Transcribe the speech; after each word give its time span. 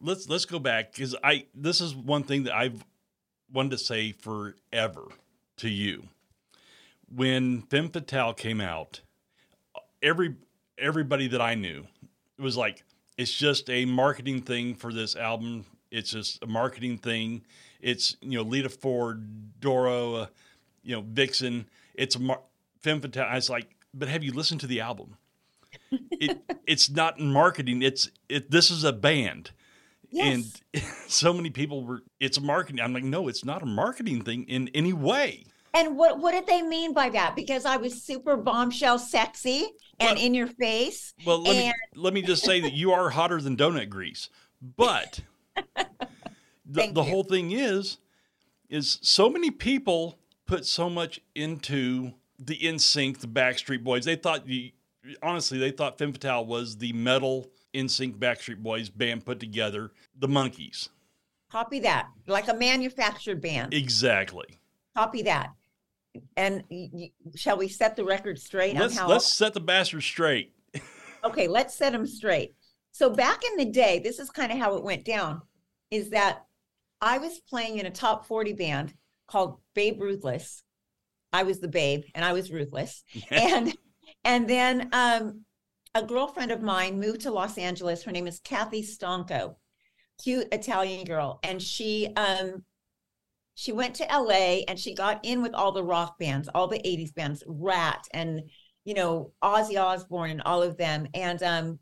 let's 0.00 0.28
let's 0.28 0.44
go 0.44 0.58
back 0.58 0.92
because 0.92 1.14
I 1.22 1.46
this 1.54 1.80
is 1.80 1.94
one 1.94 2.22
thing 2.24 2.44
that 2.44 2.54
I've 2.54 2.84
wanted 3.52 3.72
to 3.72 3.78
say 3.78 4.12
forever 4.12 5.04
to 5.58 5.68
you. 5.68 6.08
When 7.14 7.62
Femme 7.62 7.90
Fatale 7.90 8.34
came 8.34 8.60
out, 8.60 9.00
every 10.02 10.34
everybody 10.78 11.28
that 11.28 11.40
I 11.40 11.54
knew 11.54 11.86
it 12.38 12.42
was 12.42 12.56
like 12.56 12.84
it's 13.16 13.32
just 13.32 13.70
a 13.70 13.84
marketing 13.84 14.42
thing 14.42 14.74
for 14.74 14.92
this 14.92 15.16
album. 15.16 15.64
It's 15.90 16.10
just 16.10 16.42
a 16.42 16.46
marketing 16.46 16.98
thing. 16.98 17.44
It's 17.80 18.16
you 18.20 18.38
know 18.38 18.42
Lita 18.42 18.68
Ford, 18.68 19.60
Doro, 19.60 20.14
uh, 20.14 20.26
you 20.82 20.96
know 20.96 21.04
Vixen. 21.06 21.66
It's 21.94 22.16
a 22.16 22.20
mar- 22.20 22.42
Femme 22.80 23.00
Fatale. 23.00 23.28
I 23.30 23.36
was 23.36 23.50
like, 23.50 23.68
but 23.92 24.08
have 24.08 24.24
you 24.24 24.32
listened 24.32 24.60
to 24.62 24.66
the 24.66 24.80
album? 24.80 25.16
it 25.90 26.38
it's 26.66 26.90
not 26.90 27.20
marketing. 27.20 27.82
It's 27.82 28.10
it. 28.28 28.50
This 28.50 28.70
is 28.70 28.84
a 28.84 28.92
band. 28.92 29.50
Yes. 30.14 30.62
And 30.72 30.82
so 31.08 31.32
many 31.32 31.50
people 31.50 31.84
were, 31.84 32.02
it's 32.20 32.38
a 32.38 32.40
marketing. 32.40 32.80
I'm 32.80 32.94
like, 32.94 33.04
no, 33.04 33.28
it's 33.28 33.44
not 33.44 33.62
a 33.62 33.66
marketing 33.66 34.22
thing 34.22 34.44
in 34.44 34.70
any 34.74 34.92
way. 34.92 35.44
And 35.76 35.96
what 35.96 36.20
what 36.20 36.30
did 36.32 36.46
they 36.46 36.62
mean 36.62 36.92
by 36.94 37.08
that? 37.10 37.34
Because 37.34 37.64
I 37.66 37.78
was 37.78 38.00
super 38.00 38.36
bombshell 38.36 38.98
sexy 39.00 39.66
and 39.98 40.16
Well- 40.16 40.24
in 40.24 40.32
your 40.34 40.46
face. 40.46 41.14
Well, 41.26 41.42
let 41.42 41.56
And- 41.56 41.66
me 41.66 41.72
let 41.96 42.14
me 42.14 42.22
just 42.22 42.44
say 42.44 42.60
that 42.60 42.74
you 42.74 42.92
are 42.92 43.10
hotter 43.10 43.40
than 43.40 43.56
donut 43.56 43.88
grease. 43.88 44.28
But 44.62 45.20
the, 46.64 46.90
the 46.92 47.02
whole 47.02 47.24
thing 47.24 47.50
is, 47.50 47.98
is 48.68 48.98
so 49.02 49.28
many 49.28 49.50
people 49.50 50.16
put 50.46 50.64
so 50.64 50.88
much 50.88 51.20
into 51.34 52.12
the 52.38 52.56
NSYNC, 52.58 53.18
the 53.18 53.26
Backstreet 53.26 53.82
Boys. 53.82 54.04
They 54.04 54.16
thought 54.16 54.46
you 54.48 54.70
honestly 55.22 55.58
they 55.58 55.70
thought 55.72 55.98
Femme 55.98 56.12
Fatale 56.12 56.46
was 56.46 56.78
the 56.78 56.92
metal 56.92 57.50
NSYNC 57.74 58.16
Backstreet 58.16 58.62
Boys 58.62 58.88
band 58.88 59.24
put 59.24 59.40
together, 59.40 59.92
the 60.18 60.28
Monkees. 60.28 60.88
Copy 61.50 61.80
that. 61.80 62.08
Like 62.26 62.48
a 62.48 62.54
manufactured 62.54 63.40
band. 63.40 63.74
Exactly. 63.74 64.46
Copy 64.96 65.22
that. 65.22 65.50
And 66.36 66.62
shall 67.34 67.56
we 67.56 67.68
set 67.68 67.96
the 67.96 68.04
record 68.04 68.38
straight 68.38 68.76
Let's 68.76 68.96
on 68.96 69.04
how 69.04 69.08
let's 69.08 69.32
set 69.32 69.54
the 69.54 69.60
bastard 69.60 70.02
straight. 70.02 70.52
Okay, 71.24 71.48
let's 71.48 71.74
set 71.74 71.92
them 71.92 72.06
straight. 72.06 72.54
So 72.92 73.08
back 73.08 73.40
in 73.50 73.56
the 73.56 73.72
day, 73.72 73.98
this 73.98 74.18
is 74.18 74.28
kind 74.28 74.52
of 74.52 74.58
how 74.58 74.76
it 74.76 74.84
went 74.84 75.06
down 75.06 75.40
is 75.90 76.10
that 76.10 76.44
I 77.00 77.16
was 77.16 77.40
playing 77.48 77.78
in 77.78 77.86
a 77.86 77.90
top 77.90 78.26
40 78.26 78.52
band 78.52 78.92
called 79.26 79.58
Babe 79.74 80.02
Ruthless. 80.02 80.62
I 81.32 81.42
was 81.44 81.60
the 81.60 81.68
babe 81.68 82.02
and 82.14 82.24
I 82.24 82.34
was 82.34 82.52
ruthless. 82.52 83.02
and 83.30 83.74
and 84.22 84.46
then 84.48 84.90
um 84.92 85.44
a 85.94 86.02
girlfriend 86.02 86.50
of 86.50 86.62
mine 86.62 86.98
moved 86.98 87.22
to 87.22 87.30
Los 87.30 87.58
Angeles. 87.58 88.02
Her 88.02 88.12
name 88.12 88.26
is 88.26 88.40
Kathy 88.40 88.82
Stonko, 88.82 89.56
cute 90.22 90.48
Italian 90.52 91.04
girl. 91.04 91.38
And 91.42 91.62
she 91.62 92.12
um 92.16 92.64
she 93.54 93.72
went 93.72 93.94
to 93.96 94.04
LA 94.10 94.62
and 94.66 94.78
she 94.78 94.94
got 94.94 95.20
in 95.24 95.40
with 95.40 95.54
all 95.54 95.70
the 95.72 95.84
rock 95.84 96.18
bands, 96.18 96.48
all 96.54 96.66
the 96.66 96.80
80s 96.84 97.14
bands, 97.14 97.44
Ratt 97.46 98.06
and 98.12 98.42
you 98.84 98.94
know, 98.94 99.32
Ozzy 99.42 99.80
Osbourne 99.82 100.30
and 100.30 100.42
all 100.42 100.62
of 100.62 100.76
them. 100.76 101.06
And 101.14 101.42
um, 101.42 101.78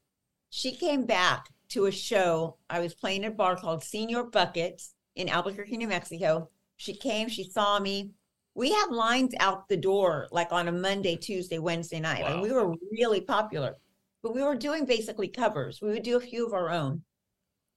she 0.51 0.73
came 0.77 1.05
back 1.05 1.47
to 1.71 1.87
a 1.87 1.91
show. 1.91 2.59
I 2.71 2.79
was 2.81 2.95
playing 2.95 3.25
at 3.25 3.33
a 3.33 3.35
bar 3.35 3.57
called 3.57 3.83
Senior 3.83 4.23
Bucket 4.25 4.81
in 5.17 5.29
Albuquerque, 5.29 5.77
New 5.77 5.89
Mexico. 5.89 6.49
She 6.77 6.95
came, 6.95 7.29
she 7.29 7.45
saw 7.45 7.81
me. 7.81 8.13
We 8.55 8.71
had 8.71 8.91
lines 8.91 9.35
out 9.41 9.69
the 9.69 9.77
door 9.77 10.29
like 10.31 10.53
on 10.53 10.69
a 10.69 10.73
Monday, 10.73 11.17
Tuesday, 11.17 11.59
Wednesday 11.59 11.99
night. 12.01 12.23
And 12.25 12.37
Wow. 12.37 12.43
we 12.43 12.53
were 12.53 12.75
really 12.93 13.23
popular, 13.23 13.77
but 14.23 14.35
we 14.35 14.43
were 14.43 14.55
doing 14.57 14.85
basically 14.85 15.29
covers. 15.29 15.81
We 15.83 15.91
would 15.91 16.03
do 16.03 16.17
a 16.17 16.21
few 16.21 16.47
of 16.47 16.53
our 16.53 16.71
own. 16.71 17.03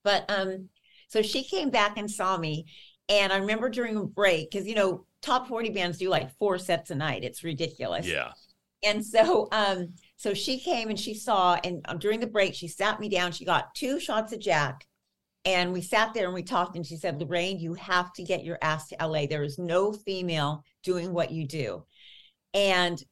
But 0.03 0.25
um, 0.29 0.69
so 1.07 1.21
she 1.21 1.43
came 1.43 1.69
back 1.69 1.97
and 1.97 2.09
saw 2.09 2.37
me. 2.37 2.65
And 3.09 3.31
I 3.31 3.37
remember 3.37 3.69
during 3.69 3.97
a 3.97 4.03
break, 4.03 4.49
because 4.51 4.67
you 4.67 4.75
know, 4.75 5.05
top 5.21 5.47
40 5.47 5.69
bands 5.69 5.97
do 5.97 6.09
like 6.09 6.35
four 6.37 6.57
sets 6.57 6.91
a 6.91 6.95
night. 6.95 7.23
It's 7.23 7.43
ridiculous 7.43 8.05
Yeah. 8.07 8.31
and 8.83 9.03
so 9.05 9.47
um 9.51 9.93
so 10.17 10.33
she 10.33 10.59
came 10.59 10.89
and 10.89 10.99
she 10.99 11.13
saw 11.15 11.57
and 11.63 11.83
um, 11.87 11.97
during 11.97 12.19
the 12.19 12.27
break 12.27 12.53
she 12.53 12.67
sat 12.67 12.99
me 12.99 13.09
down 13.09 13.31
she 13.31 13.43
got 13.45 13.73
two 13.73 13.99
shots 13.99 14.31
of 14.33 14.39
jack 14.39 14.85
and 15.45 15.73
we 15.73 15.81
sat 15.81 16.13
there 16.13 16.25
and 16.25 16.33
we 16.33 16.43
talked 16.43 16.75
and 16.75 16.85
she 16.85 16.95
said 16.97 17.19
lorraine 17.19 17.57
you 17.59 17.73
have 17.73 18.13
to 18.13 18.23
get 18.23 18.43
your 18.43 18.59
ass 18.61 18.89
to 18.89 18.95
la 19.07 19.25
there 19.25 19.43
is 19.43 19.57
no 19.57 19.91
female 19.91 20.63
doing 20.83 21.11
what 21.13 21.31
you 21.31 21.47
do 21.47 21.83
and 22.53 23.03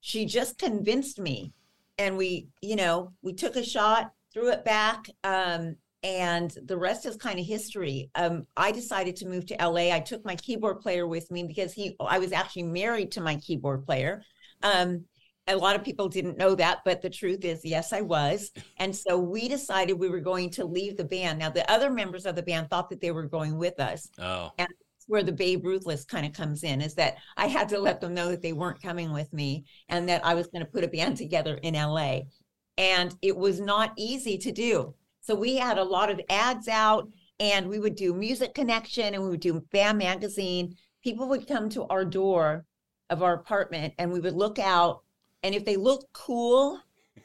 she 0.00 0.24
just 0.24 0.56
convinced 0.58 1.18
me 1.18 1.52
and 2.00 2.16
we 2.16 2.48
you 2.62 2.74
know 2.74 3.12
we 3.22 3.32
took 3.32 3.54
a 3.56 3.64
shot 3.64 4.12
threw 4.32 4.50
it 4.50 4.64
back 4.64 5.04
um 5.22 5.76
and 6.02 6.56
the 6.64 6.76
rest 6.76 7.04
is 7.04 7.16
kind 7.16 7.38
of 7.38 7.44
history 7.44 8.10
um 8.14 8.46
i 8.56 8.72
decided 8.72 9.14
to 9.14 9.28
move 9.28 9.44
to 9.46 9.54
la 9.60 9.94
i 9.94 10.00
took 10.00 10.24
my 10.24 10.34
keyboard 10.36 10.80
player 10.80 11.06
with 11.06 11.30
me 11.30 11.44
because 11.44 11.72
he 11.72 11.94
i 12.00 12.18
was 12.18 12.32
actually 12.32 12.62
married 12.62 13.12
to 13.12 13.20
my 13.20 13.36
keyboard 13.36 13.84
player 13.84 14.22
um, 14.62 15.04
a 15.46 15.56
lot 15.56 15.74
of 15.74 15.82
people 15.82 16.08
didn't 16.08 16.38
know 16.38 16.54
that, 16.54 16.80
but 16.84 17.02
the 17.02 17.10
truth 17.10 17.44
is, 17.44 17.64
yes, 17.64 17.92
I 17.92 18.02
was. 18.02 18.50
And 18.76 18.94
so 18.94 19.18
we 19.18 19.48
decided 19.48 19.98
we 19.98 20.08
were 20.08 20.20
going 20.20 20.50
to 20.50 20.64
leave 20.64 20.96
the 20.96 21.04
band. 21.04 21.38
Now, 21.38 21.50
the 21.50 21.68
other 21.70 21.90
members 21.90 22.26
of 22.26 22.36
the 22.36 22.42
band 22.42 22.68
thought 22.70 22.88
that 22.90 23.00
they 23.00 23.10
were 23.10 23.24
going 23.24 23.56
with 23.56 23.80
us. 23.80 24.08
Oh. 24.18 24.52
That's 24.58 24.72
where 25.10 25.24
the 25.24 25.32
Babe 25.32 25.66
Ruthless 25.66 26.04
kind 26.04 26.24
of 26.24 26.32
comes 26.32 26.62
in 26.62 26.80
is 26.80 26.94
that 26.94 27.16
I 27.36 27.48
had 27.48 27.68
to 27.70 27.80
let 27.80 28.00
them 28.00 28.14
know 28.14 28.28
that 28.28 28.42
they 28.42 28.52
weren't 28.52 28.80
coming 28.80 29.12
with 29.12 29.32
me 29.32 29.64
and 29.88 30.08
that 30.08 30.24
I 30.24 30.34
was 30.34 30.46
going 30.46 30.64
to 30.64 30.70
put 30.70 30.84
a 30.84 30.88
band 30.88 31.16
together 31.16 31.56
in 31.56 31.74
LA. 31.74 32.20
And 32.78 33.14
it 33.20 33.36
was 33.36 33.60
not 33.60 33.92
easy 33.98 34.38
to 34.38 34.52
do. 34.52 34.94
So 35.20 35.34
we 35.34 35.56
had 35.56 35.78
a 35.78 35.84
lot 35.84 36.10
of 36.10 36.20
ads 36.30 36.68
out 36.68 37.08
and 37.40 37.68
we 37.68 37.80
would 37.80 37.96
do 37.96 38.14
Music 38.14 38.54
Connection 38.54 39.14
and 39.14 39.22
we 39.22 39.30
would 39.30 39.40
do 39.40 39.60
Bam 39.72 39.98
Magazine. 39.98 40.76
People 41.02 41.28
would 41.28 41.48
come 41.48 41.68
to 41.70 41.86
our 41.86 42.04
door 42.04 42.64
of 43.10 43.24
our 43.24 43.34
apartment 43.34 43.92
and 43.98 44.12
we 44.12 44.20
would 44.20 44.36
look 44.36 44.60
out. 44.60 45.02
And 45.42 45.56
if 45.56 45.64
they 45.64 45.76
looked 45.76 46.12
cool 46.12 46.78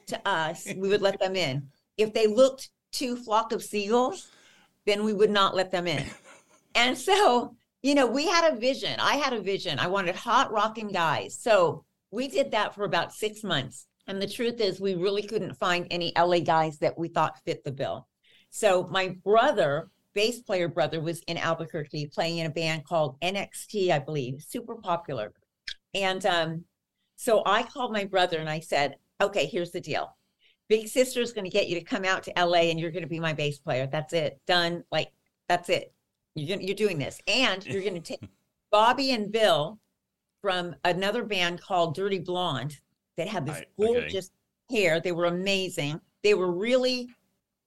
to 0.07 0.27
us, 0.27 0.67
we 0.75 0.89
would 0.89 1.03
let 1.03 1.19
them 1.19 1.35
in. 1.35 1.67
If 1.97 2.13
they 2.13 2.25
looked 2.25 2.71
too 2.91 3.15
flock 3.15 3.51
of 3.51 3.61
seagulls, 3.63 4.27
then 4.87 5.03
we 5.03 5.13
would 5.13 5.29
not 5.29 5.55
let 5.55 5.69
them 5.69 5.85
in. 5.85 6.03
And 6.75 6.97
so, 6.97 7.55
you 7.85 7.93
know, 7.93 8.07
we 8.07 8.27
had 8.27 8.51
a 8.51 8.55
vision. 8.55 8.99
I 8.99 9.17
had 9.17 9.31
a 9.31 9.39
vision. 9.39 9.77
I 9.77 9.85
wanted 9.85 10.15
hot 10.15 10.51
rocking 10.51 10.87
guys. 10.87 11.37
So 11.39 11.85
we 12.09 12.27
did 12.27 12.49
that 12.49 12.73
for 12.73 12.83
about 12.83 13.13
six 13.13 13.43
months. 13.43 13.85
And 14.07 14.19
the 14.19 14.27
truth 14.27 14.59
is, 14.59 14.81
we 14.81 14.95
really 14.95 15.21
couldn't 15.21 15.53
find 15.53 15.85
any 15.91 16.11
LA 16.17 16.39
guys 16.39 16.79
that 16.79 16.97
we 16.97 17.09
thought 17.09 17.37
fit 17.45 17.63
the 17.63 17.71
bill. 17.71 18.07
So 18.49 18.87
my 18.89 19.09
brother, 19.23 19.91
bass 20.15 20.39
player 20.39 20.67
brother, 20.67 20.99
was 20.99 21.19
in 21.27 21.37
Albuquerque 21.37 22.07
playing 22.07 22.39
in 22.39 22.47
a 22.47 22.49
band 22.49 22.85
called 22.85 23.19
NXT, 23.21 23.91
I 23.91 23.99
believe, 23.99 24.41
super 24.41 24.77
popular. 24.77 25.31
And 25.93 26.25
um, 26.25 26.63
so 27.17 27.43
I 27.45 27.61
called 27.61 27.93
my 27.93 28.05
brother 28.05 28.39
and 28.39 28.49
I 28.49 28.61
said, 28.61 28.95
okay, 29.21 29.45
here's 29.45 29.69
the 29.69 29.79
deal. 29.79 30.17
Big 30.69 30.87
Sister 30.87 31.21
is 31.21 31.33
going 31.33 31.45
to 31.45 31.51
get 31.51 31.67
you 31.67 31.75
to 31.79 31.85
come 31.85 32.03
out 32.03 32.23
to 32.23 32.33
LA 32.35 32.61
and 32.61 32.79
you're 32.79 32.89
going 32.89 33.03
to 33.03 33.07
be 33.07 33.19
my 33.19 33.33
bass 33.33 33.59
player. 33.59 33.85
That's 33.85 34.13
it. 34.13 34.41
Done. 34.47 34.83
Like, 34.91 35.09
that's 35.47 35.69
it. 35.69 35.94
You're, 36.35 36.55
gonna, 36.57 36.65
you're 36.67 36.75
doing 36.75 36.99
this. 36.99 37.19
And 37.27 37.65
you're 37.65 37.81
going 37.81 37.95
to 37.95 37.99
take 38.01 38.29
Bobby 38.71 39.11
and 39.11 39.31
Bill 39.31 39.79
from 40.41 40.75
another 40.83 41.23
band 41.23 41.61
called 41.61 41.95
Dirty 41.95 42.19
Blonde 42.19 42.77
that 43.17 43.27
had 43.27 43.45
this 43.45 43.55
Right, 43.55 43.67
okay. 43.79 43.93
gorgeous 44.01 44.31
hair. 44.69 44.99
They 44.99 45.11
were 45.11 45.25
amazing. 45.25 45.99
They 46.23 46.33
were 46.33 46.51
really, 46.51 47.07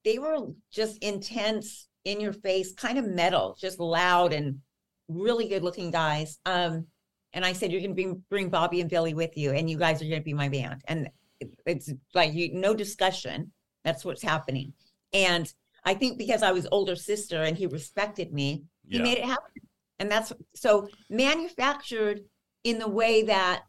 they 0.05 0.19
were 0.19 0.49
just 0.71 0.99
intense, 1.03 1.89
in 2.05 2.21
your 2.21 2.33
face, 2.33 2.73
kind 2.73 2.97
of 2.99 3.05
metal, 3.07 3.57
just 3.61 3.79
loud 3.81 4.33
and 4.33 4.61
really 5.09 5.47
good 5.49 5.63
looking 5.63 5.91
guys. 5.91 6.39
Um, 6.47 6.87
and 7.35 7.45
I 7.45 7.53
said, 7.53 7.71
You're 7.71 7.81
going 7.83 7.91
to 7.91 8.03
bring, 8.03 8.23
bring 8.31 8.49
Bobby 8.49 8.81
and 8.81 8.89
Billy 8.89 9.13
with 9.15 9.37
you, 9.37 9.51
and 9.53 9.69
you 9.69 9.77
guys 9.77 10.01
are 10.01 10.07
going 10.07 10.21
to 10.21 10.25
be 10.25 10.33
my 10.35 10.49
band. 10.49 10.83
And 10.87 11.09
it- 11.41 11.51
it's 11.67 11.93
like 12.15 12.33
you, 12.33 12.55
no 12.55 12.75
discussion. 12.75 13.53
That's 13.85 14.05
what's 14.05 14.23
happening. 14.23 14.73
And 15.13 15.53
I 15.89 15.95
think 15.95 16.19
because 16.19 16.43
I 16.43 16.53
was 16.53 16.67
older 16.71 16.95
sister 16.95 17.43
and 17.43 17.57
he 17.57 17.67
respected 17.67 18.33
me, 18.33 18.65
he 18.87 18.99
Yeah. 18.99 19.03
made 19.05 19.19
it 19.19 19.25
happen. 19.25 19.51
And 19.99 20.11
that's 20.11 20.33
so 20.55 20.89
manufactured 21.09 22.21
in 22.63 22.79
the 22.79 22.89
way 22.89 23.23
that 23.23 23.63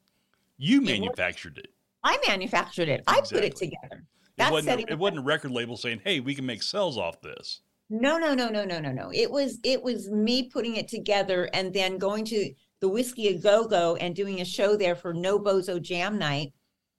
You 0.58 0.82
manufactured 0.82 1.58
it. 1.58 1.70
I 2.04 2.18
manufactured 2.28 2.90
it. 2.90 3.04
I 3.08 3.22
put 3.22 3.32
it 3.36 3.44
Exactly. 3.46 3.68
together. 3.70 4.02
It 4.02 4.32
That's 4.38 4.52
wasn't, 4.52 4.82
a, 4.90 4.92
it 4.92 5.00
wasn't 5.00 5.20
a 5.20 5.24
record 5.24 5.52
label 5.52 5.78
saying, 5.78 6.02
"Hey, 6.04 6.20
we 6.20 6.36
can 6.36 6.46
make 6.46 6.62
sales 6.64 6.98
off 6.98 7.22
this." 7.22 7.62
No, 7.90 8.18
no, 8.18 8.34
no, 8.34 8.50
no, 8.50 8.66
no, 8.66 8.80
no, 8.80 8.92
no. 8.92 9.12
It 9.14 9.32
was 9.32 9.60
it 9.64 9.82
was 9.82 10.10
me 10.10 10.50
putting 10.50 10.76
it 10.76 10.88
together 10.90 11.50
and 11.54 11.74
then 11.74 11.98
going 11.98 12.26
to 12.26 12.54
the 12.82 12.90
Whisky 12.90 13.30
a 13.30 13.38
Go 13.38 13.66
Go 13.68 13.96
and 13.96 14.14
doing 14.16 14.42
a 14.42 14.46
show 14.46 14.76
there 14.76 14.96
for 14.96 15.14
No 15.14 15.40
Bozo 15.40 15.82
Jam 15.82 16.18
Night, 16.18 16.54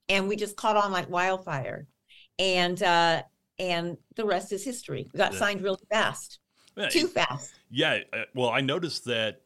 and 0.08 0.28
we 0.28 0.37
just 0.37 0.56
caught 0.56 0.76
on 0.76 0.93
like 0.93 1.08
wildfire, 1.11 1.87
and 2.38 2.82
uh 2.82 3.23
and 3.61 3.97
the 4.17 4.25
rest 4.25 4.53
is 4.53 4.65
history. 4.65 5.09
We 5.12 5.19
got 5.19 5.33
Yeah. 5.35 5.39
signed 5.39 5.61
really 5.62 5.85
fast, 5.91 6.39
Yeah, 6.77 6.89
too 6.89 7.07
fast. 7.07 7.53
Yeah. 7.71 8.01
uh, 8.12 8.25
Well, 8.35 8.49
I 8.49 8.61
noticed 8.62 9.05
that 9.05 9.43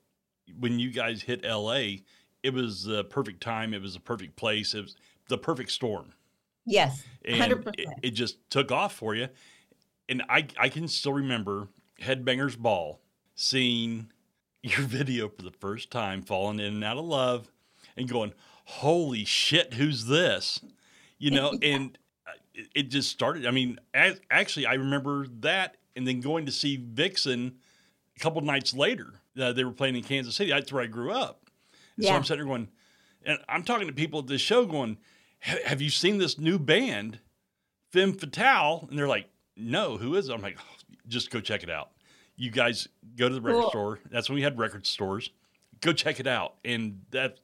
when 0.58 0.78
you 0.78 0.90
guys 0.90 1.22
hit 1.22 1.44
LA, 1.44 2.02
it 2.42 2.52
was 2.52 2.84
the 2.84 3.04
perfect 3.04 3.42
time. 3.42 3.74
It 3.74 3.82
was 3.82 3.94
the 3.94 4.00
perfect 4.00 4.36
place. 4.36 4.74
It 4.74 4.82
was 4.82 4.96
the 5.28 5.38
perfect 5.38 5.70
storm. 5.72 6.12
Yes, 6.66 7.02
And 7.24 7.36
hundred 7.36 7.66
it, 7.68 7.76
percent. 7.76 7.98
it 8.02 8.10
just 8.12 8.38
took 8.50 8.70
off 8.72 8.94
for 8.94 9.14
you. 9.14 9.28
and 10.08 10.22
I 10.28 10.46
I 10.58 10.68
can 10.68 10.86
still 10.88 11.12
remember 11.14 11.68
Headbangers 12.00 12.56
Ball 12.58 13.00
seeing 13.34 14.10
your 14.62 14.80
video 14.98 15.28
for 15.28 15.42
the 15.42 15.50
first 15.50 15.90
time, 15.90 16.22
falling 16.22 16.60
in 16.60 16.66
and 16.74 16.84
out 16.84 16.96
of 16.98 17.04
love, 17.04 17.50
and 17.96 18.08
going, 18.08 18.32
"Holy 18.66 19.24
shit, 19.24 19.74
who's 19.74 20.06
this?" 20.06 20.60
You 21.18 21.30
know, 21.32 21.52
yeah. 21.62 21.74
and 21.76 21.98
it 22.54 22.84
just 22.84 23.10
started. 23.10 23.46
I 23.46 23.50
mean, 23.50 23.78
as, 23.92 24.20
actually, 24.30 24.66
I 24.66 24.74
remember 24.74 25.26
that, 25.40 25.76
and 25.96 26.06
then 26.06 26.20
going 26.20 26.46
to 26.46 26.52
see 26.52 26.76
Vixen 26.76 27.56
a 28.16 28.20
couple 28.20 28.40
nights 28.42 28.74
later. 28.74 29.14
Uh, 29.38 29.52
they 29.52 29.64
were 29.64 29.72
playing 29.72 29.96
in 29.96 30.02
Kansas 30.02 30.34
City. 30.34 30.50
That's 30.50 30.72
where 30.72 30.82
I 30.82 30.86
grew 30.86 31.12
up. 31.12 31.50
Yeah. 31.96 32.10
So 32.10 32.16
I'm 32.16 32.24
sitting 32.24 32.44
there 32.44 32.46
going, 32.46 32.68
and 33.24 33.38
I'm 33.48 33.64
talking 33.64 33.86
to 33.86 33.92
people 33.92 34.20
at 34.20 34.26
this 34.26 34.40
show 34.40 34.66
going, 34.66 34.98
"Have 35.40 35.80
you 35.80 35.90
seen 35.90 36.18
this 36.18 36.38
new 36.38 36.58
band, 36.58 37.20
Femme 37.90 38.12
Fatale?" 38.12 38.86
And 38.88 38.98
they're 38.98 39.08
like, 39.08 39.28
"No, 39.56 39.96
who 39.96 40.14
is 40.14 40.28
it?" 40.28 40.32
I'm 40.32 40.42
like, 40.42 40.58
oh, 40.58 40.96
"Just 41.08 41.30
go 41.30 41.40
check 41.40 41.62
it 41.62 41.70
out." 41.70 41.90
You 42.36 42.50
guys 42.50 42.88
go 43.16 43.28
to 43.28 43.34
the 43.34 43.40
record 43.40 43.60
cool. 43.60 43.70
store. 43.70 44.00
That's 44.10 44.28
when 44.28 44.36
we 44.36 44.42
had 44.42 44.58
record 44.58 44.86
stores. 44.86 45.30
Go 45.80 45.92
check 45.92 46.20
it 46.20 46.26
out, 46.26 46.54
and 46.64 47.00
that 47.10 47.38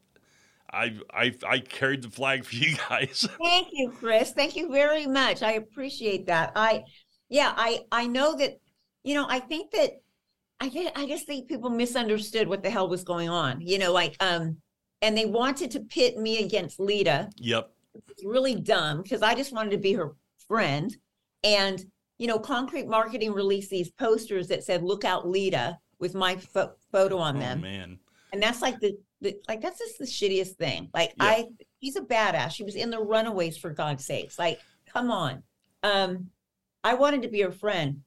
I 0.72 0.98
I 1.12 1.34
I 1.46 1.58
carried 1.60 2.02
the 2.02 2.10
flag 2.10 2.44
for 2.44 2.54
you 2.56 2.76
guys. 2.88 3.26
Thank 3.42 3.68
you, 3.72 3.90
Chris. 3.90 4.32
Thank 4.32 4.56
you 4.56 4.70
very 4.70 5.06
much. 5.06 5.42
I 5.42 5.52
appreciate 5.52 6.26
that. 6.26 6.52
I 6.56 6.84
yeah, 7.28 7.52
I 7.56 7.80
I 7.92 8.06
know 8.06 8.36
that 8.36 8.60
you 9.02 9.14
know, 9.14 9.26
I 9.28 9.40
think 9.40 9.70
that 9.72 9.92
I 10.60 10.68
get 10.68 10.92
I 10.96 11.06
just 11.06 11.26
think 11.26 11.48
people 11.48 11.70
misunderstood 11.70 12.48
what 12.48 12.62
the 12.62 12.70
hell 12.70 12.88
was 12.88 13.04
going 13.04 13.28
on. 13.28 13.60
You 13.60 13.78
know, 13.78 13.92
like 13.92 14.16
um 14.20 14.58
and 15.02 15.16
they 15.16 15.26
wanted 15.26 15.70
to 15.72 15.80
pit 15.80 16.18
me 16.18 16.44
against 16.44 16.78
Lita. 16.78 17.30
Yep. 17.36 17.70
It's 18.08 18.24
really 18.24 18.54
dumb 18.54 19.02
because 19.02 19.22
I 19.22 19.34
just 19.34 19.52
wanted 19.52 19.70
to 19.70 19.78
be 19.78 19.94
her 19.94 20.14
friend. 20.46 20.94
And 21.42 21.82
you 22.18 22.26
know, 22.26 22.38
Concrete 22.38 22.86
Marketing 22.86 23.32
released 23.32 23.70
these 23.70 23.90
posters 23.90 24.48
that 24.48 24.62
said 24.62 24.82
"Look 24.82 25.04
out, 25.04 25.26
Lita" 25.26 25.78
with 25.98 26.14
my 26.14 26.36
fo- 26.36 26.74
photo 26.92 27.16
on 27.16 27.38
oh, 27.38 27.40
them. 27.40 27.62
Man, 27.62 27.98
and 28.32 28.42
that's 28.42 28.60
like 28.60 28.78
the 28.80 28.98
like 29.48 29.60
that's 29.60 29.78
just 29.78 29.98
the 29.98 30.04
shittiest 30.04 30.56
thing. 30.56 30.88
Like 30.94 31.14
yeah. 31.16 31.24
I, 31.24 31.46
she's 31.82 31.96
a 31.96 32.00
badass. 32.00 32.52
She 32.52 32.64
was 32.64 32.76
in 32.76 32.90
the 32.90 33.00
Runaways 33.00 33.56
for 33.56 33.70
God's 33.70 34.04
sakes. 34.04 34.38
Like, 34.38 34.60
come 34.86 35.10
on. 35.10 35.42
Um, 35.82 36.30
I 36.82 36.94
wanted 36.94 37.22
to 37.22 37.28
be 37.28 37.40
her 37.42 37.52
friend. 37.52 38.00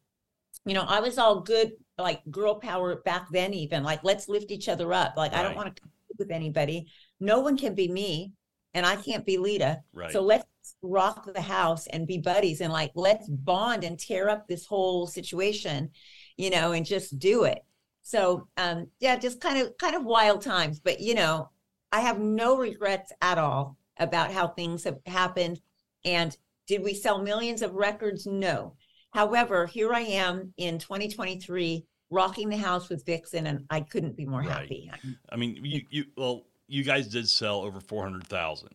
You 0.65 0.73
know, 0.73 0.85
I 0.87 1.01
was 1.01 1.17
all 1.17 1.41
good, 1.41 1.73
like 1.97 2.21
girl 2.31 2.55
power 2.55 2.95
back 2.95 3.27
then. 3.31 3.53
Even 3.53 3.83
like, 3.83 4.03
let's 4.03 4.27
lift 4.27 4.51
each 4.51 4.69
other 4.69 4.93
up. 4.93 5.13
Like, 5.17 5.33
right. 5.33 5.41
I 5.41 5.43
don't 5.43 5.55
want 5.55 5.75
to 5.75 5.81
compete 5.81 6.17
with 6.17 6.31
anybody. 6.31 6.87
No 7.19 7.41
one 7.41 7.57
can 7.57 7.75
be 7.75 7.87
me, 7.87 8.33
and 8.73 8.85
I 8.85 8.95
can't 8.95 9.25
be 9.25 9.37
Lita. 9.37 9.81
Right. 9.93 10.11
So 10.11 10.21
let's 10.21 10.45
rock 10.81 11.31
the 11.33 11.41
house 11.41 11.87
and 11.87 12.07
be 12.07 12.17
buddies 12.17 12.61
and 12.61 12.71
like 12.71 12.91
let's 12.95 13.27
bond 13.27 13.83
and 13.83 13.99
tear 13.99 14.29
up 14.29 14.47
this 14.47 14.65
whole 14.65 15.07
situation 15.07 15.89
you 16.37 16.49
know 16.49 16.71
and 16.71 16.85
just 16.85 17.19
do 17.19 17.43
it 17.43 17.59
so 18.03 18.47
um 18.57 18.87
yeah 18.99 19.15
just 19.15 19.41
kind 19.41 19.57
of 19.57 19.75
kind 19.77 19.95
of 19.95 20.03
wild 20.03 20.41
times 20.41 20.79
but 20.79 20.99
you 20.99 21.15
know 21.15 21.49
i 21.91 21.99
have 21.99 22.19
no 22.19 22.57
regrets 22.57 23.11
at 23.21 23.37
all 23.37 23.77
about 23.97 24.31
how 24.31 24.47
things 24.47 24.83
have 24.83 24.99
happened. 25.05 25.59
And 26.05 26.35
did 26.67 26.83
we 26.83 26.93
sell 26.93 27.21
millions 27.21 27.61
of 27.61 27.73
records? 27.73 28.25
No. 28.25 28.73
However 29.11 29.65
here 29.65 29.93
i 29.93 30.01
am 30.01 30.53
in 30.57 30.79
2023 30.79 31.85
rocking 32.09 32.49
the 32.49 32.57
house 32.57 32.89
with 32.89 33.05
vixen 33.05 33.47
and 33.47 33.65
i 33.69 33.81
couldn't 33.81 34.15
be 34.15 34.25
more 34.25 34.41
right. 34.41 34.49
happy. 34.49 34.91
I 35.29 35.35
mean 35.35 35.59
you 35.63 35.81
you 35.89 36.05
well 36.17 36.45
you 36.67 36.83
guys 36.83 37.07
did 37.07 37.29
sell 37.29 37.61
over 37.61 37.79
400000 37.79 38.69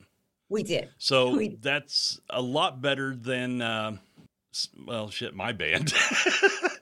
we 0.50 0.62
did. 0.62 0.88
So 0.98 1.30
we, 1.36 1.58
that's 1.60 2.20
a 2.30 2.40
lot 2.40 2.80
better 2.80 3.14
than, 3.14 3.60
uh, 3.60 3.96
well, 4.86 5.10
shit, 5.10 5.34
my 5.34 5.52
band 5.52 5.92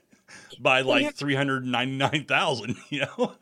by 0.61 0.81
like 0.81 1.15
399,000, 1.15 2.75
you 2.89 3.01
know? 3.01 3.33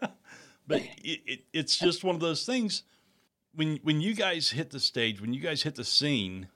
but 0.67 0.81
it, 1.03 1.19
it, 1.25 1.39
it's 1.53 1.77
just 1.77 2.03
one 2.03 2.15
of 2.15 2.21
those 2.21 2.45
things. 2.45 2.83
When, 3.53 3.79
when 3.83 4.01
you 4.01 4.13
guys 4.13 4.49
hit 4.49 4.71
the 4.71 4.79
stage, 4.79 5.21
when 5.21 5.33
you 5.33 5.39
guys 5.39 5.63
hit 5.63 5.75
the 5.75 5.85
scene, 5.85 6.47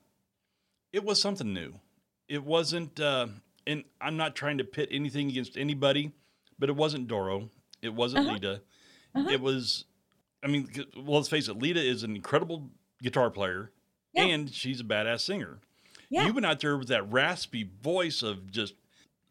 it 0.91 1.03
was 1.03 1.21
something 1.21 1.53
new. 1.53 1.75
It 2.27 2.43
wasn't, 2.43 2.99
uh, 2.99 3.27
and 3.65 3.83
I'm 4.01 4.17
not 4.17 4.35
trying 4.35 4.57
to 4.57 4.63
pit 4.63 4.89
anything 4.91 5.29
against 5.29 5.57
anybody, 5.57 6.11
but 6.57 6.69
it 6.69 6.75
wasn't 6.75 7.07
Doro. 7.07 7.49
It 7.81 7.93
wasn't 7.93 8.25
uh-huh. 8.25 8.33
Lita. 8.33 8.61
Uh-huh. 9.15 9.29
It 9.29 9.41
was, 9.41 9.85
I 10.43 10.47
mean, 10.47 10.69
well, 10.95 11.17
let's 11.17 11.29
face 11.29 11.47
it, 11.47 11.57
Lita 11.57 11.81
is 11.81 12.03
an 12.03 12.15
incredible 12.15 12.69
guitar 13.01 13.29
player, 13.29 13.71
yeah. 14.13 14.23
and 14.23 14.53
she's 14.53 14.81
a 14.81 14.83
badass 14.83 15.21
singer. 15.21 15.59
Yeah. 16.09 16.25
You 16.25 16.33
went 16.33 16.45
out 16.45 16.59
there 16.59 16.77
with 16.77 16.89
that 16.89 17.09
raspy 17.11 17.69
voice 17.81 18.23
of 18.23 18.51
just 18.51 18.73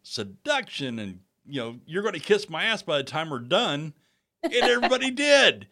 seduction, 0.02 0.98
and 0.98 1.20
you 1.46 1.60
know 1.60 1.78
you're 1.86 2.02
going 2.02 2.14
to 2.14 2.20
kiss 2.20 2.48
my 2.48 2.64
ass 2.64 2.82
by 2.82 2.98
the 2.98 3.04
time 3.04 3.30
we're 3.30 3.38
done, 3.38 3.94
and 4.42 4.54
everybody 4.54 5.10
did. 5.10 5.66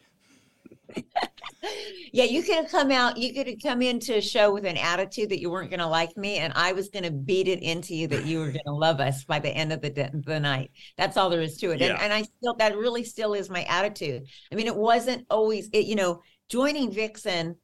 yeah, 2.13 2.25
you 2.25 2.43
could 2.43 2.57
have 2.57 2.71
come 2.71 2.91
out, 2.91 3.17
you 3.17 3.33
could 3.35 3.47
have 3.47 3.59
come 3.63 3.83
into 3.83 4.17
a 4.17 4.21
show 4.21 4.53
with 4.53 4.65
an 4.65 4.77
attitude 4.77 5.29
that 5.31 5.41
you 5.41 5.51
weren't 5.51 5.71
going 5.71 5.81
to 5.81 5.87
like 5.87 6.17
me, 6.17 6.39
and 6.39 6.53
I 6.55 6.73
was 6.73 6.89
going 6.89 7.05
to 7.05 7.11
beat 7.11 7.49
it 7.49 7.63
into 7.63 7.95
you 7.95 8.07
that 8.09 8.25
you 8.25 8.39
were 8.39 8.47
going 8.47 8.61
to 8.67 8.73
love 8.73 9.01
us 9.01 9.25
by 9.25 9.39
the 9.39 9.51
end 9.51 9.73
of 9.73 9.81
the, 9.81 10.11
the 10.27 10.41
night. 10.41 10.71
That's 10.97 11.17
all 11.17 11.31
there 11.31 11.41
is 11.41 11.57
to 11.59 11.71
it. 11.73 11.81
Yeah. 11.81 11.89
And, 11.89 12.01
and 12.01 12.13
I 12.13 12.23
still, 12.23 12.55
that 12.55 12.77
really 12.77 13.05
still 13.05 13.35
is 13.35 13.51
my 13.51 13.65
attitude. 13.65 14.25
I 14.53 14.55
mean, 14.55 14.67
it 14.67 14.77
wasn't 14.77 15.27
always, 15.31 15.69
it, 15.73 15.87
you 15.87 15.97
know, 15.97 16.23
joining 16.49 16.91
Vixen 16.91 17.57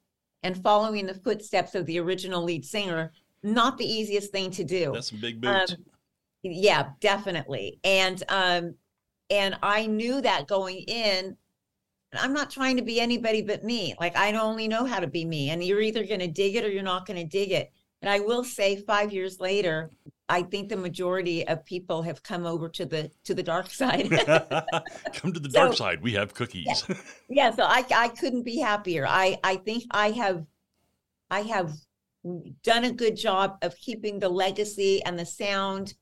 and 0.43 0.61
following 0.61 1.05
the 1.05 1.13
footsteps 1.13 1.75
of 1.75 1.85
the 1.85 1.99
original 1.99 2.43
lead 2.43 2.65
singer, 2.65 3.11
not 3.43 3.77
the 3.77 3.85
easiest 3.85 4.31
thing 4.31 4.51
to 4.51 4.63
do. 4.63 4.91
That's 4.93 5.09
some 5.09 5.19
big 5.19 5.41
boots. 5.41 5.73
Um, 5.73 5.77
yeah, 6.43 6.89
definitely. 6.99 7.79
And 7.83 8.21
um, 8.29 8.75
and 9.29 9.57
I 9.63 9.87
knew 9.87 10.21
that 10.21 10.47
going 10.47 10.77
in. 10.79 11.37
I'm 12.13 12.33
not 12.33 12.51
trying 12.51 12.77
to 12.77 12.83
be 12.83 12.99
anybody 12.99 13.41
but 13.41 13.63
me. 13.63 13.95
Like 13.99 14.15
I 14.15 14.31
only 14.33 14.67
know 14.67 14.85
how 14.85 14.99
to 14.99 15.07
be 15.07 15.25
me, 15.25 15.49
and 15.49 15.63
you're 15.63 15.81
either 15.81 16.05
going 16.05 16.19
to 16.19 16.27
dig 16.27 16.55
it 16.55 16.63
or 16.63 16.69
you're 16.69 16.83
not 16.83 17.05
going 17.05 17.17
to 17.17 17.25
dig 17.25 17.51
it. 17.51 17.71
And 18.01 18.09
I 18.09 18.19
will 18.19 18.43
say, 18.43 18.75
five 18.75 19.13
years 19.13 19.39
later, 19.39 19.89
I 20.27 20.43
think 20.43 20.67
the 20.67 20.75
majority 20.75 21.47
of 21.47 21.65
people 21.65 22.01
have 22.01 22.21
come 22.21 22.45
over 22.45 22.67
to 22.69 22.85
the 22.85 23.09
to 23.23 23.33
the 23.33 23.43
dark 23.43 23.69
side. 23.71 24.09
come 25.13 25.31
to 25.33 25.39
the 25.39 25.49
so, 25.49 25.65
dark 25.65 25.73
side. 25.75 26.03
We 26.03 26.11
have 26.13 26.33
cookies. 26.33 26.83
Yeah, 26.87 26.95
yeah, 27.29 27.51
so 27.51 27.63
I 27.63 27.85
I 27.95 28.09
couldn't 28.09 28.43
be 28.43 28.59
happier. 28.59 29.05
I 29.07 29.39
I 29.43 29.55
think 29.55 29.85
I 29.91 30.11
have 30.11 30.45
I 31.31 31.41
have 31.41 31.73
done 32.63 32.83
a 32.83 32.91
good 32.91 33.15
job 33.15 33.57
of 33.61 33.75
keeping 33.77 34.19
the 34.19 34.29
legacy 34.29 35.03
and 35.03 35.17
the 35.17 35.25
sound 35.25 35.93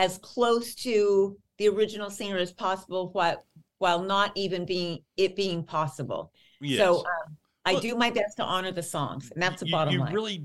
as 0.00 0.18
close 0.18 0.74
to 0.74 1.36
the 1.58 1.68
original 1.68 2.08
singer 2.08 2.38
as 2.38 2.52
possible 2.52 3.10
while 3.12 3.44
while 3.78 4.02
not 4.02 4.32
even 4.34 4.64
being 4.64 4.98
it 5.16 5.36
being 5.36 5.62
possible. 5.62 6.32
Yes. 6.60 6.78
So 6.78 7.00
um, 7.00 7.36
I 7.66 7.74
well, 7.74 7.82
do 7.82 7.94
my 7.96 8.10
best 8.10 8.38
to 8.38 8.42
honor 8.42 8.72
the 8.72 8.82
songs, 8.82 9.30
and 9.30 9.42
that's 9.42 9.60
the 9.60 9.66
you, 9.66 9.72
bottom 9.72 9.92
you 9.92 10.00
line. 10.00 10.10
You 10.10 10.14
really 10.14 10.44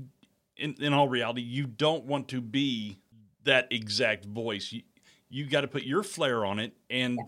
in, 0.58 0.74
in 0.80 0.92
all 0.92 1.08
reality, 1.08 1.40
you 1.40 1.66
don't 1.66 2.04
want 2.04 2.28
to 2.28 2.40
be 2.40 2.98
that 3.44 3.68
exact 3.70 4.26
voice. 4.26 4.72
You, 4.72 4.82
you 5.28 5.46
got 5.46 5.62
to 5.62 5.68
put 5.68 5.84
your 5.84 6.02
flair 6.02 6.44
on 6.44 6.58
it. 6.58 6.72
And, 6.90 7.18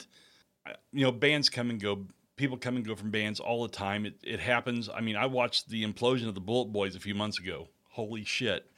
yeah. 0.66 0.74
you 0.92 1.04
know, 1.04 1.12
bands 1.12 1.48
come 1.48 1.70
and 1.70 1.80
go. 1.80 2.06
People 2.36 2.56
come 2.56 2.76
and 2.76 2.86
go 2.86 2.94
from 2.94 3.10
bands 3.10 3.40
all 3.40 3.62
the 3.62 3.68
time. 3.68 4.06
It, 4.06 4.14
it 4.22 4.38
happens. 4.38 4.88
I 4.88 5.00
mean, 5.00 5.16
I 5.16 5.26
watched 5.26 5.68
the 5.68 5.84
implosion 5.84 6.28
of 6.28 6.34
the 6.34 6.40
Bullet 6.40 6.66
Boys 6.66 6.94
a 6.94 7.00
few 7.00 7.14
months 7.14 7.40
ago. 7.40 7.68
Holy 7.90 8.24
shit. 8.24 8.70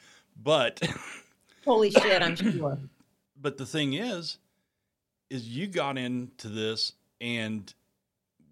But, 0.43 0.81
holy 1.65 1.91
shit, 2.03 2.23
I'm 2.23 2.37
sure. 2.37 2.79
But 3.41 3.57
the 3.57 3.67
thing 3.67 3.95
is, 3.95 4.39
is 5.31 5.49
you 5.49 5.67
got 5.67 5.97
into 5.97 6.49
this 6.49 6.93
and 7.21 7.73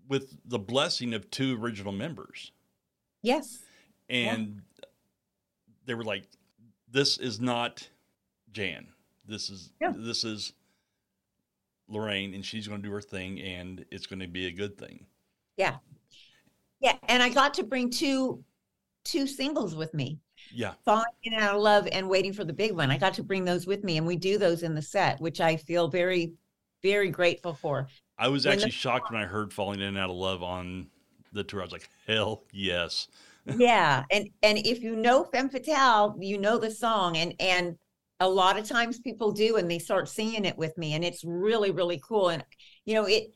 with 0.08 0.36
the 0.46 0.58
blessing 0.58 1.14
of 1.14 1.30
two 1.30 1.62
original 1.62 1.92
members. 1.92 2.52
Yes. 3.22 3.58
And 4.08 4.62
they 5.84 5.94
were 5.94 6.04
like, 6.04 6.24
"This 6.90 7.18
is 7.18 7.40
not 7.40 7.88
Jan. 8.52 8.86
This 9.26 9.50
is 9.50 9.70
yeah. 9.80 9.92
this 9.94 10.24
is 10.24 10.54
Lorraine, 11.88 12.32
and 12.32 12.44
she's 12.44 12.66
going 12.66 12.80
to 12.80 12.88
do 12.88 12.94
her 12.94 13.02
thing, 13.02 13.40
and 13.40 13.84
it's 13.90 14.06
going 14.06 14.20
to 14.20 14.26
be 14.28 14.46
a 14.46 14.50
good 14.50 14.78
thing." 14.78 15.04
Yeah, 15.58 15.76
yeah, 16.80 16.96
and 17.08 17.22
I 17.22 17.28
got 17.28 17.54
to 17.54 17.64
bring 17.64 17.90
two 17.90 18.42
two 19.04 19.26
singles 19.26 19.74
with 19.74 19.92
me. 19.92 20.18
Yeah, 20.50 20.74
falling 20.84 21.04
in 21.22 21.34
out 21.34 21.56
of 21.56 21.62
love 21.62 21.88
and 21.92 22.08
waiting 22.08 22.32
for 22.32 22.44
the 22.44 22.52
big 22.52 22.72
one. 22.72 22.90
I 22.90 22.98
got 22.98 23.14
to 23.14 23.22
bring 23.22 23.44
those 23.44 23.66
with 23.66 23.84
me, 23.84 23.96
and 23.98 24.06
we 24.06 24.16
do 24.16 24.38
those 24.38 24.62
in 24.62 24.74
the 24.74 24.82
set, 24.82 25.20
which 25.20 25.40
I 25.40 25.56
feel 25.56 25.88
very, 25.88 26.32
very 26.82 27.10
grateful 27.10 27.54
for. 27.54 27.88
I 28.18 28.28
was 28.28 28.46
actually 28.46 28.70
the- 28.70 28.76
shocked 28.76 29.10
when 29.10 29.20
I 29.20 29.26
heard 29.26 29.52
"Falling 29.52 29.80
In 29.80 29.88
and 29.88 29.98
Out 29.98 30.10
of 30.10 30.16
Love" 30.16 30.42
on 30.42 30.88
the 31.32 31.44
tour. 31.44 31.60
I 31.60 31.64
was 31.64 31.72
like, 31.72 31.88
"Hell 32.06 32.44
yes!" 32.52 33.08
yeah, 33.46 34.04
and 34.10 34.28
and 34.42 34.58
if 34.58 34.82
you 34.82 34.96
know 34.96 35.24
Femme 35.24 35.50
Fatale, 35.50 36.16
you 36.20 36.38
know 36.38 36.58
the 36.58 36.70
song, 36.70 37.16
and 37.16 37.34
and 37.40 37.76
a 38.20 38.28
lot 38.28 38.58
of 38.58 38.68
times 38.68 38.98
people 38.98 39.32
do, 39.32 39.56
and 39.56 39.70
they 39.70 39.78
start 39.78 40.08
singing 40.08 40.44
it 40.44 40.58
with 40.58 40.76
me, 40.76 40.94
and 40.94 41.04
it's 41.04 41.24
really 41.24 41.70
really 41.70 42.00
cool. 42.06 42.28
And 42.30 42.44
you 42.84 42.94
know, 42.94 43.04
it 43.06 43.34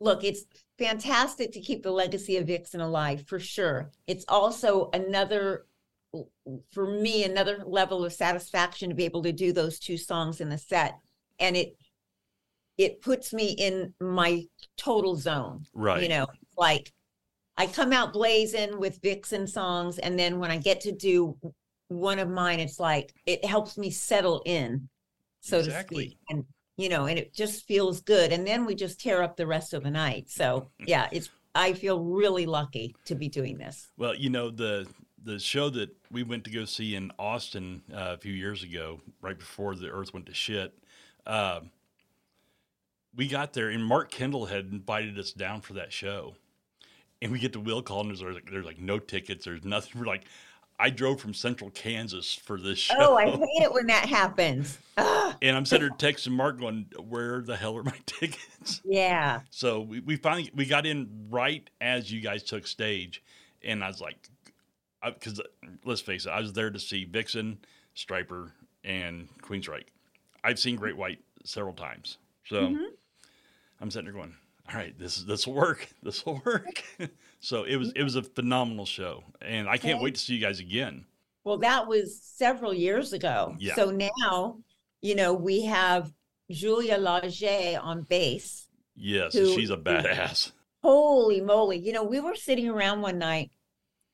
look, 0.00 0.24
it's 0.24 0.44
fantastic 0.78 1.52
to 1.52 1.60
keep 1.60 1.82
the 1.82 1.92
legacy 1.92 2.36
of 2.36 2.46
Vixen 2.48 2.80
alive 2.80 3.24
for 3.26 3.38
sure. 3.38 3.90
It's 4.06 4.24
also 4.28 4.90
another 4.92 5.66
for 6.72 6.86
me 6.86 7.24
another 7.24 7.62
level 7.66 8.04
of 8.04 8.12
satisfaction 8.12 8.88
to 8.88 8.94
be 8.94 9.04
able 9.04 9.22
to 9.22 9.32
do 9.32 9.52
those 9.52 9.78
two 9.78 9.96
songs 9.96 10.40
in 10.40 10.48
the 10.48 10.58
set 10.58 10.98
and 11.38 11.56
it 11.56 11.74
it 12.78 13.00
puts 13.00 13.32
me 13.32 13.52
in 13.52 13.92
my 14.00 14.44
total 14.76 15.16
zone 15.16 15.64
Right. 15.72 16.02
you 16.02 16.08
know 16.08 16.26
like 16.56 16.92
i 17.56 17.66
come 17.66 17.92
out 17.92 18.12
blazing 18.12 18.78
with 18.78 19.00
vixen 19.02 19.46
songs 19.46 19.98
and 19.98 20.18
then 20.18 20.38
when 20.38 20.50
i 20.50 20.56
get 20.58 20.80
to 20.82 20.92
do 20.92 21.36
one 21.88 22.18
of 22.18 22.28
mine 22.28 22.60
it's 22.60 22.80
like 22.80 23.12
it 23.26 23.44
helps 23.44 23.76
me 23.78 23.90
settle 23.90 24.42
in 24.44 24.88
so 25.40 25.58
to 25.60 25.66
Exactly. 25.66 26.04
speak 26.08 26.18
and 26.30 26.44
you 26.76 26.88
know 26.88 27.06
and 27.06 27.18
it 27.18 27.32
just 27.34 27.66
feels 27.66 28.00
good 28.00 28.32
and 28.32 28.46
then 28.46 28.64
we 28.66 28.74
just 28.74 29.00
tear 29.00 29.22
up 29.22 29.36
the 29.36 29.46
rest 29.46 29.74
of 29.74 29.82
the 29.84 29.90
night 29.90 30.28
so 30.28 30.70
yeah 30.86 31.08
it's 31.12 31.30
i 31.54 31.72
feel 31.72 32.00
really 32.02 32.46
lucky 32.46 32.96
to 33.04 33.14
be 33.14 33.28
doing 33.28 33.56
this 33.58 33.90
Well, 33.96 34.14
you 34.16 34.30
know 34.30 34.50
the 34.50 34.86
the 35.24 35.38
show 35.38 35.70
that 35.70 35.90
we 36.10 36.22
went 36.22 36.44
to 36.44 36.50
go 36.50 36.64
see 36.64 36.94
in 36.94 37.10
Austin 37.18 37.82
uh, 37.92 38.12
a 38.14 38.18
few 38.18 38.32
years 38.32 38.62
ago, 38.62 39.00
right 39.20 39.38
before 39.38 39.74
the 39.74 39.88
Earth 39.88 40.12
went 40.12 40.26
to 40.26 40.34
shit. 40.34 40.74
Uh, 41.26 41.60
we 43.16 43.28
got 43.28 43.52
there, 43.52 43.68
and 43.70 43.84
Mark 43.84 44.10
Kendall 44.10 44.46
had 44.46 44.66
invited 44.66 45.18
us 45.18 45.32
down 45.32 45.60
for 45.60 45.74
that 45.74 45.92
show, 45.92 46.34
and 47.22 47.32
we 47.32 47.38
get 47.38 47.52
to 47.54 47.60
Will 47.60 47.82
call, 47.82 48.00
and 48.00 48.10
there's 48.10 48.20
like, 48.20 48.50
there's 48.50 48.66
like 48.66 48.80
no 48.80 48.98
tickets, 48.98 49.44
there's 49.44 49.64
nothing. 49.64 50.00
We're 50.00 50.06
like, 50.06 50.24
I 50.78 50.90
drove 50.90 51.20
from 51.20 51.34
Central 51.34 51.70
Kansas 51.70 52.34
for 52.34 52.60
this 52.60 52.78
show. 52.80 52.96
oh 52.98 53.16
i 53.16 53.30
hate 53.30 53.62
it 53.62 53.72
when 53.72 53.86
that 53.86 54.06
happens 54.08 54.78
and 54.96 55.56
I'm 55.56 55.64
sitting 55.64 55.88
there 55.88 55.96
texting 55.96 56.32
Mark, 56.32 56.58
going, 56.58 56.86
"Where 57.08 57.40
the 57.40 57.56
hell 57.56 57.76
are 57.76 57.82
my 57.82 57.96
tickets?" 58.06 58.80
yeah 58.84 59.40
So 59.50 59.80
we, 59.80 60.00
we 60.00 60.16
finally 60.16 60.50
we 60.54 60.66
got 60.66 60.84
in 60.86 61.08
right 61.30 61.68
as 61.80 62.10
you 62.12 62.20
guys 62.20 62.42
took 62.42 62.66
stage, 62.66 63.22
and 63.62 63.82
I 63.82 63.88
was 63.88 64.00
like, 64.00 64.28
because 65.10 65.40
let's 65.84 66.00
face 66.00 66.26
it, 66.26 66.30
I 66.30 66.40
was 66.40 66.52
there 66.52 66.70
to 66.70 66.78
see 66.78 67.04
Vixen, 67.04 67.58
Stryper, 67.96 68.50
and 68.84 69.28
Queensryche. 69.42 69.84
I've 70.42 70.58
seen 70.58 70.76
Great 70.76 70.96
White 70.96 71.20
several 71.44 71.74
times, 71.74 72.18
so 72.46 72.68
Mhm. 72.68 72.86
I'm 73.80 73.90
sitting 73.90 74.04
there 74.06 74.14
going, 74.14 74.34
"All 74.68 74.76
right, 74.76 74.96
this 74.98 75.16
this 75.24 75.46
will 75.46 75.54
work. 75.54 75.88
This 76.02 76.24
will 76.26 76.40
work." 76.44 76.82
so 77.40 77.64
it 77.64 77.76
was 77.76 77.92
it 77.92 78.02
was 78.02 78.16
a 78.16 78.22
phenomenal 78.22 78.86
show, 78.86 79.24
and 79.40 79.68
I 79.68 79.76
can't 79.78 79.96
Okay. 79.96 80.04
wait 80.04 80.14
to 80.16 80.20
see 80.20 80.34
you 80.34 80.40
guys 80.40 80.60
again. 80.60 81.06
Well, 81.44 81.58
that 81.58 81.86
was 81.86 82.20
several 82.22 82.72
years 82.72 83.12
ago. 83.12 83.54
Yeah. 83.58 83.74
So 83.74 83.90
now, 83.90 84.58
you 85.02 85.14
know, 85.14 85.34
we 85.34 85.62
have 85.62 86.12
Julia 86.50 86.96
Lage 86.96 87.42
on 87.78 88.02
bass. 88.02 88.68
Yes, 88.96 89.34
Who- 89.34 89.54
she's 89.54 89.70
a 89.70 89.76
badass. 89.76 90.52
Holy 90.82 91.40
moly. 91.40 91.78
You 91.78 91.92
know, 91.92 92.04
we 92.04 92.20
were 92.20 92.34
sitting 92.34 92.68
around 92.68 93.00
one 93.02 93.18
night 93.18 93.50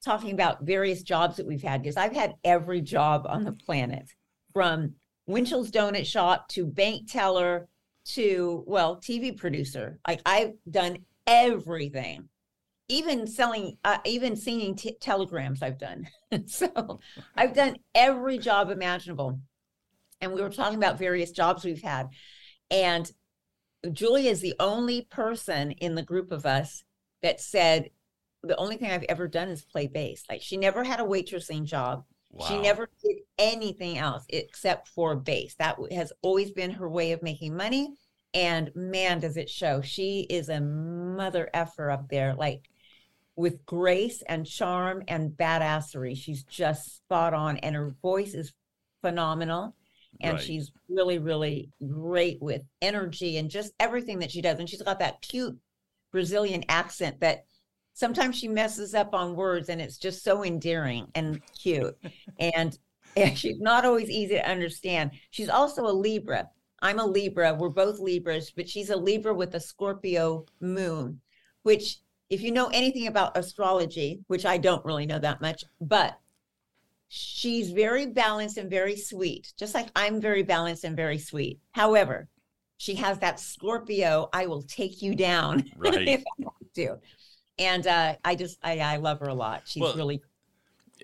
talking 0.04 0.32
about 0.32 0.62
various 0.62 1.02
jobs 1.02 1.36
that 1.36 1.46
we've 1.46 1.62
had 1.62 1.82
because 1.82 1.96
I've 1.96 2.14
had 2.14 2.34
every 2.44 2.80
job 2.80 3.26
on 3.28 3.44
the 3.44 3.52
planet 3.52 4.10
from 4.52 4.94
Winchell's 5.26 5.70
Donut 5.70 6.06
Shop 6.06 6.48
to 6.48 6.66
bank 6.66 7.10
teller 7.10 7.68
to, 8.06 8.64
well, 8.66 8.96
TV 8.96 9.36
producer. 9.36 9.98
Like 10.06 10.20
I've 10.24 10.54
done 10.68 10.98
everything. 11.26 12.28
Even 12.88 13.26
selling, 13.26 13.76
uh, 13.84 13.98
even 14.04 14.34
singing 14.34 14.74
t- 14.74 14.96
telegrams, 15.00 15.62
I've 15.62 15.78
done. 15.78 16.08
so 16.46 16.98
I've 17.36 17.54
done 17.54 17.76
every 17.94 18.38
job 18.38 18.70
imaginable. 18.70 19.38
And 20.20 20.32
we 20.32 20.42
were 20.42 20.50
talking 20.50 20.76
about 20.76 20.98
various 20.98 21.30
jobs 21.30 21.64
we've 21.64 21.82
had. 21.82 22.08
And 22.70 23.10
Julia 23.92 24.30
is 24.30 24.40
the 24.40 24.54
only 24.58 25.02
person 25.02 25.70
in 25.72 25.94
the 25.94 26.02
group 26.02 26.32
of 26.32 26.44
us 26.44 26.84
that 27.22 27.40
said, 27.40 27.90
the 28.42 28.56
only 28.56 28.76
thing 28.76 28.90
I've 28.90 29.04
ever 29.04 29.28
done 29.28 29.48
is 29.48 29.64
play 29.64 29.86
bass. 29.86 30.24
Like 30.28 30.42
she 30.42 30.56
never 30.56 30.82
had 30.84 31.00
a 31.00 31.04
waitressing 31.04 31.64
job. 31.64 32.04
Wow. 32.32 32.46
She 32.46 32.58
never 32.58 32.88
did 33.02 33.18
anything 33.38 33.98
else 33.98 34.24
except 34.28 34.88
for 34.88 35.16
bass. 35.16 35.56
That 35.56 35.76
has 35.92 36.12
always 36.22 36.52
been 36.52 36.70
her 36.72 36.88
way 36.88 37.12
of 37.12 37.22
making 37.22 37.56
money. 37.56 37.94
And 38.32 38.70
man, 38.76 39.18
does 39.18 39.36
it 39.36 39.50
show. 39.50 39.80
She 39.82 40.20
is 40.30 40.48
a 40.48 40.60
mother 40.60 41.50
effer 41.52 41.90
up 41.90 42.08
there, 42.08 42.34
like 42.34 42.68
with 43.34 43.66
grace 43.66 44.22
and 44.28 44.46
charm 44.46 45.02
and 45.08 45.32
badassery. 45.32 46.16
She's 46.16 46.44
just 46.44 46.98
spot 46.98 47.34
on. 47.34 47.56
And 47.58 47.74
her 47.74 47.94
voice 48.00 48.34
is 48.34 48.52
phenomenal. 49.02 49.74
And 50.20 50.34
Right. 50.34 50.42
she's 50.42 50.70
really, 50.88 51.18
really 51.18 51.70
great 51.86 52.40
with 52.40 52.62
energy 52.80 53.36
and 53.38 53.50
just 53.50 53.72
everything 53.80 54.20
that 54.20 54.30
she 54.30 54.40
does. 54.40 54.58
And 54.58 54.68
she's 54.68 54.82
got 54.82 54.98
that 55.00 55.20
cute 55.22 55.58
Brazilian 56.12 56.64
accent 56.68 57.20
that 57.20 57.46
sometimes 58.00 58.36
she 58.36 58.48
messes 58.48 58.94
up 58.94 59.14
on 59.14 59.36
words 59.36 59.68
and 59.68 59.80
it's 59.80 59.98
just 59.98 60.24
so 60.24 60.42
endearing 60.42 61.06
and 61.14 61.40
cute. 61.54 61.96
and, 62.40 62.78
and 63.14 63.38
she's 63.38 63.60
not 63.60 63.84
always 63.84 64.08
easy 64.08 64.34
to 64.34 64.50
understand. 64.50 65.10
She's 65.30 65.50
also 65.50 65.86
a 65.86 65.92
Libra. 65.92 66.48
I'm 66.80 66.98
a 66.98 67.04
Libra. 67.04 67.54
We're 67.54 67.68
both 67.68 67.98
Libras, 67.98 68.50
but 68.50 68.66
she's 68.68 68.88
a 68.88 68.96
Libra 68.96 69.34
with 69.34 69.54
a 69.54 69.60
Scorpio 69.60 70.46
moon, 70.60 71.20
which, 71.62 71.98
if 72.30 72.40
you 72.40 72.52
know 72.52 72.68
anything 72.72 73.06
about 73.06 73.36
astrology, 73.36 74.20
which 74.28 74.46
I 74.46 74.56
don't 74.56 74.84
really 74.84 75.04
know 75.04 75.18
that 75.18 75.42
much, 75.42 75.62
but 75.78 76.18
she's 77.08 77.70
very 77.70 78.06
balanced 78.06 78.56
and 78.56 78.70
very 78.70 78.96
sweet, 78.96 79.52
just 79.58 79.74
like 79.74 79.88
I'm 79.94 80.22
very 80.22 80.42
balanced 80.42 80.84
and 80.84 80.96
very 80.96 81.18
sweet. 81.18 81.60
However, 81.72 82.28
she 82.78 82.94
has 82.94 83.18
that 83.18 83.38
Scorpio, 83.38 84.30
I 84.32 84.46
will 84.46 84.62
take 84.62 85.02
you 85.02 85.14
down 85.14 85.64
Right. 85.76 86.08
if 86.08 86.22
I 86.38 86.44
have 86.44 86.72
to. 86.76 86.96
And 87.60 87.86
uh, 87.86 88.16
I 88.24 88.34
just, 88.34 88.58
I, 88.62 88.78
I 88.78 88.96
love 88.96 89.20
her 89.20 89.28
a 89.28 89.34
lot. 89.34 89.62
She's 89.66 89.82
Well, 89.82 89.94
really, 89.94 90.22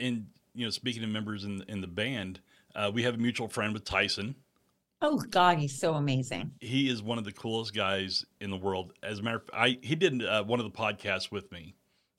and 0.00 0.26
you 0.54 0.64
know, 0.64 0.70
speaking 0.70 1.04
of 1.04 1.10
members 1.10 1.44
in 1.44 1.62
in 1.68 1.80
the 1.80 1.86
band, 1.86 2.40
uh, 2.74 2.90
we 2.92 3.02
have 3.02 3.14
a 3.14 3.18
mutual 3.18 3.46
friend 3.48 3.72
with 3.72 3.84
Tyson. 3.84 4.34
oh 5.02 5.18
God, 5.30 5.58
he's 5.58 5.78
so 5.78 5.94
amazing. 5.94 6.52
He 6.60 6.88
is 6.88 7.02
one 7.02 7.18
of 7.18 7.24
the 7.24 7.32
coolest 7.32 7.74
guys 7.74 8.24
in 8.40 8.50
the 8.50 8.56
world. 8.56 8.94
As 9.02 9.18
a 9.18 9.22
matter 9.22 9.36
of 9.36 9.50
I 9.52 9.78
he 9.82 9.94
did 9.94 10.24
uh, 10.24 10.42
one 10.44 10.58
of 10.58 10.64
the 10.64 10.76
podcasts 10.76 11.30
with 11.30 11.52
me, 11.52 11.74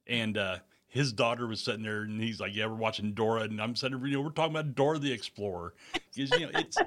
and 0.06 0.38
uh, 0.38 0.58
his 0.88 1.12
daughter 1.12 1.48
was 1.48 1.60
sitting 1.60 1.84
there, 1.84 2.03
and 2.03 2.22
he's 2.22 2.39
like, 2.39 2.56
"Yeah, 2.56 2.67
we're 2.67 2.75
watching 2.75 3.13
Dora," 3.13 3.41
and 3.41 3.60
I'm 3.60 3.75
sitting 3.75 3.98
there, 4.00 4.08
you 4.08 4.17
know, 4.17 4.22
we're 4.22 4.29
talking 4.29 4.56
about 4.56 4.75
Dora 4.75 5.00
the 5.00 5.12
Explorer, 5.12 5.74
because 5.94 6.32
you 6.39 6.46
know 6.46 6.51
it's. 6.53 6.77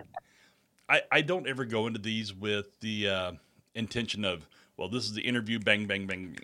I 0.89 1.03
I 1.11 1.21
don't 1.21 1.49
ever 1.49 1.65
go 1.65 1.87
into 1.87 2.01
these 2.01 2.33
with 2.33 2.79
the 2.81 3.09
uh, 3.09 3.33
intention 3.75 4.25
of, 4.25 4.47
well, 4.77 4.89
this 4.89 5.05
is 5.05 5.13
the 5.13 5.23
interview, 5.23 5.59
bang, 5.59 5.87
bang, 5.87 6.07
bang. 6.07 6.37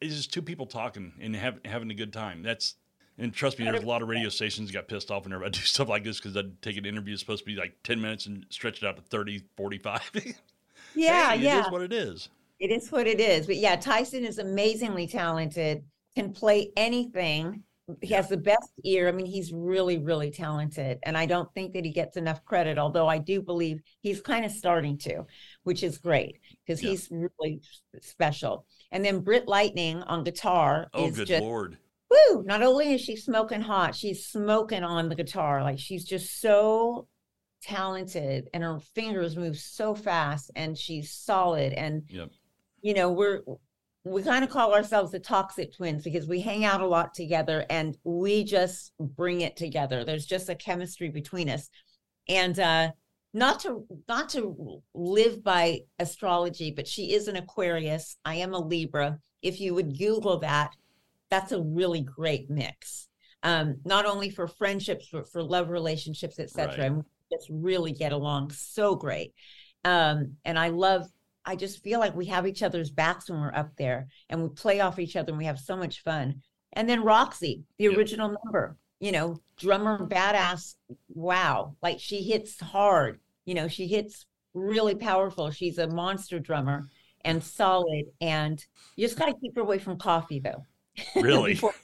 It's 0.00 0.14
just 0.16 0.32
two 0.32 0.42
people 0.42 0.66
talking 0.66 1.12
and 1.20 1.36
have, 1.36 1.58
having 1.64 1.90
a 1.90 1.94
good 1.94 2.12
time. 2.12 2.42
That's 2.42 2.74
and 3.18 3.32
trust 3.32 3.58
me, 3.58 3.64
there's 3.64 3.82
a 3.82 3.86
lot 3.86 4.02
of 4.02 4.08
radio 4.08 4.28
stations 4.28 4.68
that 4.68 4.74
got 4.74 4.88
pissed 4.88 5.10
off 5.10 5.24
whenever 5.24 5.44
I 5.44 5.48
do 5.48 5.60
stuff 5.62 5.88
like 5.88 6.04
this 6.04 6.18
because 6.18 6.36
I'd 6.36 6.60
take 6.62 6.76
an 6.76 6.84
interview 6.86 7.14
that's 7.14 7.20
supposed 7.22 7.44
to 7.44 7.46
be 7.46 7.56
like 7.56 7.74
10 7.82 8.00
minutes 8.00 8.26
and 8.26 8.44
stretch 8.50 8.82
it 8.82 8.86
out 8.86 8.96
to 8.96 9.02
30, 9.02 9.42
45. 9.56 10.10
Yeah, 10.94 11.34
Hey, 11.34 11.40
yeah. 11.40 11.58
It 11.58 11.66
is 11.66 11.70
what 11.70 11.82
it 11.82 11.92
is. 11.92 12.28
It 12.58 12.70
is 12.70 12.90
what 12.90 13.06
it 13.06 13.20
is. 13.20 13.46
But 13.46 13.56
yeah, 13.56 13.76
Tyson 13.76 14.24
is 14.24 14.38
amazingly 14.38 15.06
talented, 15.06 15.84
can 16.14 16.32
play 16.32 16.72
anything. 16.76 17.64
He 18.02 18.14
has 18.14 18.28
the 18.28 18.36
best 18.36 18.70
ear. 18.84 19.08
I 19.08 19.12
mean, 19.12 19.26
he's 19.26 19.52
really, 19.52 19.98
really 19.98 20.30
talented. 20.30 20.98
And 21.04 21.16
I 21.16 21.26
don't 21.26 21.52
think 21.54 21.74
that 21.74 21.84
he 21.84 21.92
gets 21.92 22.16
enough 22.16 22.44
credit, 22.44 22.78
although 22.78 23.06
I 23.06 23.18
do 23.18 23.42
believe 23.42 23.80
he's 24.00 24.20
kind 24.20 24.44
of 24.44 24.50
starting 24.50 24.98
to, 24.98 25.24
which 25.62 25.82
is 25.82 25.98
great 25.98 26.40
because 26.64 26.82
Yeah. 26.82 26.90
he's 26.90 27.08
really 27.10 27.60
special. 28.00 28.66
And 28.92 29.04
then 29.04 29.20
Britt 29.20 29.48
Lightning 29.48 30.02
on 30.04 30.24
guitar 30.24 30.88
Oh, 30.94 31.06
is 31.06 31.16
good 31.16 31.26
just 31.28 31.42
Lord. 31.42 31.76
woo. 32.10 32.42
Not 32.44 32.62
only 32.62 32.94
is 32.94 33.00
she 33.00 33.16
smoking 33.16 33.60
hot, 33.60 33.94
she's 33.94 34.26
smoking 34.26 34.84
on 34.84 35.08
the 35.08 35.14
guitar. 35.14 35.62
Like 35.62 35.78
she's 35.78 36.04
just 36.04 36.40
so 36.40 37.08
talented 37.62 38.48
and 38.54 38.62
her 38.62 38.78
fingers 38.94 39.36
move 39.36 39.56
so 39.58 39.94
fast 39.94 40.50
and 40.54 40.76
she's 40.78 41.12
solid. 41.12 41.72
And 41.72 42.04
Yep. 42.08 42.30
you 42.82 42.94
know, 42.94 43.10
we're 43.10 43.40
we 44.04 44.22
kind 44.22 44.44
of 44.44 44.50
call 44.50 44.72
ourselves 44.72 45.10
the 45.10 45.18
toxic 45.18 45.74
twins 45.74 46.04
because 46.04 46.28
we 46.28 46.40
hang 46.40 46.64
out 46.64 46.80
a 46.80 46.86
lot 46.86 47.12
together 47.12 47.66
and 47.68 47.96
we 48.04 48.44
just 48.44 48.92
bring 49.00 49.40
it 49.40 49.56
together. 49.56 50.04
There's 50.04 50.26
just 50.26 50.48
a 50.48 50.54
chemistry 50.54 51.08
between 51.10 51.48
us. 51.50 51.68
And 52.28 52.58
uh 52.60 52.92
not 53.36 53.60
to 53.60 53.86
not 54.08 54.30
to 54.30 54.82
live 54.94 55.44
by 55.44 55.80
astrology, 55.98 56.70
but 56.70 56.88
she 56.88 57.12
is 57.12 57.28
an 57.28 57.36
Aquarius. 57.36 58.16
I 58.24 58.36
am 58.36 58.54
a 58.54 58.58
Libra. 58.58 59.18
If 59.42 59.60
you 59.60 59.74
would 59.74 59.98
Google 59.98 60.38
that, 60.38 60.70
that's 61.30 61.52
a 61.52 61.60
really 61.60 62.00
great 62.00 62.48
mix. 62.48 63.08
Um, 63.42 63.76
not 63.84 64.06
only 64.06 64.30
for 64.30 64.48
friendships, 64.48 65.08
but 65.12 65.30
for 65.30 65.42
love 65.42 65.68
relationships, 65.68 66.38
etc. 66.38 66.66
Right. 66.66 66.78
And 66.86 66.96
we 66.96 67.02
just 67.30 67.48
really 67.50 67.92
get 67.92 68.12
along 68.12 68.52
so 68.52 68.94
great. 68.94 69.34
Um, 69.84 70.36
and 70.46 70.58
I 70.58 70.68
love 70.70 71.06
I 71.44 71.56
just 71.56 71.82
feel 71.84 72.00
like 72.00 72.16
we 72.16 72.26
have 72.26 72.46
each 72.46 72.62
other's 72.62 72.90
backs 72.90 73.28
when 73.28 73.38
we're 73.38 73.54
up 73.54 73.70
there 73.76 74.08
and 74.30 74.42
we 74.42 74.48
play 74.48 74.80
off 74.80 74.98
each 74.98 75.14
other 75.14 75.30
and 75.30 75.38
we 75.38 75.44
have 75.44 75.60
so 75.60 75.76
much 75.76 76.02
fun. 76.02 76.42
And 76.72 76.88
then 76.88 77.04
Roxy, 77.04 77.64
the 77.78 77.84
Yep. 77.84 77.96
original 77.98 78.36
number, 78.42 78.76
you 78.98 79.12
know, 79.12 79.40
drummer 79.58 80.06
badass. 80.08 80.74
Wow. 81.08 81.76
Like 81.82 82.00
she 82.00 82.22
hits 82.22 82.58
hard, 82.60 83.20
you 83.46 83.54
know, 83.54 83.68
she 83.68 83.86
hits 83.86 84.26
really 84.52 84.94
powerful. 84.94 85.50
She's 85.50 85.78
a 85.78 85.86
monster 85.86 86.38
drummer 86.38 86.84
and 87.24 87.42
solid. 87.42 88.04
And 88.20 88.62
you 88.96 89.06
just 89.06 89.18
got 89.18 89.26
to 89.26 89.34
keep 89.40 89.54
her 89.56 89.62
away 89.62 89.78
from 89.78 89.96
coffee 89.98 90.40
though. 90.40 90.64
Really? 91.20 91.54
Before- 91.54 91.74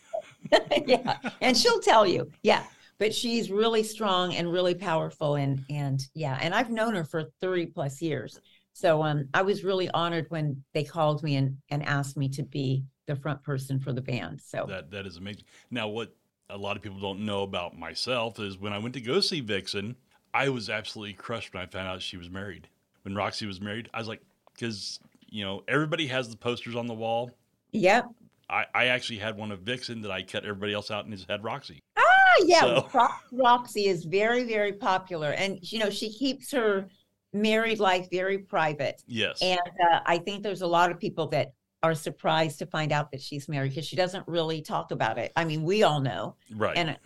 yeah, 0.87 1.19
and 1.41 1.57
she'll 1.57 1.81
tell 1.81 2.07
you. 2.07 2.31
Yeah, 2.43 2.65
but 2.99 3.15
she's 3.15 3.51
really 3.51 3.83
strong 3.83 4.35
and 4.35 4.51
really 4.53 4.75
powerful, 4.75 5.37
and 5.37 5.65
and 5.71 6.07
yeah, 6.15 6.39
and 6.41 6.55
I've 6.55 6.71
known 6.71 6.95
her 6.95 7.05
for 7.05 7.25
thirty 7.41 7.67
plus 7.67 8.03
years. 8.03 8.41
So 8.73 9.03
um, 9.03 9.29
I 9.35 9.43
was 9.43 9.65
really 9.65 9.89
honored 9.91 10.27
when 10.31 10.63
they 10.73 10.85
called 10.85 11.23
me 11.23 11.37
and 11.37 11.57
and 11.71 11.85
asked 11.85 12.17
me 12.17 12.29
to 12.31 12.43
be 12.43 12.85
the 13.07 13.17
front 13.17 13.43
person 13.43 13.79
for 13.79 13.93
the 13.93 14.01
band. 14.01 14.41
So 14.41 14.67
That 14.69 14.91
that 14.91 15.07
is 15.07 15.17
amazing. 15.17 15.45
Now, 15.71 15.89
what 15.89 16.15
a 16.51 16.57
lot 16.57 16.77
of 16.77 16.83
people 16.83 17.01
don't 17.01 17.25
know 17.25 17.43
about 17.43 17.79
myself 17.79 18.39
is 18.41 18.59
when 18.59 18.73
I 18.73 18.79
went 18.79 18.95
to 18.95 19.01
go 19.01 19.21
see 19.21 19.41
Vixen, 19.41 19.97
I 20.35 20.49
was 20.49 20.71
absolutely 20.71 21.15
crushed 21.15 21.53
when 21.55 21.63
I 21.63 21.67
found 21.67 21.89
out 21.89 22.03
she 22.03 22.17
was 22.17 22.31
married. 22.31 22.69
When 23.03 23.15
Roxy 23.15 23.47
was 23.47 23.61
married, 23.61 23.89
I 23.93 23.99
was 23.99 24.09
like, 24.09 24.23
because 24.55 25.01
you 25.29 25.45
know 25.45 25.63
everybody 25.69 26.07
has 26.09 26.29
the 26.29 26.37
posters 26.37 26.77
on 26.77 26.87
the 26.87 26.95
wall. 26.95 27.31
yep. 27.73 28.07
I, 28.51 28.67
I 28.75 28.85
actually 28.87 29.19
had 29.19 29.37
one 29.39 29.51
of 29.51 29.61
Vixen 29.61 30.03
that 30.03 30.11
I 30.11 30.23
cut 30.23 30.45
everybody 30.45 30.75
else 30.75 30.91
out 30.91 31.07
and 31.07 31.15
just 31.15 31.31
had 31.31 31.43
Roxy. 31.43 31.81
Ah, 31.97 32.03
yeah, 32.45 32.61
So- 32.61 32.89
Ro- 32.93 33.09
Roxy 33.33 33.87
is 33.87 34.05
very, 34.05 34.45
very 34.45 34.75
popular, 34.75 35.33
and 35.33 35.59
you 35.73 35.79
know 35.79 35.91
she 35.91 36.13
keeps 36.13 36.51
her 36.53 36.87
married 37.33 37.81
life 37.81 38.09
very 38.11 38.39
private. 38.39 39.03
Yes. 39.07 39.41
And 39.41 39.59
uh, 39.91 40.01
I 40.05 40.19
think 40.19 40.43
there's 40.43 40.61
a 40.63 40.67
lot 40.67 40.91
of 40.91 40.99
people 40.99 41.29
that 41.29 41.53
are 41.83 41.95
surprised 41.95 42.59
to 42.59 42.67
find 42.67 42.93
out 42.93 43.11
that 43.11 43.21
she's 43.23 43.49
married 43.49 43.71
because 43.71 43.87
she 43.87 43.97
doesn't 43.97 44.27
really 44.29 44.61
talk 44.61 44.91
about 44.91 45.19
it. 45.19 45.33
I 45.35 45.45
mean, 45.45 45.63
we 45.63 45.83
all 45.83 46.01
know, 46.01 46.37
right. 46.57 46.77
and 46.77 46.97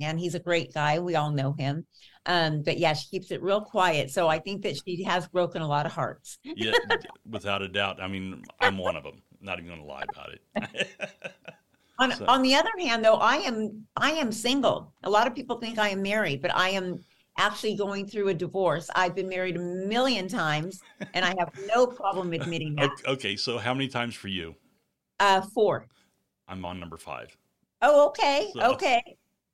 and 0.00 0.18
he's 0.18 0.34
a 0.34 0.40
great 0.40 0.74
guy. 0.74 0.98
We 0.98 1.14
all 1.14 1.30
know 1.30 1.52
him. 1.52 1.86
Um, 2.26 2.62
but 2.62 2.78
yeah, 2.78 2.92
she 2.92 3.08
keeps 3.08 3.30
it 3.30 3.42
real 3.42 3.60
quiet. 3.60 4.10
So 4.10 4.28
I 4.28 4.38
think 4.40 4.62
that 4.62 4.76
she 4.84 5.02
has 5.04 5.26
broken 5.28 5.62
a 5.62 5.66
lot 5.68 5.86
of 5.86 5.92
hearts. 5.92 6.38
yeah, 6.42 6.72
without 7.30 7.62
a 7.62 7.68
doubt. 7.68 8.00
I 8.02 8.08
mean, 8.08 8.42
I'm 8.60 8.76
one 8.78 8.96
of 8.96 9.04
them. 9.04 9.22
Not 9.40 9.58
even 9.58 9.68
going 9.68 9.80
to 9.80 9.86
lie 9.86 10.04
about 10.12 10.30
it. 10.32 10.88
On, 11.98 12.12
So- 12.12 12.26
on 12.26 12.42
the 12.42 12.54
other 12.54 12.70
hand, 12.78 13.02
though, 13.04 13.14
I 13.14 13.36
am 13.36 13.86
I 13.96 14.10
am 14.12 14.30
single. 14.30 14.92
A 15.04 15.08
lot 15.10 15.26
of 15.26 15.34
people 15.34 15.56
think 15.58 15.78
I 15.78 15.88
am 15.88 16.02
married, 16.02 16.42
but 16.42 16.54
I 16.54 16.68
am 16.70 17.00
actually 17.38 17.74
going 17.74 18.06
through 18.06 18.28
a 18.28 18.34
divorce. 18.34 18.90
I've 18.94 19.14
been 19.14 19.28
married 19.30 19.56
a 19.56 19.60
million 19.60 20.28
times, 20.28 20.80
and 21.14 21.24
I 21.24 21.34
have 21.38 21.50
no 21.74 21.86
problem 21.86 22.34
admitting 22.34 22.74
that. 22.78 22.90
okay, 23.06 23.34
so 23.36 23.56
how 23.56 23.72
many 23.72 23.88
times 23.88 24.14
for 24.14 24.28
you? 24.28 24.54
Uh, 25.20 25.40
four. 25.54 25.86
I'm 26.48 26.64
on 26.66 26.78
number 26.80 26.98
five. 26.98 27.34
Oh, 27.80 28.08
okay, 28.08 28.48
So- 28.52 28.72
okay. 28.74 29.02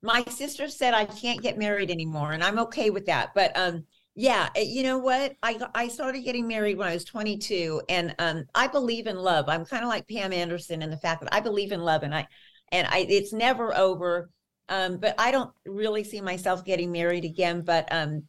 My 0.03 0.23
sister 0.25 0.67
said 0.67 0.93
I 0.93 1.05
can't 1.05 1.41
get 1.41 1.57
married 1.57 1.89
anymore, 1.89 2.33
and 2.33 2.43
I'm 2.43 2.59
okay 2.59 2.89
with 2.89 3.05
that. 3.07 3.33
But 3.33 3.57
um, 3.57 3.85
yeah, 4.15 4.49
uh, 4.55 4.59
you 4.59 4.83
know 4.83 4.99
what? 4.99 5.35
I 5.41 5.59
I 5.73 5.87
started 5.87 6.23
getting 6.23 6.47
married 6.47 6.77
when 6.77 6.87
I 6.87 6.93
was 6.93 7.05
22, 7.05 7.81
and 7.89 8.13
um, 8.19 8.43
I 8.53 8.67
believe 8.67 9.07
in 9.07 9.17
love. 9.17 9.45
I'm 9.47 9.65
kind 9.65 9.83
of 9.83 9.89
like 9.89 10.07
Pam 10.07 10.33
Anderson 10.33 10.81
in 10.81 10.89
the 10.89 10.97
fact 10.97 11.21
that 11.21 11.33
I 11.33 11.39
believe 11.39 11.71
in 11.71 11.81
love, 11.81 12.03
and 12.03 12.13
I 12.13 12.27
and 12.71 12.85
I 12.87 12.99
it's 13.09 13.33
never 13.33 13.75
over. 13.75 14.29
Um, 14.69 14.97
but 14.97 15.15
I 15.17 15.31
don't 15.31 15.51
really 15.65 16.03
see 16.03 16.21
myself 16.21 16.63
getting 16.63 16.91
married 16.91 17.25
again. 17.25 17.61
But 17.61 17.87
um, 17.91 18.23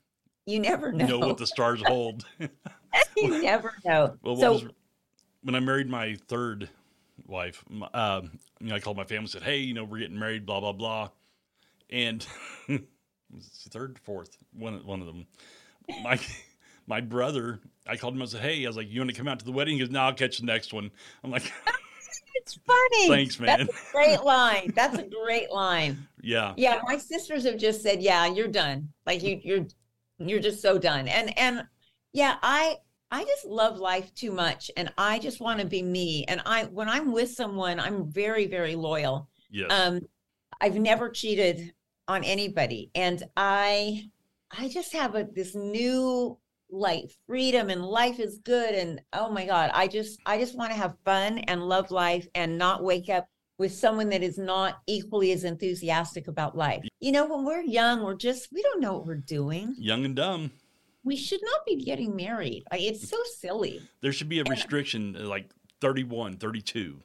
you 0.47 0.61
never 0.61 0.93
know. 0.93 1.05
You 1.05 1.21
know 1.21 1.27
what 1.27 1.39
the 1.39 1.47
stars 1.47 1.83
hold. 1.85 2.25
you 3.17 3.43
never 3.43 3.73
know. 3.85 4.17
Well, 4.23 4.37
so 4.37 4.53
was, 4.53 4.65
when 5.43 5.55
I 5.55 5.61
married 5.61 5.89
my 5.89 6.17
third 6.29 6.69
wife, 7.27 7.65
um, 7.93 8.39
you 8.61 8.69
know, 8.69 8.77
I 8.77 8.81
called 8.81 8.97
my 8.97 9.05
family 9.05 9.25
and 9.25 9.31
said, 9.31 9.43
"Hey, 9.43 9.59
you 9.59 9.75
know, 9.75 9.85
we're 9.85 9.99
getting 9.99 10.19
married, 10.19 10.47
blah 10.47 10.61
blah 10.61 10.73
blah," 10.73 11.11
and 11.95 12.27
third, 13.71 13.99
fourth, 14.01 14.37
one 14.53 14.85
one 14.85 15.01
of 15.01 15.07
them. 15.07 15.27
My 16.03 16.19
my 16.87 17.01
brother, 17.01 17.61
I 17.87 17.97
called 17.97 18.15
him 18.15 18.23
I 18.23 18.27
said, 18.27 18.41
"Hey, 18.41 18.65
I 18.65 18.69
was 18.69 18.77
like, 18.77 18.91
you 18.91 19.01
want 19.01 19.11
to 19.11 19.17
come 19.17 19.29
out 19.29 19.39
to 19.39 19.45
the 19.45 19.53
wedding?" 19.53 19.75
He 19.75 19.81
goes, 19.81 19.91
"No, 19.91 20.01
I'll 20.01 20.15
catch 20.15 20.39
the 20.39 20.47
next 20.47 20.73
one." 20.73 20.91
I'm 21.23 21.31
like, 21.31 21.51
it's 22.35 22.59
funny. 22.67 23.09
"Thanks, 23.09 23.39
man." 23.41 23.67
That's 23.67 23.71
a 23.71 23.93
great 23.93 24.23
line. 24.23 24.73
That's 24.75 24.99
a 24.99 25.05
great 25.05 25.51
line. 25.51 26.07
Yeah, 26.21 26.55
Yeah, 26.57 26.81
my 26.85 26.97
sisters 26.99 27.45
have 27.45 27.59
just 27.59 27.83
said, 27.83 28.03
"Yeah, 28.03 28.27
you're 28.27 28.49
done. 28.49 28.89
Like 29.07 29.23
you, 29.23 29.41
you're, 29.43 29.67
you're 30.19 30.41
just 30.41 30.61
so 30.61 30.79
done." 30.79 31.09
And 31.09 31.37
and 31.39 31.65
yeah, 32.13 32.37
I 32.43 32.77
I 33.11 33.25
just 33.25 33.45
love 33.45 33.79
life 33.79 34.13
too 34.15 34.33
much, 34.33 34.71
and 34.77 34.93
I 34.99 35.19
just 35.19 35.41
want 35.41 35.61
to 35.61 35.67
be 35.67 35.83
me. 35.83 36.25
And 36.27 36.43
I 36.45 36.65
when 36.65 36.89
I'm 36.89 37.13
with 37.13 37.31
someone, 37.31 37.79
I'm 37.79 38.11
very 38.11 38.47
very 38.47 38.75
loyal. 38.75 39.29
yes, 39.51 39.71
Um, 39.71 40.01
I've 40.61 40.77
never 40.77 41.11
cheated 41.11 41.73
on 42.09 42.25
anybody, 42.25 42.91
and 42.95 43.23
I 43.37 44.05
I 44.51 44.69
just 44.69 44.93
have 44.93 45.15
a 45.15 45.25
this 45.25 45.55
new 45.55 46.39
like 46.71 47.11
freedom 47.27 47.71
and 47.71 47.85
life 47.85 48.19
is 48.19 48.39
good 48.39 48.75
and 48.75 49.01
oh 49.13 49.31
my 49.31 49.45
god 49.47 49.71
i 49.75 49.87
just 49.87 50.19
i 50.27 50.37
just 50.37 50.57
want 50.57 50.73
to 50.73 50.77
have 50.77 50.97
fun 51.05 51.39
and 51.41 51.63
love 51.69 51.91
life 51.93 52.27
and 52.35 52.59
not 52.59 52.83
wake 52.83 53.09
up 53.09 53.29
with 53.59 53.73
someone 53.73 54.09
that 54.09 54.25
is 54.25 54.39
not 54.39 54.79
equally 54.89 55.31
as 55.31 55.45
enthusiastic 55.45 56.27
about 56.27 56.57
life 56.57 56.83
you 56.99 57.13
know 57.13 57.27
when 57.27 57.45
we're 57.45 57.61
young 57.61 58.03
we're 58.03 58.17
just 58.17 58.49
we 58.53 58.61
don't 58.63 58.81
know 58.81 58.95
what 58.95 59.07
we're 59.07 59.15
doing 59.15 59.73
young 59.79 60.05
and 60.05 60.17
dumb. 60.17 60.51
we 61.05 61.15
should 61.15 61.43
not 61.43 61.65
be 61.65 61.77
getting 61.77 62.17
married 62.17 62.65
Like, 62.73 62.81
it's 62.81 63.09
so 63.09 63.19
silly 63.37 63.81
There 64.01 64.13
should 64.13 64.31
be 64.31 64.41
a 64.41 64.45
restriction 64.45 65.13
like 65.29 65.51
31, 65.85 66.39
32. 66.39 66.99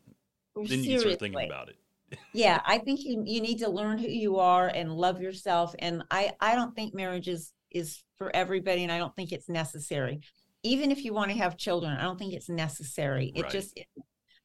Then 0.55 0.83
you 0.83 0.91
can 0.91 0.99
start 1.01 1.19
thinking 1.19 1.45
about 1.45 1.67
it. 1.67 1.75
Yeah 2.33 2.61
i 2.65 2.77
think 2.77 2.99
you 3.03 3.23
you 3.25 3.41
need 3.41 3.59
to 3.59 3.69
learn 3.69 3.97
who 3.97 4.07
you 4.07 4.37
are 4.37 4.67
and 4.67 4.91
love 4.93 5.19
yourself 5.21 5.73
and 5.79 6.03
i 6.11 6.31
i 6.39 6.55
don't 6.55 6.75
think 6.75 6.93
marriage 6.93 7.27
is 7.27 7.53
is 7.71 8.03
for 8.17 8.35
everybody 8.35 8.83
and 8.83 8.91
i 8.91 8.97
don't 8.97 9.15
think 9.15 9.31
it's 9.31 9.49
necessary. 9.49 10.19
Even 10.63 10.91
if 10.91 11.05
you 11.05 11.13
want 11.13 11.31
to 11.31 11.37
have 11.37 11.57
children 11.57 11.93
i 11.97 12.01
don't 12.03 12.19
think 12.19 12.33
it's 12.33 12.49
necessary. 12.49 13.31
It 13.35 13.43
Right. 13.43 13.51
just 13.51 13.79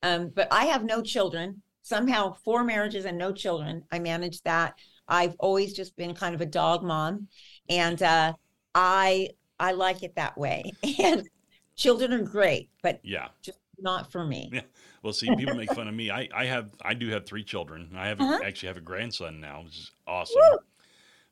um 0.03 0.31
but 0.35 0.49
i 0.51 0.67
have 0.67 0.85
no 0.85 1.03
children. 1.03 1.63
Somehow 1.83 2.35
four 2.45 2.65
marriages 2.65 3.05
and 3.05 3.19
no 3.19 3.33
children 3.33 3.83
i 3.93 3.99
manage 3.99 4.41
that. 4.43 4.75
I've 5.09 5.35
always 5.39 5.75
just 5.75 5.97
been 5.97 6.15
kind 6.15 6.35
of 6.35 6.41
a 6.41 6.47
dog 6.47 6.83
mom 6.83 7.29
and 7.69 8.03
uh 8.03 8.33
i 8.75 9.29
i 9.59 9.73
like 9.73 10.03
it 10.03 10.15
that 10.17 10.39
way. 10.39 10.73
And 10.99 11.29
children 11.77 12.13
are 12.13 12.23
great 12.23 12.71
but 12.83 13.01
Yeah. 13.03 13.29
just 13.43 13.59
not 13.79 14.11
for 14.13 14.25
me 14.25 14.51
Yeah. 14.53 14.63
Well, 15.03 15.13
see, 15.13 15.35
people 15.37 15.55
make 15.55 15.71
fun 15.73 15.87
of 15.89 15.95
me. 15.95 16.11
I, 16.11 16.29
I 16.35 16.47
have, 16.47 16.71
I 16.81 16.95
do 16.95 17.09
have 17.11 17.27
three 17.27 17.45
children. 17.45 17.91
I 17.97 18.09
have 18.09 18.21
Uh-huh. 18.21 18.39
actually 18.45 18.69
have 18.69 18.77
a 18.79 18.81
grandson 18.83 19.41
now, 19.41 19.63
which 19.65 19.77
is 19.79 19.91
awesome. 20.07 20.41
Woo! 20.53 20.59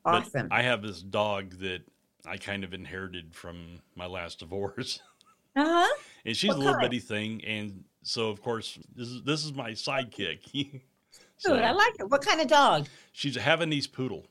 But 0.03 0.23
awesome 0.23 0.47
I 0.51 0.61
have 0.63 0.81
this 0.81 1.01
dog 1.01 1.59
that 1.59 1.81
I 2.25 2.37
kind 2.37 2.63
of 2.63 2.73
inherited 2.73 3.33
from 3.33 3.79
my 3.95 4.05
last 4.05 4.39
divorce, 4.39 4.99
uh-huh 5.55 5.93
and 6.25 6.35
she's 6.37 6.49
What 6.49 6.55
a 6.57 6.59
little 6.59 6.73
kind? 6.73 6.89
bitty 6.89 6.99
thing, 6.99 7.43
and 7.45 7.83
so 8.03 8.29
of 8.29 8.41
course 8.41 8.77
this 8.95 9.07
is 9.07 9.23
this 9.23 9.43
is 9.45 9.53
my 9.53 9.71
sidekick. 9.71 10.41
Dude, 11.45 11.59
I 11.59 11.71
like 11.71 11.93
it. 11.99 12.09
What 12.09 12.23
kind 12.25 12.41
of 12.41 12.47
dog? 12.47 12.87
she's 13.11 13.35
a 13.37 13.39
Havanese 13.41 13.91
poodle. 13.91 14.25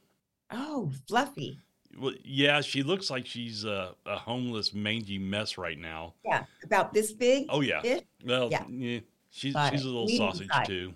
Oh, 0.50 0.90
fluffy. 1.08 1.58
Well, 1.98 2.12
yeah, 2.24 2.60
she 2.60 2.82
looks 2.82 3.10
like 3.10 3.26
she's 3.26 3.64
a, 3.64 3.94
a 4.06 4.16
homeless, 4.16 4.72
mangy 4.72 5.18
mess 5.18 5.58
right 5.58 5.78
now. 5.78 6.14
Yeah, 6.24 6.44
about 6.64 6.92
this 6.94 7.12
big. 7.12 7.46
Oh 7.48 7.60
yeah. 7.60 7.80
Ish? 7.84 8.00
Well, 8.24 8.48
Yeah. 8.50 8.64
yeah. 8.68 9.00
She's 9.30 9.54
Got 9.54 9.72
she's 9.72 9.80
it. 9.82 9.84
a 9.84 9.88
little 9.88 10.06
Medium 10.06 10.30
sausage 10.32 10.66
too. 10.66 10.94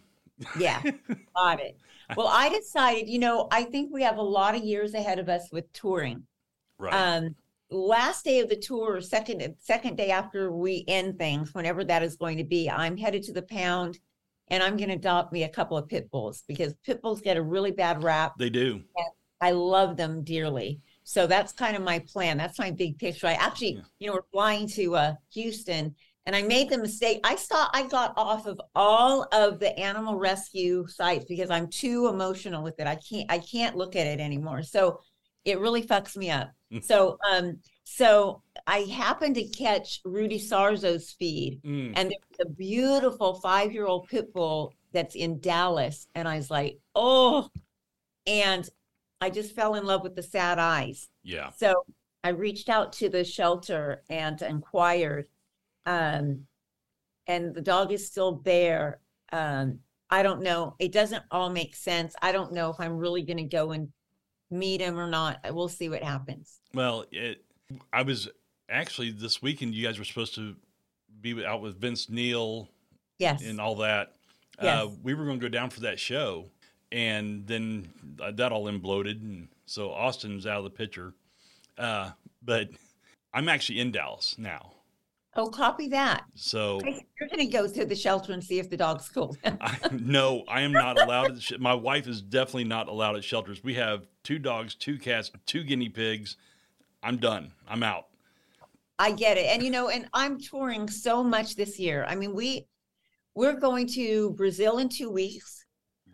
Yeah, 0.58 0.82
got 1.34 1.60
it. 1.60 1.78
Well, 2.16 2.28
I 2.28 2.48
decided, 2.50 3.08
you 3.08 3.18
know, 3.18 3.48
I 3.50 3.64
think 3.64 3.92
we 3.92 4.00
have 4.04 4.18
a 4.18 4.22
lot 4.22 4.54
of 4.54 4.62
years 4.62 4.94
ahead 4.94 5.18
of 5.18 5.28
us 5.28 5.48
with 5.50 5.72
touring. 5.72 6.22
Right. 6.78 6.94
Um, 6.94 7.34
last 7.68 8.24
day 8.24 8.38
of 8.38 8.48
the 8.48 8.54
tour, 8.54 9.00
second 9.00 9.56
second 9.58 9.96
day 9.96 10.10
after 10.12 10.52
we 10.52 10.84
end 10.86 11.18
things, 11.18 11.52
whenever 11.52 11.82
that 11.82 12.04
is 12.04 12.14
going 12.16 12.38
to 12.38 12.44
be, 12.44 12.70
I'm 12.70 12.96
headed 12.96 13.24
to 13.24 13.32
the 13.32 13.42
pound, 13.42 13.98
and 14.48 14.62
I'm 14.62 14.76
going 14.76 14.90
to 14.90 14.94
adopt 14.94 15.32
me 15.32 15.42
a 15.42 15.48
couple 15.48 15.76
of 15.76 15.88
pit 15.88 16.08
bulls 16.12 16.44
because 16.46 16.74
pit 16.84 17.02
bulls 17.02 17.20
get 17.20 17.36
a 17.36 17.42
really 17.42 17.72
bad 17.72 18.04
rap. 18.04 18.34
they 18.38 18.50
do. 18.50 18.82
I 19.40 19.50
love 19.50 19.96
them 19.96 20.22
dearly. 20.22 20.80
So 21.08 21.28
that's 21.28 21.52
kind 21.52 21.76
of 21.76 21.82
my 21.84 22.00
plan. 22.00 22.36
That's 22.36 22.58
my 22.58 22.72
big 22.72 22.98
picture. 22.98 23.28
I 23.28 23.34
actually, 23.34 23.74
Yeah. 23.74 23.82
you 24.00 24.06
know, 24.08 24.14
we're 24.14 24.30
flying 24.32 24.66
to 24.70 24.96
uh, 24.96 25.14
Houston 25.34 25.94
and 26.26 26.34
I 26.34 26.42
made 26.42 26.68
the 26.68 26.78
mistake. 26.78 27.20
I 27.22 27.36
saw 27.36 27.68
I 27.72 27.86
got 27.86 28.12
off 28.16 28.46
of 28.46 28.60
all 28.74 29.28
of 29.32 29.60
the 29.60 29.78
animal 29.78 30.16
rescue 30.18 30.84
sites 30.88 31.24
because 31.26 31.48
I'm 31.48 31.68
too 31.68 32.08
emotional 32.08 32.64
with 32.64 32.80
it. 32.80 32.88
I 32.88 32.96
can't 32.96 33.30
I 33.30 33.38
can't 33.38 33.76
look 33.76 33.94
at 33.94 34.08
it 34.08 34.18
anymore. 34.18 34.64
So 34.64 34.98
it 35.44 35.60
really 35.60 35.82
fucks 35.84 36.16
me 36.16 36.28
up. 36.30 36.50
Mm. 36.72 36.82
so 36.82 37.16
um 37.30 37.58
so 37.84 38.42
I 38.66 38.78
happened 38.78 39.36
to 39.36 39.44
catch 39.44 40.00
Rudy 40.04 40.40
Sarzo's 40.40 41.12
feed 41.12 41.60
Mm. 41.62 41.92
and 41.94 42.10
there's 42.10 42.40
a 42.48 42.50
beautiful 42.50 43.34
five 43.40 43.70
year 43.72 43.86
old 43.86 44.08
pit 44.08 44.32
bull 44.34 44.74
that's 44.92 45.14
in 45.14 45.38
Dallas. 45.38 46.08
And 46.16 46.26
I 46.26 46.34
was 46.38 46.50
like, 46.50 46.78
oh, 46.96 47.48
and 48.26 48.68
I 49.20 49.30
just 49.30 49.54
fell 49.54 49.74
in 49.74 49.84
love 49.84 50.02
with 50.02 50.14
the 50.14 50.22
sad 50.22 50.58
eyes. 50.58 51.08
Yeah. 51.22 51.50
So 51.56 51.84
I 52.22 52.30
reached 52.30 52.68
out 52.68 52.92
to 52.94 53.08
the 53.08 53.24
shelter 53.24 54.02
and 54.10 54.40
inquired. 54.42 55.26
Um, 55.86 56.46
and 57.26 57.54
the 57.54 57.62
dog 57.62 57.92
is 57.92 58.06
still 58.06 58.40
there. 58.44 59.00
Um, 59.32 59.80
I 60.10 60.22
don't 60.22 60.42
know. 60.42 60.76
It 60.78 60.92
doesn't 60.92 61.24
all 61.30 61.50
make 61.50 61.74
sense. 61.74 62.14
I 62.22 62.32
don't 62.32 62.52
know 62.52 62.70
if 62.70 62.76
I'm 62.78 62.96
really 62.96 63.22
going 63.22 63.38
to 63.38 63.42
go 63.44 63.72
and 63.72 63.88
meet 64.50 64.80
him 64.80 64.98
or 64.98 65.08
not. 65.08 65.40
We'll 65.50 65.68
see 65.68 65.88
what 65.88 66.02
happens. 66.02 66.60
Well, 66.74 67.04
it, 67.10 67.42
I 67.92 68.02
was 68.02 68.28
actually 68.68 69.10
this 69.10 69.42
weekend. 69.42 69.74
You 69.74 69.84
guys 69.86 69.98
were 69.98 70.04
supposed 70.04 70.34
to 70.36 70.54
be 71.20 71.44
out 71.44 71.62
with 71.62 71.80
Vince 71.80 72.08
Neil 72.10 72.68
Yes. 73.18 73.42
and 73.42 73.60
all 73.60 73.76
that. 73.76 74.12
Uh, 74.58 74.88
we 75.02 75.14
were 75.14 75.24
going 75.24 75.38
to 75.40 75.44
go 75.44 75.50
down 75.50 75.70
for 75.70 75.80
that 75.80 75.98
show, 75.98 76.48
and 76.92 77.46
then 77.46 77.88
that 78.36 78.52
all 78.52 78.66
imploded, 78.66 79.20
and 79.20 79.48
so 79.66 79.90
Austin's 79.90 80.46
out 80.46 80.58
of 80.58 80.64
the 80.64 80.70
picture. 80.70 81.14
Uh, 81.78 82.10
but 82.42 82.70
I'm 83.34 83.48
actually 83.48 83.80
in 83.80 83.92
Dallas 83.92 84.36
now. 84.38 84.72
Oh, 85.38 85.48
copy 85.48 85.88
that. 85.88 86.24
So 86.34 86.80
you're 86.82 87.28
going 87.28 87.40
to 87.40 87.46
go 87.46 87.68
to 87.68 87.84
the 87.84 87.94
shelter 87.94 88.32
and 88.32 88.42
see 88.42 88.58
if 88.58 88.70
the 88.70 88.76
dog's 88.76 89.10
cool. 89.10 89.36
I, 89.44 89.76
no, 89.92 90.44
I 90.48 90.62
am 90.62 90.72
not 90.72 90.98
allowed. 90.98 91.36
At 91.52 91.60
my 91.60 91.74
wife 91.74 92.08
is 92.08 92.22
definitely 92.22 92.64
not 92.64 92.88
allowed 92.88 93.16
at 93.16 93.24
shelters. 93.24 93.62
We 93.62 93.74
have 93.74 94.06
two 94.24 94.38
dogs, 94.38 94.74
two 94.74 94.98
cats, 94.98 95.30
two 95.44 95.62
guinea 95.62 95.90
pigs. 95.90 96.36
I'm 97.02 97.18
done. 97.18 97.52
I'm 97.68 97.82
out. 97.82 98.06
I 98.98 99.12
get 99.12 99.36
it, 99.36 99.44
and 99.46 99.62
you 99.62 99.70
know, 99.70 99.90
and 99.90 100.08
I'm 100.14 100.40
touring 100.40 100.88
so 100.88 101.22
much 101.22 101.54
this 101.54 101.78
year. 101.78 102.06
I 102.08 102.14
mean, 102.14 102.34
we 102.34 102.66
we're 103.34 103.60
going 103.60 103.86
to 103.88 104.30
Brazil 104.30 104.78
in 104.78 104.88
two 104.88 105.10
weeks. 105.10 105.65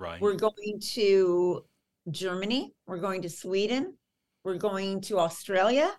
Right. 0.02 0.20
We're 0.20 0.34
going 0.34 0.80
to 0.94 1.64
Germany. 2.10 2.74
We're 2.86 2.98
going 2.98 3.22
to 3.22 3.30
Sweden. 3.30 3.94
We're 4.42 4.58
going 4.58 5.00
to 5.02 5.20
Australia. 5.20 5.92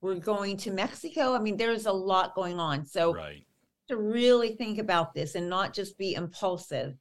We're 0.00 0.16
going 0.16 0.56
to 0.58 0.72
Mexico. 0.72 1.34
I 1.34 1.38
mean, 1.38 1.56
there's 1.56 1.86
a 1.86 1.92
lot 1.92 2.34
going 2.34 2.58
on. 2.58 2.84
So 2.84 3.14
right. 3.14 3.44
to 3.88 3.96
really 3.96 4.56
think 4.56 4.78
about 4.78 5.14
this 5.14 5.36
and 5.36 5.48
not 5.48 5.72
just 5.72 5.96
be 5.96 6.14
impulsive. 6.14 6.94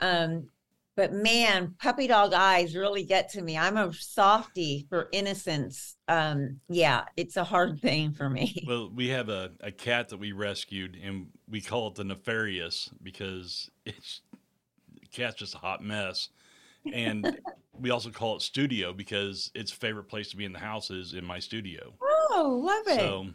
Um, 0.00 0.48
but 0.96 1.12
man, 1.12 1.74
puppy 1.80 2.06
dog 2.06 2.32
eyes 2.32 2.76
really 2.76 3.04
get 3.04 3.28
to 3.30 3.42
me. 3.42 3.58
I'm 3.58 3.76
a 3.76 3.92
softy 3.92 4.86
for 4.88 5.08
innocence. 5.12 5.96
Um, 6.06 6.60
yeah, 6.68 7.04
it's 7.16 7.36
a 7.36 7.44
hard 7.44 7.80
thing 7.82 8.12
for 8.12 8.28
me. 8.28 8.64
Well, 8.66 8.90
we 8.94 9.08
have 9.08 9.28
a, 9.28 9.52
a 9.60 9.72
cat 9.72 10.08
that 10.10 10.18
we 10.18 10.32
rescued 10.32 10.98
and 11.02 11.28
we 11.48 11.60
call 11.60 11.88
it 11.88 11.96
the 11.96 12.04
nefarious 12.04 12.90
because 13.02 13.70
it's 13.84 14.20
cat's 15.14 15.36
just 15.36 15.54
a 15.54 15.58
hot 15.58 15.82
mess. 15.82 16.28
And 16.92 17.40
we 17.80 17.90
also 17.90 18.10
call 18.10 18.36
it 18.36 18.42
studio 18.42 18.92
because 18.92 19.50
its 19.54 19.70
favorite 19.70 20.04
place 20.04 20.30
to 20.30 20.36
be 20.36 20.44
in 20.44 20.52
the 20.52 20.58
house 20.58 20.90
is 20.90 21.14
in 21.14 21.24
my 21.24 21.38
studio. 21.38 21.92
Oh, 22.02 22.60
love 22.62 22.86
it. 22.86 23.00
So, 23.00 23.26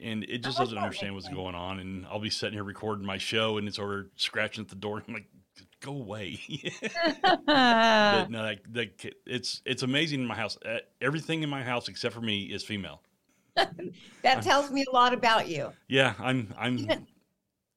and 0.00 0.24
it 0.24 0.42
just 0.42 0.58
doesn't 0.58 0.76
understand 0.76 1.14
what's 1.14 1.28
going 1.28 1.54
on. 1.54 1.78
And 1.80 2.06
I'll 2.06 2.20
be 2.20 2.30
sitting 2.30 2.54
here 2.54 2.64
recording 2.64 3.06
my 3.06 3.18
show, 3.18 3.58
and 3.58 3.68
it's 3.68 3.78
over 3.78 4.10
scratching 4.16 4.62
at 4.62 4.68
the 4.68 4.76
door. 4.76 5.02
I'm 5.08 5.14
like, 5.14 5.28
go 5.80 5.92
away. 5.92 6.40
but 7.46 8.30
no, 8.30 8.42
like, 8.42 8.64
like, 8.72 9.14
it's 9.26 9.62
it's 9.64 9.82
amazing 9.82 10.20
in 10.20 10.26
my 10.26 10.34
house. 10.34 10.58
Everything 11.00 11.42
in 11.42 11.50
my 11.50 11.62
house 11.62 11.88
except 11.88 12.14
for 12.14 12.20
me 12.20 12.44
is 12.44 12.64
female. 12.64 13.02
that 14.22 14.42
tells 14.42 14.70
me 14.72 14.84
a 14.88 14.92
lot 14.92 15.14
about 15.14 15.48
you. 15.48 15.70
Yeah, 15.88 16.14
I'm 16.18 16.52
I'm 16.58 16.78
even, 16.78 17.06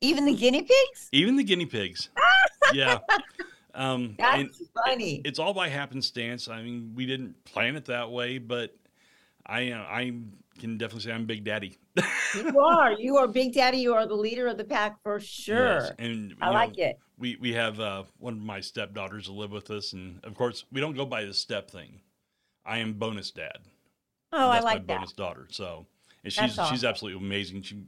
even 0.01 0.25
the 0.25 0.33
guinea 0.33 0.63
pigs. 0.63 1.09
Even 1.11 1.35
the 1.35 1.43
guinea 1.43 1.67
pigs. 1.67 2.09
Ah! 2.17 2.36
Yeah. 2.73 2.99
Um, 3.73 4.15
That's 4.19 4.61
funny. 4.85 5.21
It's 5.23 5.39
all 5.39 5.53
by 5.53 5.69
happenstance. 5.69 6.47
I 6.47 6.61
mean, 6.61 6.93
we 6.95 7.05
didn't 7.05 7.43
plan 7.45 7.75
it 7.75 7.85
that 7.85 8.11
way, 8.11 8.37
but 8.37 8.75
I 9.45 9.71
uh, 9.71 9.79
I 9.79 10.13
can 10.59 10.77
definitely 10.77 11.09
say 11.09 11.13
I'm 11.13 11.25
Big 11.25 11.43
Daddy. 11.43 11.77
you 12.35 12.59
are. 12.63 12.93
You 12.93 13.17
are 13.17 13.27
Big 13.27 13.53
Daddy. 13.53 13.77
You 13.77 13.93
are 13.93 14.07
the 14.07 14.15
leader 14.15 14.47
of 14.47 14.57
the 14.57 14.63
pack 14.63 15.01
for 15.03 15.19
sure. 15.19 15.79
Yes. 15.79 15.91
And 15.99 16.35
I 16.41 16.49
like 16.49 16.77
it. 16.77 16.99
We 17.17 17.37
we 17.39 17.53
have 17.53 17.79
uh, 17.79 18.03
one 18.19 18.33
of 18.33 18.41
my 18.41 18.59
stepdaughters 18.59 19.25
to 19.25 19.31
live 19.31 19.51
with 19.51 19.69
us, 19.71 19.93
and 19.93 20.23
of 20.23 20.35
course 20.35 20.65
we 20.71 20.81
don't 20.81 20.95
go 20.95 21.05
by 21.05 21.25
the 21.25 21.33
step 21.33 21.69
thing. 21.69 22.01
I 22.65 22.79
am 22.79 22.93
bonus 22.93 23.31
dad. 23.31 23.59
Oh, 24.33 24.49
I 24.49 24.59
like 24.59 24.63
my 24.63 24.73
that. 24.75 24.87
bonus 24.87 25.13
daughter. 25.13 25.47
So, 25.49 25.85
and 26.23 26.33
she's 26.33 26.59
awesome. 26.59 26.75
she's 26.75 26.83
absolutely 26.83 27.25
amazing. 27.25 27.61
She 27.61 27.83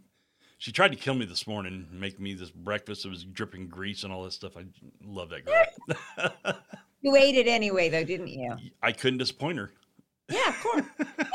she 0.59 0.73
tried 0.73 0.91
to 0.91 0.97
kill 0.97 1.15
me 1.15 1.25
this 1.25 1.47
morning, 1.47 1.87
make 1.91 2.19
me 2.19 2.33
this 2.33 2.51
breakfast. 2.51 3.05
It 3.05 3.09
was 3.09 3.23
dripping 3.23 3.67
grease 3.69 4.03
and 4.03 4.11
all 4.13 4.25
this 4.25 4.35
stuff. 4.35 4.57
I 4.57 4.65
love 5.03 5.29
that 5.29 5.45
girl. 5.45 6.53
you 7.01 7.15
ate 7.15 7.35
it 7.35 7.47
anyway, 7.47 7.87
though, 7.89 8.03
didn't 8.03 8.27
you? 8.27 8.55
I 8.83 8.91
couldn't 8.91 9.19
disappoint 9.19 9.57
her. 9.57 9.71
Yeah, 10.29 10.49
of 10.49 10.59
course. 10.59 10.85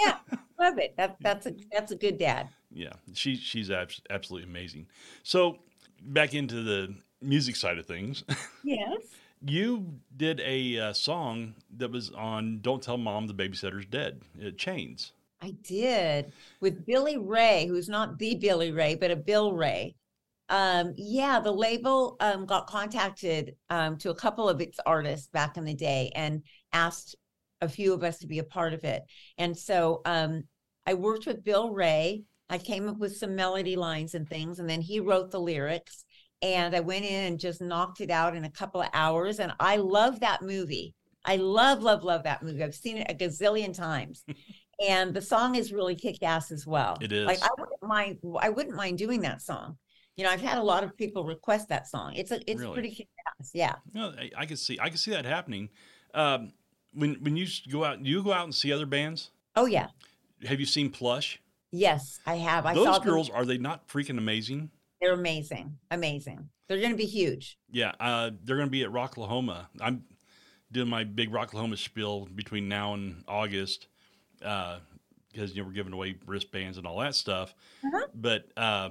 yeah, 0.05 0.19
love 0.61 0.79
it. 0.79 0.95
That, 0.99 1.17
that's 1.21 1.47
a 1.47 1.55
that's 1.73 1.91
a 1.91 1.97
good 1.97 2.19
dad. 2.19 2.51
Yeah, 2.71 2.93
she 3.15 3.35
she's 3.37 3.71
ab- 3.71 3.91
absolutely 4.11 4.49
amazing. 4.49 4.87
So 5.23 5.59
back 6.03 6.35
into 6.35 6.63
the 6.63 6.95
music 7.23 7.57
side 7.57 7.79
of 7.79 7.87
things. 7.87 8.25
Yes. 8.63 9.03
you 9.45 9.95
did 10.17 10.41
a 10.41 10.79
uh, 10.79 10.93
song 10.93 11.55
that 11.77 11.91
was 11.91 12.11
on 12.11 12.61
"Don't 12.61 12.83
Tell 12.83 12.99
Mom 12.99 13.27
the 13.27 13.35
Babysitter's 13.35 13.87
Dead." 13.87 14.21
It 14.39 14.59
Chains. 14.59 15.13
I 15.45 15.51
did 15.63 16.33
with 16.63 16.87
Billy 16.87 17.19
Ray, 17.19 17.67
who's 17.67 17.89
not 17.89 18.19
the 18.19 18.35
Billy 18.37 18.73
Ray, 18.73 18.95
but 18.95 19.11
a 19.11 19.17
Bill 19.17 19.53
Ray. 19.53 19.95
Um, 20.49 20.95
yeah, 20.97 21.39
the 21.41 21.53
label 21.53 22.17
um, 22.21 22.47
got 22.47 22.67
contacted 22.67 23.55
um, 23.69 23.99
to 23.99 24.11
a 24.11 24.15
couple 24.15 24.49
of 24.49 24.63
its 24.63 24.79
artists 24.87 25.29
back 25.29 25.59
in 25.59 25.65
the 25.65 25.75
day 25.75 26.11
and 26.15 26.43
asked 26.73 27.15
a 27.61 27.69
few 27.69 27.93
of 27.93 28.03
us 28.03 28.19
to 28.21 28.27
be 28.27 28.39
a 28.39 28.45
part 28.45 28.73
of 28.73 28.85
it. 28.85 29.03
And 29.37 29.57
so 29.57 30.01
um, 30.07 30.45
I 30.87 30.95
worked 30.95 31.27
with 31.27 31.45
Bill 31.45 31.71
Ray. 31.71 32.23
I 32.49 32.57
came 32.57 32.89
up 32.89 32.99
with 32.99 33.17
some 33.17 33.37
melody 33.37 33.77
lines 33.77 34.15
and 34.15 34.27
things, 34.27 34.61
and 34.61 34.69
then 34.69 34.81
he 34.81 34.99
wrote 34.99 35.31
the 35.31 35.41
lyrics. 35.41 36.05
And 36.41 36.75
I 36.75 36.81
went 36.81 37.05
in 37.05 37.25
and 37.25 37.41
just 37.41 37.61
knocked 37.61 38.01
it 38.01 38.11
out 38.11 38.35
in 38.35 38.45
a 38.45 38.51
couple 38.51 38.81
of 38.81 38.89
hours. 38.95 39.41
And 39.41 39.53
I 39.61 39.77
love 39.77 40.21
that 40.21 40.43
movie. 40.43 40.95
I 41.25 41.37
love, 41.37 41.83
love, 41.83 42.03
love 42.03 42.23
that 42.25 42.43
movie. 42.43 42.63
I've 42.63 42.75
seen 42.75 42.99
it 42.99 43.11
a 43.11 43.15
gazillion 43.15 43.75
times. 43.75 44.25
and 44.87 45.15
the 45.15 45.23
song 45.23 45.55
is 45.55 45.73
really 45.73 45.95
kick 45.95 46.23
ass 46.23 46.51
as 46.51 46.67
well. 46.67 46.97
It 47.01 47.13
is. 47.13 47.27
Like 47.27 47.43
I 47.43 47.49
wouldn't 47.59 47.83
mind. 47.83 48.19
I 48.41 48.49
wouldn't 48.51 48.77
mind 48.77 48.99
doing 48.99 49.21
that 49.23 49.43
song. 49.43 49.77
You 50.17 50.25
know, 50.25 50.31
I've 50.31 50.41
had 50.41 50.59
a 50.59 50.63
lot 50.63 50.85
of 50.85 50.97
people 50.97 51.25
request 51.25 51.69
that 51.71 51.89
song. 51.89 52.15
It's 52.15 52.31
a, 52.31 52.41
it's 52.51 52.61
Really? 52.61 52.73
pretty 52.75 52.91
kick 52.91 53.09
ass. 53.41 53.51
Yeah. 53.53 53.75
No, 53.93 54.13
I, 54.19 54.31
I 54.37 54.47
can 54.47 54.57
see 54.57 54.79
I 54.81 54.89
can 54.89 54.99
see 54.99 55.11
that 55.11 55.25
happening. 55.25 55.71
Um, 56.15 56.53
when 56.93 57.15
when 57.15 57.37
you 57.37 57.47
go 57.71 57.85
out, 57.85 58.03
do 58.03 58.09
you 58.09 58.23
go 58.23 58.33
out 58.33 58.45
and 58.45 58.55
see 58.55 58.73
other 58.73 58.87
bands? 58.87 59.31
Oh 59.57 59.67
yeah. 59.67 59.89
Have 60.47 60.61
you 60.61 60.67
seen 60.67 60.91
Plush? 60.91 61.41
Yes, 61.73 62.21
I 62.27 62.37
have. 62.37 62.67
I 62.67 62.75
saw 62.75 62.85
Those 62.85 62.95
them. 62.99 63.05
girls 63.05 63.31
are 63.31 63.45
they 63.45 63.59
not 63.59 63.89
freaking 63.89 64.19
amazing? 64.19 64.71
They're 65.01 65.15
amazing. 65.15 65.77
Amazing. 65.91 66.49
They're 66.69 66.79
going 66.79 66.93
to 66.93 66.97
be 66.97 67.05
huge. 67.05 67.59
Yeah, 67.71 67.93
uh, 68.01 68.31
they're 68.45 68.57
going 68.57 68.69
to 68.69 68.73
be 68.73 68.85
at 68.85 68.91
Rocklahoma. 68.91 69.67
I'm 69.81 70.05
doing 70.71 70.89
my 70.89 71.05
big 71.05 71.31
Rocklahoma 71.31 71.77
spiel 71.77 72.27
between 72.35 72.69
now 72.69 72.95
and 72.95 73.23
August 73.29 73.89
because 74.45 75.55
you 75.55 75.63
know 75.63 75.69
we're 75.69 75.75
giving 75.75 75.93
away 75.93 76.17
wristbands 76.27 76.79
and 76.79 76.87
all 76.87 76.99
that 77.01 77.15
stuff. 77.15 77.55
Uh-huh. 77.85 78.07
But 78.15 78.47
uh, 78.57 78.91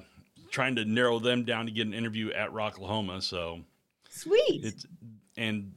trying 0.51 0.75
to 0.75 0.85
narrow 0.85 1.19
them 1.19 1.43
down 1.43 1.65
to 1.65 1.71
get 1.71 1.87
an 1.87 1.93
interview 1.93 2.31
at 2.31 2.51
Rocklahoma. 2.51 3.21
So 3.21 3.61
Sweet. 4.09 4.65
it's 4.65 4.85
and 5.37 5.73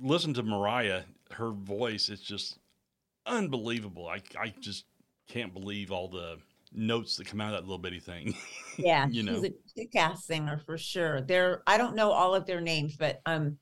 listen 0.00 0.34
to 0.34 0.42
Moriah. 0.42 1.04
Her 1.30 1.50
voice 1.50 2.08
is 2.08 2.20
just 2.20 2.58
unbelievable. 3.26 4.08
I 4.08 4.20
I 4.38 4.54
just 4.60 4.84
can't 5.28 5.52
believe 5.52 5.90
all 5.90 6.08
the 6.08 6.38
notes 6.72 7.16
that 7.16 7.26
come 7.26 7.40
out 7.40 7.54
of 7.54 7.60
that 7.60 7.62
little 7.62 7.78
bitty 7.78 8.00
thing. 8.00 8.34
yeah, 8.78 9.06
you 9.08 9.22
know. 9.22 9.42
she's 9.42 9.44
a 9.44 9.80
kick-ass 9.80 10.24
singer 10.24 10.60
for 10.64 10.78
sure. 10.78 11.20
They're 11.22 11.62
I 11.66 11.78
don't 11.78 11.96
know 11.96 12.10
all 12.10 12.34
of 12.34 12.46
their 12.46 12.60
names, 12.60 12.96
but 12.96 13.20
um, 13.26 13.58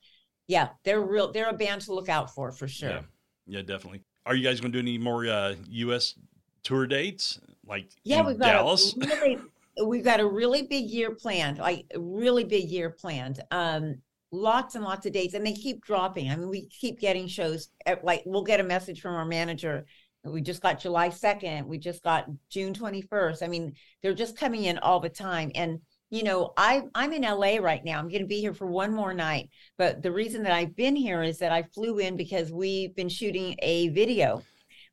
yeah, 0.47 0.69
they're 0.83 1.01
real. 1.01 1.31
They're 1.31 1.49
a 1.49 1.53
band 1.53 1.81
to 1.81 1.93
look 1.93 2.09
out 2.09 2.33
for 2.33 2.51
for 2.51 2.67
sure. 2.67 2.89
Yeah, 2.89 3.01
yeah, 3.47 3.61
definitely. 3.61 4.01
Are 4.25 4.35
you 4.35 4.43
guys 4.43 4.59
going 4.59 4.71
to 4.71 4.81
do 4.81 4.87
any 4.87 4.97
more 4.97 5.27
uh, 5.27 5.55
U.S. 5.69 6.15
tour 6.63 6.87
dates, 6.87 7.39
like 7.67 7.89
Yeah, 8.03 8.25
we've 8.25 8.39
got 8.39 8.47
Dallas? 8.53 8.95
a 8.95 9.05
really 9.05 9.37
we've 9.85 10.03
got 10.03 10.19
a 10.19 10.27
really 10.27 10.63
big 10.63 10.89
year 10.89 11.11
planned, 11.11 11.57
like 11.59 11.85
a 11.93 11.99
really 11.99 12.43
big 12.43 12.69
year 12.69 12.89
planned. 12.89 13.41
Um, 13.51 14.01
lots 14.31 14.75
and 14.75 14.83
lots 14.83 15.05
of 15.05 15.13
dates, 15.13 15.33
and 15.33 15.45
they 15.45 15.53
keep 15.53 15.83
dropping. 15.83 16.29
I 16.29 16.35
mean, 16.35 16.49
we 16.49 16.67
keep 16.67 16.99
getting 16.99 17.27
shows. 17.27 17.69
At, 17.85 18.03
like 18.03 18.23
we'll 18.25 18.43
get 18.43 18.59
a 18.59 18.63
message 18.63 19.01
from 19.01 19.15
our 19.15 19.25
manager. 19.25 19.85
We 20.23 20.41
just 20.41 20.63
got 20.63 20.79
July 20.79 21.09
second. 21.09 21.67
We 21.67 21.77
just 21.77 22.03
got 22.03 22.25
June 22.49 22.73
twenty 22.73 23.01
first. 23.01 23.43
I 23.43 23.47
mean, 23.47 23.73
they're 24.01 24.15
just 24.15 24.37
coming 24.37 24.63
in 24.63 24.79
all 24.79 24.99
the 24.99 25.09
time. 25.09 25.51
And 25.53 25.79
you 26.09 26.23
know, 26.23 26.53
I 26.57 26.83
I'm 26.93 27.13
in 27.13 27.23
LA 27.23 27.57
right 27.57 27.83
now. 27.83 27.99
I'm 27.99 28.09
going 28.09 28.21
to 28.21 28.27
be 28.27 28.39
here 28.39 28.53
for 28.53 28.67
one 28.67 28.93
more 28.93 29.13
night. 29.13 29.49
But 29.77 30.01
the 30.03 30.11
reason 30.11 30.43
that 30.43 30.53
I've 30.53 30.75
been 30.75 30.95
here 30.95 31.23
is 31.23 31.39
that 31.39 31.51
I 31.51 31.63
flew 31.63 31.99
in 31.99 32.15
because 32.15 32.51
we've 32.51 32.95
been 32.95 33.09
shooting 33.09 33.55
a 33.61 33.89
video 33.89 34.43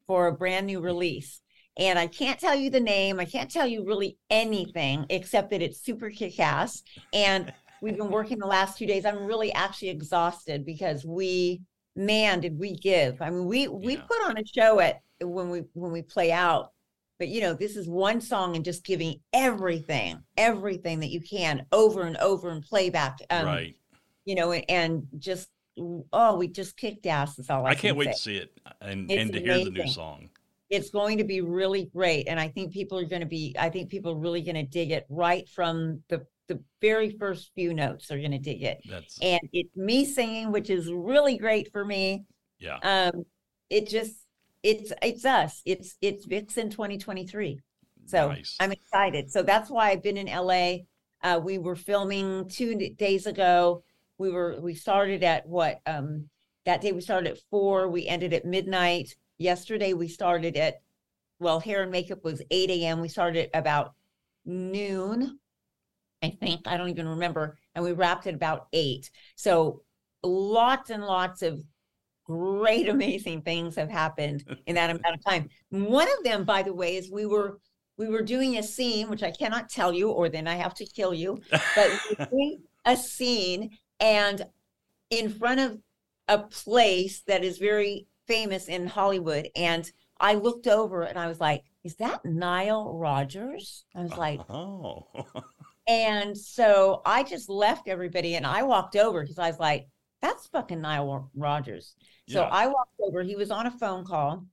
for 0.07 0.27
a 0.29 0.33
brand 0.33 0.67
new 0.67 0.81
release. 0.81 1.41
And 1.79 1.99
I 1.99 2.07
can't 2.07 2.39
tell 2.39 2.55
you 2.55 2.71
the 2.71 2.81
name. 2.81 3.19
I 3.19 3.25
can't 3.25 3.51
tell 3.51 3.67
you 3.67 3.85
really 3.87 4.19
anything 4.29 5.07
except 5.09 5.51
that 5.51 5.63
it's 5.63 5.81
super 5.81 6.11
kick 6.11 6.39
ass. 6.39 6.83
And 7.13 7.53
we've 7.81 7.97
been 7.97 8.11
working 8.11 8.39
the 8.39 8.47
last 8.47 8.77
two 8.79 8.87
days. 8.87 9.07
I'm 9.07 9.25
really 9.25 9.53
actually 9.53 9.89
exhausted 9.91 10.67
because 10.67 11.05
we, 11.05 11.63
man, 11.97 12.41
did 12.41 12.59
we 12.59 12.75
give. 12.75 13.23
I 13.23 13.31
mean, 13.31 13.47
we 13.47 13.69
we 13.69 13.95
Yeah. 13.95 14.03
put 14.03 14.23
on 14.29 14.37
a 14.39 14.45
show 14.45 14.81
at 14.81 15.01
when 15.21 15.51
we 15.51 15.61
when 15.75 15.93
we 15.93 16.03
play 16.03 16.33
out. 16.33 16.73
But 17.23 17.29
you 17.29 17.41
know, 17.41 17.55
this 17.55 17.77
is 17.77 17.87
one 17.87 18.21
song 18.21 18.57
and 18.57 18.65
just 18.65 18.85
giving 18.85 19.21
everything, 19.33 20.25
everything 20.37 20.99
that 20.99 21.11
you 21.11 21.21
can 21.21 21.65
over 21.71 22.03
and 22.03 22.17
over 22.17 22.51
and 22.51 22.65
playback. 22.65 23.21
Um, 23.31 23.47
right. 23.47 23.77
You 24.25 24.35
know, 24.35 24.51
and, 24.51 24.65
and 24.69 25.07
just 25.21 25.49
oh, 26.13 26.35
we 26.35 26.49
just 26.49 26.77
kicked 26.77 27.07
ass. 27.07 27.39
Is 27.39 27.49
all 27.49 27.65
I, 27.65 27.71
I 27.71 27.75
can't 27.77 27.93
can 27.93 27.97
wait 27.97 28.07
say 28.07 28.13
to 28.13 28.19
see 28.19 28.37
it 28.39 28.61
and 28.81 29.09
It's 29.09 29.23
and 29.23 29.33
to 29.35 29.41
hear 29.41 29.65
the 29.65 29.71
new 29.71 29.87
song. 29.87 30.31
it's 30.69 30.91
going 30.91 31.19
to 31.19 31.25
be 31.25 31.43
really 31.43 31.85
great 31.95 32.27
and 32.27 32.41
i 32.41 32.49
think 32.49 32.73
people 32.73 32.99
are 32.99 33.05
going 33.05 33.21
to 33.21 33.27
be 33.27 33.55
i 33.59 33.69
think 33.69 33.89
people 33.89 34.13
are 34.13 34.19
really 34.19 34.43
going 34.43 34.55
to 34.57 34.63
dig 34.65 34.91
it 34.91 35.07
right 35.09 35.49
from 35.49 36.03
the 36.09 36.27
the 36.49 36.61
very 36.81 37.11
first 37.19 37.53
few 37.55 37.73
notes 37.73 38.11
are 38.11 38.19
going 38.19 38.33
to 38.33 38.39
dig 38.39 38.63
it. 38.65 38.81
That's 38.91 39.17
And 39.23 39.41
it's 39.53 39.77
me 39.77 40.05
singing, 40.05 40.51
which 40.51 40.71
is 40.71 40.91
really 40.93 41.39
great 41.39 41.71
for 41.71 41.85
me. 41.85 42.25
yeah. 42.59 42.79
Um, 42.83 43.25
it 43.71 43.89
just 43.89 44.22
it's 44.63 44.93
it's 45.03 45.25
us. 45.25 45.63
It's 45.65 45.97
it's 46.01 46.25
Vixen 46.25 46.71
2023. 46.71 47.61
So 48.07 48.29
nice. 48.29 48.57
I'm 48.61 48.73
excited. 48.73 49.31
So 49.31 49.43
that's 49.43 49.71
why 49.71 49.91
I've 49.91 50.03
been 50.03 50.17
in 50.17 50.27
LA. 50.27 50.85
Uh, 51.23 51.41
we 51.43 51.59
were 51.59 51.77
filming 51.77 52.49
two 52.49 52.91
days 52.97 53.27
ago. 53.27 53.85
We 54.19 54.31
were 54.31 54.61
we 54.61 54.75
started 54.75 55.23
at 55.23 55.47
what 55.47 55.81
um 55.87 56.29
that 56.65 56.81
day 56.81 56.93
we 56.93 57.01
started 57.01 57.33
at 57.33 57.39
four. 57.51 57.89
We 57.89 58.07
ended 58.07 58.33
at 58.33 58.45
midnight. 58.45 59.17
Yesterday 59.39 59.93
we 59.93 60.09
started 60.09 60.57
at 60.57 60.81
well, 61.39 61.59
hair 61.59 61.83
and 61.83 61.91
makeup 61.91 62.23
was 62.23 62.41
8 62.51 62.71
a.m. 62.71 63.01
We 63.01 63.09
started 63.09 63.51
at 63.53 63.59
about 63.59 63.95
noon, 64.45 65.39
I 66.23 66.31
think. 66.31 66.67
I 66.67 66.77
don't 66.77 66.89
even 66.89 67.09
remember. 67.09 67.59
And 67.75 67.85
we 67.85 67.93
wrapped 67.93 68.27
at 68.27 68.35
about 68.35 68.69
eight. 68.73 69.11
So 69.35 69.83
lots 70.23 70.91
and 70.91 71.05
lots 71.05 71.43
of 71.43 71.63
great, 72.33 72.89
amazing 72.89 73.43
things 73.43 73.77
have 73.77 73.91
happened 73.91 74.45
in 74.67 74.75
that 74.75 74.91
amount 74.91 75.17
of 75.17 75.25
time. 75.29 75.49
One 75.71 76.09
of 76.09 76.25
them, 76.25 76.45
by 76.45 76.63
the 76.63 76.75
way, 76.75 76.97
is 76.97 77.11
we 77.11 77.27
were 77.27 77.59
we 77.99 78.09
were 78.09 78.23
doing 78.23 78.57
a 78.57 78.63
scene, 78.63 79.11
which 79.11 79.23
I 79.23 79.31
cannot 79.31 79.69
tell 79.69 79.93
you, 79.93 80.11
or 80.11 80.29
then 80.29 80.49
I 80.49 80.55
have 80.55 80.75
to 80.75 80.87
kill 80.87 81.13
you. 81.13 81.41
But 81.51 81.91
we 82.09 82.17
were 82.19 82.27
doing 82.31 82.63
a 82.85 82.97
scene, 82.97 83.71
and 84.01 84.47
in 85.11 85.29
front 85.29 85.61
of 85.61 85.79
a 86.29 86.39
place 86.39 87.23
that 87.27 87.45
is 87.45 87.59
very 87.59 88.07
famous 88.27 88.69
in 88.69 88.87
Hollywood, 88.87 89.49
and 89.55 89.91
I 90.19 90.35
looked 90.35 90.67
over 90.67 91.03
and 91.03 91.19
I 91.19 91.27
was 91.27 91.41
like, 91.41 91.65
"Is 91.85 91.97
that 91.97 92.25
Nile 92.25 92.95
Rodgers?" 92.95 93.85
I 93.95 94.03
was 94.03 94.17
like, 94.17 94.41
oh, 94.49 95.07
and 95.87 96.37
so 96.37 97.03
I 97.05 97.25
just 97.25 97.49
left 97.49 97.89
everybody 97.89 98.37
and 98.37 98.47
I 98.47 98.63
walked 98.63 98.97
over 98.97 99.23
because 99.23 99.39
I 99.39 99.49
was 99.49 99.59
like, 99.59 99.87
that's 100.23 100.47
fucking 100.47 100.81
Nile 100.81 101.31
Rodgers. 101.35 101.95
So 102.29 102.45
I 102.45 102.69
walked 102.69 102.95
over. 103.01 103.23
He 103.23 103.37
was 103.37 103.51
on 103.51 103.67
a 103.67 103.71
phone 103.71 104.05
call 104.05 104.47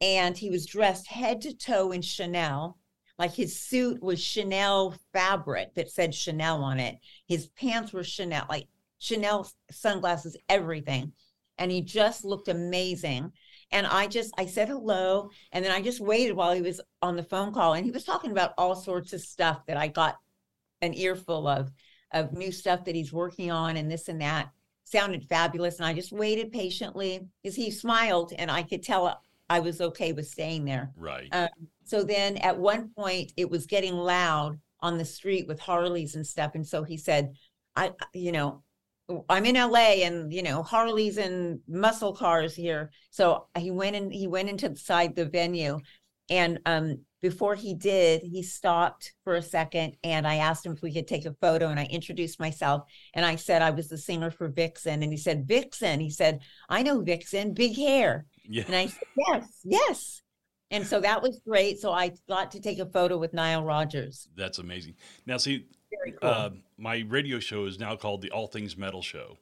and 0.00 0.36
he 0.36 0.48
was 0.48 0.64
dressed 0.64 1.08
head 1.08 1.40
to 1.42 1.54
toe 1.54 1.92
in 1.92 2.00
Chanel. 2.00 2.78
Like 3.18 3.34
his 3.34 3.58
suit 3.58 4.00
was 4.00 4.22
Chanel 4.22 4.94
fabric 5.12 5.74
that 5.74 5.90
said 5.90 6.14
Chanel 6.14 6.62
on 6.62 6.78
it. 6.78 6.98
His 7.26 7.48
pants 7.48 7.92
were 7.92 8.04
Chanel, 8.04 8.46
like 8.48 8.68
Chanel 9.00 9.50
sunglasses, 9.70 10.36
everything. 10.48 11.12
And 11.58 11.72
he 11.72 11.82
just 11.82 12.24
looked 12.24 12.46
amazing. 12.46 13.32
And 13.72 13.86
I 13.86 14.06
just, 14.06 14.32
I 14.38 14.46
said 14.46 14.68
hello. 14.68 15.30
And 15.50 15.64
then 15.64 15.72
I 15.72 15.82
just 15.82 16.00
waited 16.00 16.34
while 16.36 16.54
he 16.54 16.62
was 16.62 16.80
on 17.02 17.16
the 17.16 17.24
phone 17.24 17.52
call. 17.52 17.74
And 17.74 17.84
he 17.84 17.90
was 17.90 18.04
talking 18.04 18.30
about 18.30 18.54
all 18.56 18.76
sorts 18.76 19.12
of 19.12 19.20
stuff 19.20 19.66
that 19.66 19.76
I 19.76 19.88
got 19.88 20.16
an 20.80 20.94
earful 20.94 21.48
of, 21.48 21.72
of 22.12 22.32
new 22.32 22.52
stuff 22.52 22.84
that 22.84 22.94
he's 22.94 23.12
working 23.12 23.50
on 23.50 23.76
and 23.76 23.90
this 23.90 24.08
and 24.08 24.20
that. 24.20 24.50
Sounded 24.90 25.28
fabulous. 25.28 25.76
And 25.76 25.86
I 25.86 25.92
just 25.92 26.12
waited 26.12 26.50
patiently 26.50 27.26
as 27.44 27.54
he 27.54 27.70
smiled 27.70 28.32
and 28.36 28.50
I 28.50 28.62
could 28.62 28.82
tell 28.82 29.20
I 29.50 29.60
was 29.60 29.80
okay 29.80 30.12
with 30.12 30.26
staying 30.26 30.64
there. 30.64 30.92
right. 30.96 31.28
Um, 31.32 31.48
so 31.84 32.02
then 32.02 32.36
at 32.38 32.58
one 32.58 32.90
point 32.96 33.32
it 33.36 33.48
was 33.50 33.66
getting 33.66 33.94
loud 33.94 34.58
on 34.80 34.98
the 34.98 35.04
street 35.04 35.46
with 35.46 35.58
Harleys 35.58 36.14
and 36.14 36.26
stuff. 36.26 36.54
And 36.54 36.66
so 36.66 36.84
he 36.84 36.96
said, 36.96 37.34
I, 37.76 37.92
you 38.14 38.32
know, 38.32 38.62
I'm 39.28 39.46
in 39.46 39.54
LA 39.54 40.04
and, 40.04 40.32
you 40.32 40.42
know, 40.42 40.62
Harleys 40.62 41.16
and 41.16 41.60
muscle 41.66 42.14
cars 42.14 42.54
here. 42.54 42.90
So 43.10 43.46
he 43.56 43.70
went 43.70 43.96
and 43.96 44.12
he 44.12 44.26
went 44.26 44.50
into 44.50 44.68
the 44.68 44.76
side 44.76 45.16
the 45.16 45.24
venue. 45.24 45.80
And 46.30 46.60
um, 46.66 47.00
before 47.20 47.54
he 47.54 47.74
did, 47.74 48.22
he 48.22 48.42
stopped 48.42 49.12
for 49.24 49.34
a 49.34 49.42
second 49.42 49.96
and 50.04 50.26
I 50.26 50.36
asked 50.36 50.64
him 50.64 50.72
if 50.72 50.82
we 50.82 50.92
could 50.92 51.08
take 51.08 51.26
a 51.26 51.34
photo 51.40 51.68
and 51.68 51.80
I 51.80 51.84
introduced 51.84 52.38
myself 52.38 52.84
and 53.14 53.26
I 53.26 53.36
said 53.36 53.60
I 53.62 53.70
was 53.70 53.88
the 53.88 53.98
singer 53.98 54.30
for 54.30 54.48
Vixen. 54.48 55.02
And 55.02 55.12
he 55.12 55.16
said, 55.18 55.46
Vixen. 55.46 55.98
He 56.00 56.10
said, 56.10 56.40
I 56.68 56.82
know 56.82 57.00
Vixen, 57.00 57.54
big 57.54 57.76
hair. 57.76 58.26
yeah. 58.48 58.62
And 58.66 58.76
I 58.76 58.86
said, 58.86 59.02
yes, 59.16 59.60
yes. 59.64 60.22
And 60.70 60.86
so 60.86 61.00
that 61.00 61.22
was 61.22 61.40
great. 61.46 61.78
So 61.80 61.92
I 61.92 62.12
got 62.28 62.50
to 62.52 62.60
take 62.60 62.78
a 62.78 62.86
photo 62.86 63.16
with 63.18 63.32
Nile 63.32 63.64
Rodgers. 63.64 64.28
That's 64.36 64.58
amazing. 64.58 64.94
Now, 65.26 65.38
see, 65.38 65.64
Very 65.90 66.12
cool. 66.12 66.28
uh, 66.30 66.50
my 66.76 67.04
radio 67.08 67.38
show 67.40 67.64
is 67.64 67.78
now 67.78 67.96
called 67.96 68.20
the 68.22 68.30
All 68.30 68.46
Things 68.46 68.76
Metal 68.76 69.02
Show. 69.02 69.38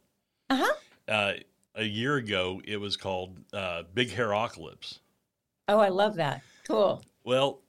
uh-huh. 0.50 0.72
Uh, 1.08 1.32
a 1.74 1.84
year 1.84 2.16
ago, 2.16 2.60
it 2.64 2.78
was 2.78 2.96
called 2.96 3.36
uh, 3.52 3.82
Big 3.92 4.08
Hairocalypse. 4.10 5.00
Oh, 5.68 5.78
I 5.78 5.88
love 5.90 6.14
that. 6.16 6.42
Cool. 6.66 7.02
Well, 7.22 7.60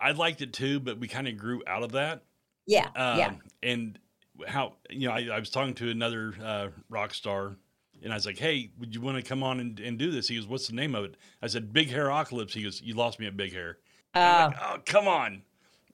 I 0.00 0.12
liked 0.12 0.42
it 0.42 0.52
too, 0.52 0.80
but 0.80 0.98
we 0.98 1.08
kind 1.08 1.28
of 1.28 1.36
grew 1.36 1.62
out 1.66 1.82
of 1.82 1.92
that. 1.92 2.22
Yeah. 2.66 2.86
Um, 2.96 3.18
yeah. 3.18 3.32
And 3.62 3.98
how, 4.46 4.74
you 4.88 5.08
know, 5.08 5.14
I, 5.14 5.28
I 5.32 5.38
was 5.38 5.50
talking 5.50 5.74
to 5.74 5.90
another 5.90 6.34
uh, 6.42 6.68
rock 6.88 7.12
star 7.14 7.56
and 8.02 8.12
I 8.12 8.16
was 8.16 8.24
like, 8.24 8.38
hey, 8.38 8.70
would 8.78 8.94
you 8.94 9.00
want 9.00 9.16
to 9.18 9.22
come 9.22 9.42
on 9.42 9.60
and, 9.60 9.78
and 9.78 9.98
do 9.98 10.10
this? 10.10 10.28
He 10.28 10.36
goes, 10.36 10.46
what's 10.46 10.68
the 10.68 10.74
name 10.74 10.94
of 10.94 11.04
it? 11.04 11.16
I 11.42 11.48
said, 11.48 11.72
Big 11.72 11.90
Hairocalypse. 11.90 12.52
He 12.52 12.62
goes, 12.62 12.80
you 12.80 12.94
lost 12.94 13.20
me 13.20 13.26
at 13.26 13.36
Big 13.36 13.52
Hair. 13.52 13.78
I'm 14.14 14.22
Uh, 14.22 14.48
like, 14.48 14.56
oh, 14.62 14.76
come 14.86 15.06
on. 15.06 15.42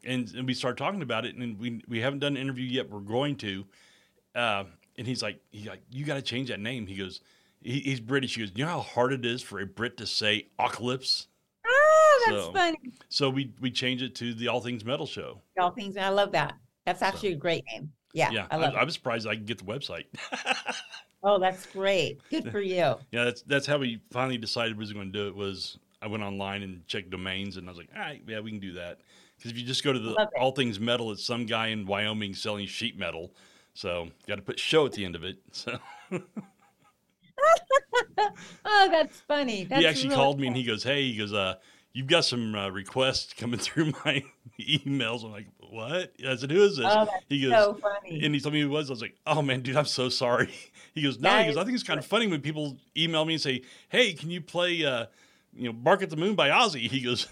And, 0.04 0.32
and 0.34 0.46
we 0.46 0.54
started 0.54 0.78
talking 0.78 1.02
about 1.02 1.26
it, 1.26 1.34
and 1.34 1.58
we 1.58 1.82
we 1.88 1.98
haven't 1.98 2.20
done 2.20 2.36
an 2.36 2.42
interview 2.42 2.64
yet. 2.64 2.88
We're 2.88 3.00
going 3.00 3.34
to. 3.38 3.64
Uh, 4.36 4.64
and 4.96 5.04
he's 5.04 5.20
like, 5.20 5.40
he's 5.50 5.66
like, 5.66 5.82
you 5.90 6.04
got 6.04 6.14
to 6.14 6.22
change 6.22 6.48
that 6.48 6.60
name. 6.60 6.86
He 6.86 6.94
goes, 6.94 7.22
he, 7.60 7.80
he's 7.80 7.98
British. 7.98 8.36
He 8.36 8.42
goes, 8.42 8.52
you 8.54 8.64
know 8.64 8.70
how 8.70 8.80
hard 8.82 9.12
it 9.12 9.26
is 9.26 9.42
for 9.42 9.58
a 9.58 9.66
Brit 9.66 9.96
to 9.96 10.06
say 10.06 10.46
Ocalypse? 10.60 11.26
Oh, 12.16 12.24
that's 12.31 12.44
so- 12.44 12.52
funny. 12.52 12.79
So 13.09 13.31
we 13.31 13.52
we 13.61 13.70
changed 13.70 14.02
it 14.02 14.14
to 14.16 14.35
the 14.35 14.48
All 14.48 14.61
Things 14.61 14.85
Metal 14.85 15.07
Show. 15.07 15.40
All 15.59 15.70
things. 15.70 15.96
I 15.96 16.09
love 16.09 16.33
that. 16.33 16.55
That's 16.85 17.02
actually 17.02 17.33
a 17.33 17.37
great 17.37 17.64
name. 17.72 17.92
Yeah. 18.12 18.31
Yeah, 18.31 18.46
I 18.50 18.57
I, 18.57 18.68
I 18.68 18.85
was 18.85 18.94
surprised 18.94 19.26
I 19.26 19.35
could 19.35 19.46
get 19.46 19.59
the 19.59 19.64
website. 19.64 20.07
Oh, 21.22 21.40
that's 21.40 21.66
great. 21.66 22.20
Good 22.31 22.52
for 22.52 22.61
you. 22.61 22.76
yeah, 23.11 23.24
that's 23.24 23.42
that's 23.42 23.66
how 23.66 23.79
we 23.79 24.00
finally 24.12 24.38
decided 24.38 24.76
we 24.76 24.83
was 24.83 24.92
going 24.92 25.11
to 25.11 25.18
do 25.18 25.26
it. 25.26 25.35
Was 25.35 25.76
I 26.00 26.07
went 26.07 26.22
online 26.22 26.62
and 26.62 26.87
checked 26.87 27.11
domains, 27.11 27.57
and 27.57 27.66
I 27.66 27.70
was 27.72 27.79
like, 27.79 27.88
all 27.92 28.00
right, 28.00 28.22
yeah, 28.29 28.38
we 28.38 28.50
can 28.52 28.61
do 28.61 28.74
that. 28.74 29.00
Because 29.37 29.50
if 29.50 29.59
you 29.59 29.64
just 29.64 29.83
go 29.83 29.92
to 29.92 29.98
the 29.98 30.29
All 30.38 30.52
Things 30.52 30.79
Metal, 30.79 31.11
it's 31.11 31.24
some 31.24 31.44
guy 31.44 31.68
in 31.68 31.85
Wyoming 31.85 32.33
selling 32.35 32.66
sheet 32.66 32.96
metal. 32.96 33.33
So 33.74 34.09
got 34.29 34.37
to 34.37 34.42
put 34.42 34.61
show 34.61 34.87
at 34.87 34.92
the 34.92 35.05
end 35.05 35.16
of 35.16 35.24
it. 35.24 35.38
So 35.50 35.79
Oh, 38.64 38.88
that's 38.90 39.20
funny. 39.20 39.64
That's 39.64 39.81
he 39.81 39.87
actually 39.87 40.11
really 40.11 40.16
called 40.16 40.40
me 40.40 40.46
and 40.46 40.57
he 40.57 40.64
goes, 40.64 40.83
"Hey, 40.83 41.11
he 41.11 41.16
goes, 41.18 41.33
uh, 41.33 41.57
you've 41.96 42.06
got 42.06 42.26
some 42.26 42.54
uh, 42.54 42.68
requests 42.68 43.32
coming 43.32 43.59
through 43.66 43.92
my 44.04 44.22
emails." 44.61 45.24
I'm 45.24 45.32
like, 45.32 45.46
"What?" 45.70 46.12
I 46.26 46.37
said, 46.37 46.50
"Who 46.50 46.62
is 46.62 46.76
this?" 46.76 46.87
Oh, 46.88 47.09
he 47.28 47.40
goes, 47.42 47.52
so 47.52 47.74
funny. 47.74 48.24
and 48.24 48.35
he 48.35 48.40
told 48.40 48.52
me 48.52 48.61
who 48.61 48.66
it 48.66 48.70
was. 48.70 48.90
I 48.90 48.92
was 48.92 49.02
like, 49.02 49.16
"Oh 49.26 49.40
man, 49.42 49.62
dude, 49.62 49.76
I'm 49.76 49.87
so 49.87 50.09
sorry." 50.09 50.52
He 50.94 51.02
goes, 51.02 51.18
"No," 51.18 51.28
That 51.28 51.42
he 51.42 51.48
goes, 51.52 51.59
"I 51.59 51.64
think 51.64 51.74
it's 51.74 51.82
kind 51.82 51.98
of 51.98 52.06
funny 52.06 52.26
when 52.26 52.40
people 52.40 52.78
email 52.96 53.24
me 53.26 53.35
and 53.35 53.42
say, 53.42 53.61
"Hey, 53.90 54.14
can 54.14 54.30
you 54.30 54.40
play, 54.40 54.82
uh, 54.82 55.06
you 55.54 55.64
know, 55.66 55.74
Bark 55.74 56.02
at 56.02 56.09
the 56.09 56.16
Moon 56.16 56.35
by 56.35 56.48
Ozzy?" 56.48 56.88
He 56.88 57.00
goes, 57.02 57.26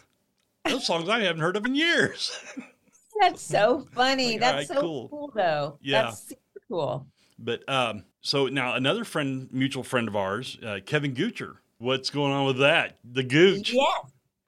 "Those 0.66 0.86
songs 0.86 1.08
I 1.08 1.20
haven't 1.20 1.40
heard 1.40 1.56
of 1.56 1.64
in 1.64 1.74
years." 1.74 2.38
That's 3.20 3.40
so 3.40 3.86
funny. 3.94 4.32
Like, 4.32 4.40
that's 4.40 4.52
alright, 4.52 4.68
so 4.68 4.80
cool. 4.82 5.08
cool. 5.08 5.32
though. 5.34 5.78
Yeah. 5.80 6.02
That's 6.02 6.28
super 6.28 6.60
cool. 6.68 7.06
but 7.38 7.66
um, 7.70 8.04
so 8.20 8.48
now 8.48 8.74
another 8.74 9.04
friend, 9.04 9.48
mutual 9.52 9.82
friend 9.84 10.08
of 10.08 10.16
ours, 10.16 10.58
uh, 10.66 10.80
Kevin 10.84 11.14
Goocher. 11.14 11.54
What's 11.78 12.10
going 12.10 12.32
on 12.32 12.44
with 12.44 12.58
that? 12.58 12.98
The 13.04 13.22
Gooch. 13.22 13.72
Yes. 13.72 13.86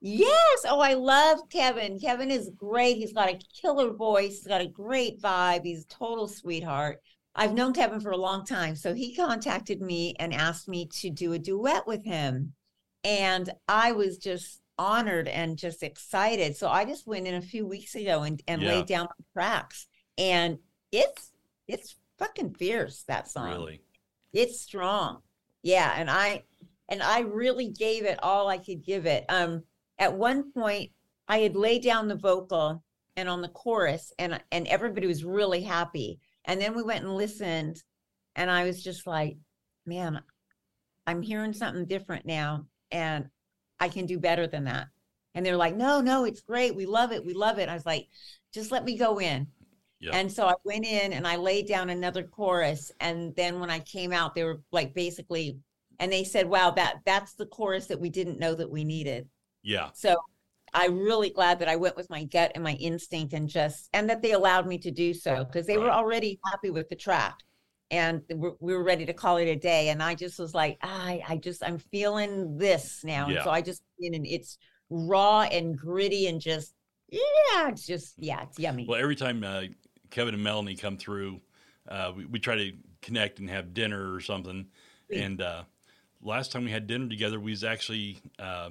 Yes. 0.06 0.64
Oh, 0.68 0.80
I 0.80 0.94
love 0.94 1.40
Kevin. 1.50 1.98
Kevin 1.98 2.30
is 2.30 2.50
great. 2.56 2.96
He's 2.96 3.12
got 3.12 3.28
a 3.28 3.40
killer 3.60 3.92
voice. 3.92 4.36
He's 4.38 4.46
got 4.46 4.60
a 4.60 4.66
great 4.68 5.20
vibe. 5.20 5.64
He's 5.64 5.84
a 5.84 5.88
total 5.88 6.28
sweetheart. 6.28 7.00
I've 7.34 7.54
known 7.54 7.72
Kevin 7.72 8.00
for 8.00 8.12
a 8.12 8.16
long 8.16 8.44
time. 8.46 8.76
So 8.76 8.94
he 8.94 9.14
contacted 9.14 9.80
me 9.82 10.14
and 10.18 10.32
asked 10.32 10.68
me 10.68 10.86
to 11.00 11.10
do 11.10 11.32
a 11.32 11.38
duet 11.38 11.86
with 11.86 12.04
him. 12.04 12.52
And 13.04 13.50
I 13.68 13.92
was 13.92 14.16
just 14.18 14.60
honored 14.78 15.26
and 15.28 15.58
just 15.58 15.82
excited. 15.82 16.56
So 16.56 16.68
I 16.68 16.84
just 16.84 17.06
went 17.06 17.26
in 17.26 17.34
a 17.34 17.40
few 17.42 17.66
weeks 17.66 17.94
ago 17.94 18.22
and, 18.22 18.40
and 18.46 18.62
Yeah. 18.62 18.68
laid 18.68 18.86
down 18.86 19.08
the 19.18 19.24
tracks. 19.32 19.86
And 20.18 20.58
it's 20.92 21.32
it's 21.66 21.96
fucking 22.18 22.54
fierce, 22.54 23.02
that 23.08 23.28
song 23.28 23.50
Really? 23.50 23.80
it's 24.32 24.60
strong 24.60 25.20
yeah 25.62 25.92
and 25.96 26.08
i 26.10 26.42
and 26.88 27.02
i 27.02 27.20
really 27.20 27.68
gave 27.70 28.04
it 28.04 28.18
all 28.22 28.48
i 28.48 28.56
could 28.56 28.82
give 28.84 29.04
it 29.04 29.24
um 29.28 29.62
at 29.98 30.14
one 30.14 30.52
point 30.52 30.90
i 31.28 31.38
had 31.38 31.56
laid 31.56 31.82
down 31.82 32.08
the 32.08 32.14
vocal 32.16 32.82
and 33.16 33.28
on 33.28 33.42
the 33.42 33.48
chorus 33.48 34.12
and 34.18 34.40
and 34.52 34.66
everybody 34.68 35.06
was 35.06 35.24
really 35.24 35.62
happy 35.62 36.18
and 36.44 36.60
then 36.60 36.74
we 36.74 36.82
went 36.82 37.04
and 37.04 37.14
listened 37.14 37.82
and 38.34 38.50
i 38.50 38.64
was 38.64 38.82
just 38.82 39.06
like 39.06 39.36
man 39.86 40.20
i'm 41.06 41.22
hearing 41.22 41.52
something 41.52 41.86
different 41.86 42.26
now 42.26 42.64
and 42.90 43.28
i 43.80 43.88
can 43.88 44.06
do 44.06 44.18
better 44.18 44.46
than 44.46 44.64
that 44.64 44.88
and 45.34 45.44
they're 45.44 45.56
like 45.56 45.76
no 45.76 46.00
no 46.00 46.24
it's 46.24 46.40
great 46.40 46.74
we 46.74 46.86
love 46.86 47.12
it 47.12 47.24
we 47.24 47.32
love 47.34 47.58
it 47.58 47.68
i 47.68 47.74
was 47.74 47.86
like 47.86 48.06
just 48.52 48.70
let 48.70 48.84
me 48.84 48.96
go 48.96 49.18
in 49.20 49.46
Yeah. 50.00 50.12
and 50.14 50.30
so 50.32 50.46
I 50.46 50.54
went 50.64 50.86
in 50.86 51.12
and 51.12 51.26
I 51.26 51.36
laid 51.36 51.66
down 51.68 51.90
another 51.90 52.22
chorus. 52.22 52.92
And 53.00 53.34
then 53.36 53.60
when 53.60 53.70
I 53.70 53.80
came 53.80 54.12
out, 54.12 54.34
they 54.34 54.44
were 54.44 54.60
like 54.72 54.94
basically, 54.94 55.58
and 55.98 56.10
they 56.12 56.24
said, 56.24 56.48
wow, 56.48 56.70
that 56.72 57.00
that's 57.04 57.34
the 57.34 57.46
chorus 57.46 57.86
that 57.86 58.00
we 58.00 58.08
didn't 58.10 58.38
know 58.38 58.54
that 58.54 58.70
we 58.70 58.84
needed. 58.84 59.28
Yeah. 59.66 59.90
So 59.94 60.16
I'm 60.72 60.98
really 60.98 61.30
glad 61.30 61.58
that 61.58 61.68
I 61.68 61.76
went 61.76 61.96
with 61.96 62.08
my 62.08 62.24
gut 62.24 62.52
and 62.54 62.62
my 62.62 62.74
instinct 62.74 63.32
and 63.34 63.48
just 63.48 63.88
and 63.92 64.08
that 64.08 64.22
they 64.22 64.32
allowed 64.32 64.66
me 64.66 64.78
to 64.78 64.90
do 64.90 65.12
so 65.12 65.44
because 65.44 65.66
they 65.66 65.76
were 65.76 65.90
already 65.90 66.38
happy 66.50 66.70
with 66.70 66.88
the 66.88 66.96
track 66.96 67.34
and 67.90 68.22
we 68.34 68.50
we 68.60 68.74
were 68.74 68.84
ready 68.84 69.04
to 69.06 69.12
call 69.12 69.36
it 69.38 69.48
a 69.48 69.56
day 69.56 69.88
and 69.88 70.02
I 70.02 70.14
just 70.14 70.38
was 70.38 70.54
like 70.54 70.78
I 70.82 71.22
I 71.28 71.36
just 71.36 71.64
I'm 71.64 71.78
feeling 71.78 72.58
this 72.58 73.02
now 73.04 73.28
Yeah. 73.28 73.34
and 73.36 73.44
so 73.44 73.50
I 73.50 73.60
just 73.60 73.82
and 74.00 74.26
it's 74.26 74.58
raw 74.90 75.42
and 75.42 75.76
gritty 75.76 76.26
and 76.28 76.40
just 76.40 76.74
yeah 77.10 77.68
it's 77.68 77.86
just 77.86 78.14
yeah 78.18 78.42
it's 78.42 78.58
yummy 78.58 78.86
Well, 78.88 79.00
every 79.00 79.16
time 79.16 79.42
uh, 79.42 79.62
Kevin 80.10 80.34
and 80.34 80.42
Melanie 80.44 80.76
come 80.76 80.96
through, 80.96 81.40
uh, 81.88 82.12
we, 82.16 82.24
we 82.26 82.38
try 82.38 82.54
to 82.56 82.72
connect 83.02 83.38
and 83.40 83.48
have 83.50 83.74
dinner 83.74 84.12
or 84.12 84.20
something. 84.20 84.66
Sweet. 85.06 85.20
And 85.22 85.40
uh, 85.40 85.62
last 86.22 86.52
time 86.52 86.64
we 86.64 86.70
had 86.70 86.86
dinner 86.86 87.08
together, 87.08 87.38
we 87.40 87.52
was 87.52 87.64
actually 87.64 88.18
uh, 88.38 88.70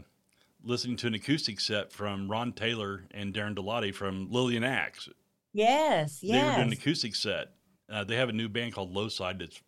listening 0.65 0.97
to 0.97 1.08
an 1.08 1.13
acoustic 1.13 1.60
set 1.60 1.91
from 1.91 2.30
Ron 2.30 2.51
Taylor 2.51 3.06
and 3.12 3.34
Darren 3.34 3.56
DeLatte 3.56 3.93
from 3.93 4.30
Lillian 4.32 4.63
Axe. 4.63 5.08
yes 5.54 6.19
yes. 6.21 6.41
They 6.41 6.43
were 6.49 6.56
doing 6.56 6.67
an 6.67 6.73
acoustic 6.73 7.15
set. 7.15 7.54
Uh, 7.89 8.04
they 8.04 8.15
have 8.15 8.30
a 8.30 8.34
new 8.34 8.49
band 8.49 8.73
called 8.73 8.91
Low 8.91 9.08
Side 9.08 9.39
that's 9.39 9.62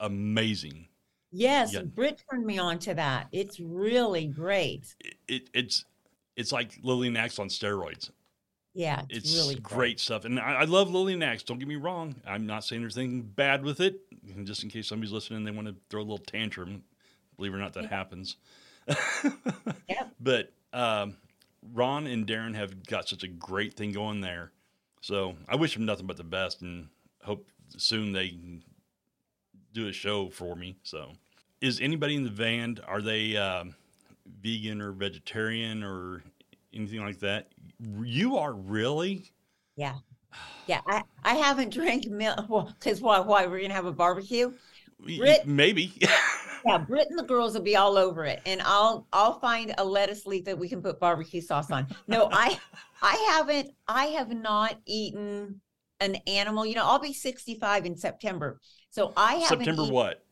amazing. 0.00 0.88
yes 1.32 1.72
Yeah. 1.72 1.82
Britt 1.82 2.22
turned 2.30 2.46
me 2.46 2.58
on 2.58 2.78
to 2.80 2.94
that 2.94 3.28
it's 3.32 3.58
really 3.60 4.26
great 4.26 4.94
It, 5.00 5.14
it, 5.28 5.50
it's 5.54 5.84
it's 6.36 6.52
like 6.52 6.78
Lillian 6.82 7.16
Axe 7.16 7.38
on 7.38 7.48
steroids. 7.48 8.10
yeah 8.74 9.02
it's, 9.08 9.30
It's 9.32 9.36
really 9.36 9.54
great 9.56 10.00
stuff, 10.00 10.24
and 10.24 10.38
I, 10.40 10.60
I 10.60 10.64
love 10.64 10.90
Lillian 10.92 11.22
Axe. 11.22 11.42
Don't 11.44 11.58
get 11.58 11.68
me 11.68 11.76
wrong; 11.76 12.14
I'm 12.26 12.44
not 12.46 12.64
saying 12.64 12.82
there's 12.82 12.98
anything 12.98 13.22
bad 13.22 13.62
with 13.64 13.80
it. 13.80 14.00
And 14.34 14.46
just 14.46 14.62
in 14.64 14.68
case 14.70 14.88
somebody's 14.88 15.12
listening, 15.12 15.38
and 15.38 15.46
they 15.46 15.52
want 15.52 15.68
to 15.68 15.76
throw 15.90 16.00
a 16.00 16.02
little 16.02 16.18
tantrum. 16.18 16.82
Believe 17.36 17.52
it 17.52 17.56
or 17.56 17.60
not, 17.60 17.72
that 17.74 17.86
happens. 17.86 18.36
Yep. 19.88 20.10
But 20.20 20.52
um, 20.72 21.16
Ron 21.72 22.06
and 22.06 22.26
Darren 22.26 22.54
have 22.54 22.86
got 22.86 23.08
such 23.08 23.22
a 23.22 23.28
great 23.28 23.74
thing 23.74 23.92
going 23.92 24.20
there. 24.20 24.50
So 25.00 25.34
I 25.48 25.56
wish 25.56 25.74
them 25.74 25.84
nothing 25.84 26.06
but 26.06 26.16
the 26.16 26.24
best, 26.24 26.62
and 26.62 26.88
hope 27.22 27.46
soon 27.76 28.12
they 28.12 28.30
can 28.30 28.62
do 29.72 29.88
a 29.88 29.92
show 29.92 30.30
for 30.30 30.56
me. 30.56 30.76
So, 30.82 31.12
is 31.60 31.80
anybody 31.80 32.16
in 32.16 32.24
the 32.24 32.30
band? 32.30 32.80
Are 32.86 33.02
they 33.02 33.36
um, 33.36 33.74
vegan 34.40 34.80
or 34.80 34.92
vegetarian 34.92 35.82
or 35.82 36.22
anything 36.72 37.00
like 37.00 37.20
that? 37.20 37.48
You 38.02 38.38
are 38.38 38.54
really. 38.54 39.30
Yeah. 39.76 39.96
Yeah. 40.66 40.80
I, 40.86 41.02
I 41.22 41.34
haven't 41.34 41.74
drank 41.74 42.06
milk. 42.08 42.48
Well, 42.48 42.72
because 42.78 43.02
why? 43.02 43.20
Why? 43.20 43.44
We're 43.46 43.58
going 43.58 43.68
to 43.68 43.74
have 43.74 43.86
a 43.86 43.92
barbecue? 43.92 44.52
Brit- 45.00 45.46
Maybe. 45.46 45.92
Yeah. 46.64 46.78
Britt 46.78 47.08
and 47.10 47.18
the 47.18 47.24
girls 47.24 47.54
will 47.54 47.62
be 47.62 47.76
all 47.76 47.96
over 47.96 48.24
it. 48.24 48.40
And 48.46 48.62
I'll, 48.62 49.06
I'll 49.12 49.38
find 49.38 49.74
a 49.78 49.84
lettuce 49.84 50.26
leaf 50.26 50.44
that 50.44 50.58
we 50.58 50.68
can 50.68 50.82
put 50.82 50.98
barbecue 50.98 51.40
sauce 51.40 51.70
on. 51.70 51.86
No, 52.08 52.28
I, 52.32 52.58
I 53.02 53.14
haven't, 53.32 53.70
I 53.86 54.06
have 54.06 54.30
not 54.30 54.78
eaten 54.86 55.60
an 56.00 56.16
animal. 56.26 56.64
You 56.64 56.76
know, 56.76 56.86
I'll 56.86 56.98
be 56.98 57.12
65 57.12 57.86
in 57.86 57.96
September. 57.96 58.60
So 58.90 59.12
I 59.16 59.34
haven't 59.34 59.64
September 59.64 59.84
what? 59.92 60.24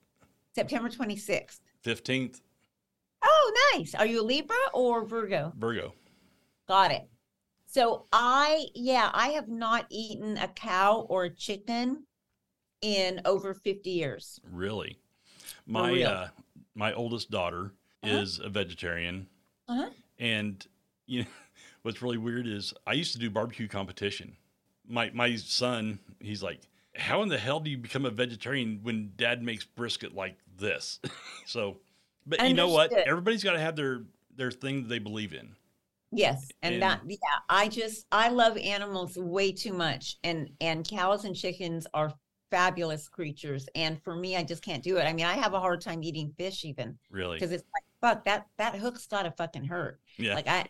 September 0.55 0.89
26th. 0.89 1.61
15th, 1.85 2.41
Oh, 3.25 3.73
nice. 3.75 3.95
Are 3.95 4.07
you 4.07 4.21
a 4.21 4.25
Libra 4.25 4.57
or 4.75 5.05
Virgo? 5.05 5.53
Virgo. 5.57 5.95
Got 6.67 6.93
it. 6.93 7.09
So 7.67 8.07
I, 8.13 8.67
yeah, 8.75 9.11
I 9.15 9.29
have 9.29 9.49
not 9.49 9.87
eaten 9.91 10.37
a 10.39 10.49
cow 10.49 11.07
or 11.09 11.25
a 11.25 11.35
chicken 11.35 12.05
in 12.83 13.21
over 13.25 13.55
50 13.55 13.91
years. 13.91 14.41
Really? 14.51 14.99
My 15.73 16.03
uh, 16.03 16.29
my 16.75 16.93
oldest 16.93 17.31
daughter 17.31 17.73
Uh-huh. 18.03 18.17
is 18.19 18.39
a 18.39 18.49
vegetarian. 18.49 19.27
Uh-huh. 19.69 19.91
And 20.19 20.65
you 21.07 21.21
know 21.23 21.29
what's 21.83 22.03
really 22.03 22.19
weird 22.19 22.47
is 22.47 22.75
I 22.87 22.93
used 22.93 23.13
to 23.13 23.19
do 23.19 23.31
barbecue 23.31 23.69
competition. 23.69 24.37
My 24.87 25.11
my 25.15 25.37
son, 25.37 25.99
he's 26.21 26.43
like, 26.43 26.61
"How 26.97 27.23
in 27.23 27.29
the 27.29 27.39
hell 27.39 27.61
do 27.61 27.71
you 27.71 27.79
become 27.79 28.05
a 28.05 28.11
vegetarian 28.11 28.81
when 28.83 29.13
dad 29.17 29.43
makes 29.43 29.65
brisket 29.65 30.15
like 30.15 30.37
this?" 30.59 31.01
so, 31.47 31.79
but 32.27 32.47
you 32.47 32.55
know 32.55 32.69
what? 32.69 32.93
Everybody's 32.93 33.45
got 33.45 33.53
to 33.53 33.61
have 33.61 33.77
their 33.77 34.03
their 34.37 34.51
thing 34.51 34.83
that 34.83 34.89
they 34.89 34.99
believe 34.99 35.33
in. 35.33 35.55
Yes, 36.15 36.47
and, 36.63 36.75
And- 36.75 36.83
that 36.83 37.01
yeah, 37.07 37.17
I 37.49 37.69
just 37.69 38.07
I 38.13 38.29
love 38.29 38.59
animals 38.59 39.17
way 39.17 39.53
too 39.53 39.73
much, 39.73 40.19
and 40.25 40.51
and 40.61 40.87
cows 40.87 41.25
and 41.25 41.35
chickens 41.35 41.87
are 41.95 42.13
fabulous 42.53 43.09
creatures, 43.09 43.67
and 43.75 44.01
for 44.05 44.15
me, 44.15 44.37
I 44.37 44.45
just 44.45 44.63
can't 44.63 44.83
do 44.83 44.99
it. 44.99 45.05
I 45.05 45.13
mean, 45.13 45.25
I 45.25 45.33
have 45.33 45.55
a 45.55 45.59
hard 45.59 45.81
time 45.81 46.05
eating 46.05 46.33
fish 46.37 46.65
even 46.65 46.99
Really. 47.11 47.37
because 47.37 47.51
it's 47.51 47.65
like 47.75 47.83
fuck 48.01 48.25
that 48.27 48.47
that 48.59 48.77
hook's 48.77 49.07
gotta 49.07 49.33
fucking 49.33 49.65
hurt. 49.65 49.99
Yeah. 50.19 50.35
Like 50.35 50.47
I, 50.47 50.59
I, 50.59 50.67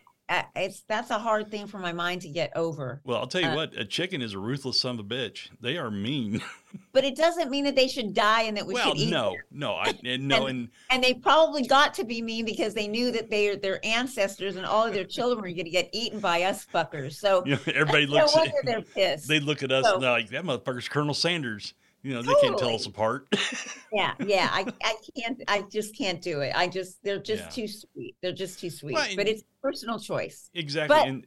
it's 0.55 0.83
that's 0.87 1.09
a 1.09 1.19
hard 1.19 1.51
thing 1.51 1.67
for 1.67 1.79
my 1.79 1.91
mind 1.91 2.21
to 2.21 2.29
get 2.29 2.55
over. 2.55 3.01
well, 3.03 3.17
I'll 3.17 3.27
tell 3.27 3.41
you 3.41 3.47
uh, 3.47 3.55
what, 3.55 3.77
a 3.77 3.85
chicken 3.85 4.21
is 4.21 4.33
a 4.33 4.39
ruthless 4.39 4.79
son 4.79 4.99
of 4.99 5.05
a 5.05 5.07
bitch. 5.07 5.49
They 5.61 5.77
are 5.77 5.91
mean. 5.91 6.41
But 6.91 7.03
it 7.03 7.15
doesn't 7.15 7.51
mean 7.51 7.65
that 7.65 7.75
they 7.75 7.87
should 7.87 8.15
die 8.15 8.43
and 8.43 8.57
that 8.57 8.65
we 8.65 8.73
well, 8.73 8.89
should 8.89 8.97
eat. 8.97 9.11
no, 9.11 9.35
no, 9.51 9.73
I 9.73 9.93
and 10.05 10.27
no, 10.27 10.47
and 10.47 10.69
And 10.89 11.03
they 11.03 11.13
probably 11.13 11.67
got 11.67 11.93
to 11.95 12.03
be 12.03 12.19
mean 12.19 12.45
because 12.45 12.73
they 12.73 12.87
knew 12.87 13.11
that 13.11 13.29
their 13.29 13.55
their 13.55 13.79
ancestors 13.85 14.55
and 14.55 14.65
all 14.65 14.87
of 14.87 14.93
their 14.93 15.03
children 15.03 15.41
were 15.41 15.49
going 15.49 15.65
to 15.65 15.69
get 15.69 15.89
eaten 15.93 16.19
by 16.19 16.41
us 16.43 16.65
fuckers. 16.65 17.13
So 17.13 17.43
you 17.45 17.53
know, 17.53 17.59
everybody 17.75 18.07
no 18.07 18.13
looks. 18.13 18.35
wonder 18.35 18.57
At, 18.57 18.65
they're 18.65 18.81
pissed. 18.81 19.27
they 19.27 19.39
look 19.39 19.61
at 19.61 19.71
us 19.71 19.85
So- 19.85 19.93
and 19.95 20.03
they're 20.03 20.09
like, 20.09 20.29
"That 20.29 20.45
motherfucker's 20.45 20.89
Colonel 20.89 21.13
Sanders." 21.13 21.75
You 22.03 22.13
know, 22.15 22.21
they 22.21 22.33
can't 22.41 22.57
tell 22.57 22.75
us 22.75 22.85
apart. 22.85 23.27
yeah, 23.93 24.13
yeah. 24.25 24.49
I, 24.51 24.65
I 24.83 24.95
can't. 25.17 25.41
I 25.47 25.61
just 25.71 25.97
can't 25.97 26.21
do 26.21 26.41
it. 26.41 26.53
I 26.55 26.67
just 26.67 27.01
they're 27.03 27.17
just 27.19 27.43
Yeah. 27.43 27.49
too 27.49 27.67
sweet. 27.67 28.15
They're 28.21 28.33
just 28.33 28.59
too 28.59 28.69
sweet. 28.69 28.93
Well, 28.93 29.07
but 29.15 29.27
it's 29.27 29.43
personal 29.61 29.97
choice. 29.99 30.49
exactly. 30.53 30.97
But 30.97 31.07
and 31.07 31.25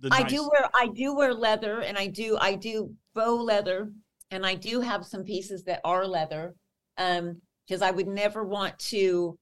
the 0.00 0.10
I 0.12 0.20
nice, 0.20 0.30
do 0.30 0.42
wear 0.52 0.68
I 0.74 0.88
do 0.88 1.16
wear 1.16 1.32
leather 1.32 1.80
and 1.80 1.96
I 1.96 2.08
do 2.08 2.36
I 2.38 2.54
do 2.56 2.94
faux 3.14 3.42
leather 3.42 3.90
and 4.30 4.44
I 4.46 4.54
do 4.54 4.80
have 4.82 5.06
some 5.06 5.24
pieces 5.24 5.64
that 5.64 5.80
are 5.84 6.06
leather. 6.06 6.54
Um, 6.98 7.40
because 7.66 7.80
I 7.82 7.90
would 7.90 8.08
never 8.08 8.44
want 8.44 8.78
to 8.90 9.38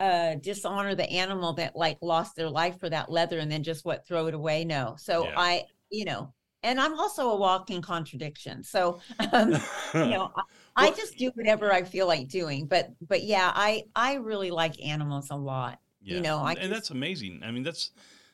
uh 0.00 0.34
dishonor 0.36 0.94
the 0.94 1.08
animal 1.10 1.54
that 1.54 1.74
like 1.74 1.98
lost 2.02 2.36
their 2.36 2.48
life 2.50 2.78
for 2.78 2.88
that 2.90 3.10
leather 3.10 3.38
and 3.40 3.50
then 3.50 3.62
just 3.62 3.84
what 3.84 4.06
throw 4.06 4.26
it 4.26 4.34
away. 4.34 4.64
No. 4.64 4.94
So 4.98 5.24
Yeah. 5.24 5.34
I, 5.36 5.64
you 5.90 6.04
know, 6.04 6.32
and 6.62 6.80
I'm 6.80 6.98
also 6.98 7.30
a 7.30 7.36
walking 7.36 7.82
contradiction. 7.82 8.62
So 8.62 9.00
um, 9.32 9.52
you 9.94 10.06
know, 10.06 10.32
I, 10.76 10.88
I 10.88 10.90
just 10.92 11.16
do 11.16 11.30
whatever 11.34 11.72
I 11.72 11.82
feel 11.82 12.06
like 12.06 12.28
doing. 12.28 12.66
But 12.66 12.90
but 13.06 13.22
yeah, 13.24 13.52
I 13.54 13.84
I 13.94 14.14
really 14.14 14.50
like 14.50 14.82
animals 14.84 15.28
a 15.30 15.36
lot. 15.36 15.80
Yeah. 16.02 16.16
You 16.16 16.22
know, 16.22 16.38
I 16.38 16.52
and 16.54 16.72
that's 16.72 16.90
amazing. 16.90 17.42
I 17.44 17.50
mean, 17.50 17.62
that's 17.62 17.90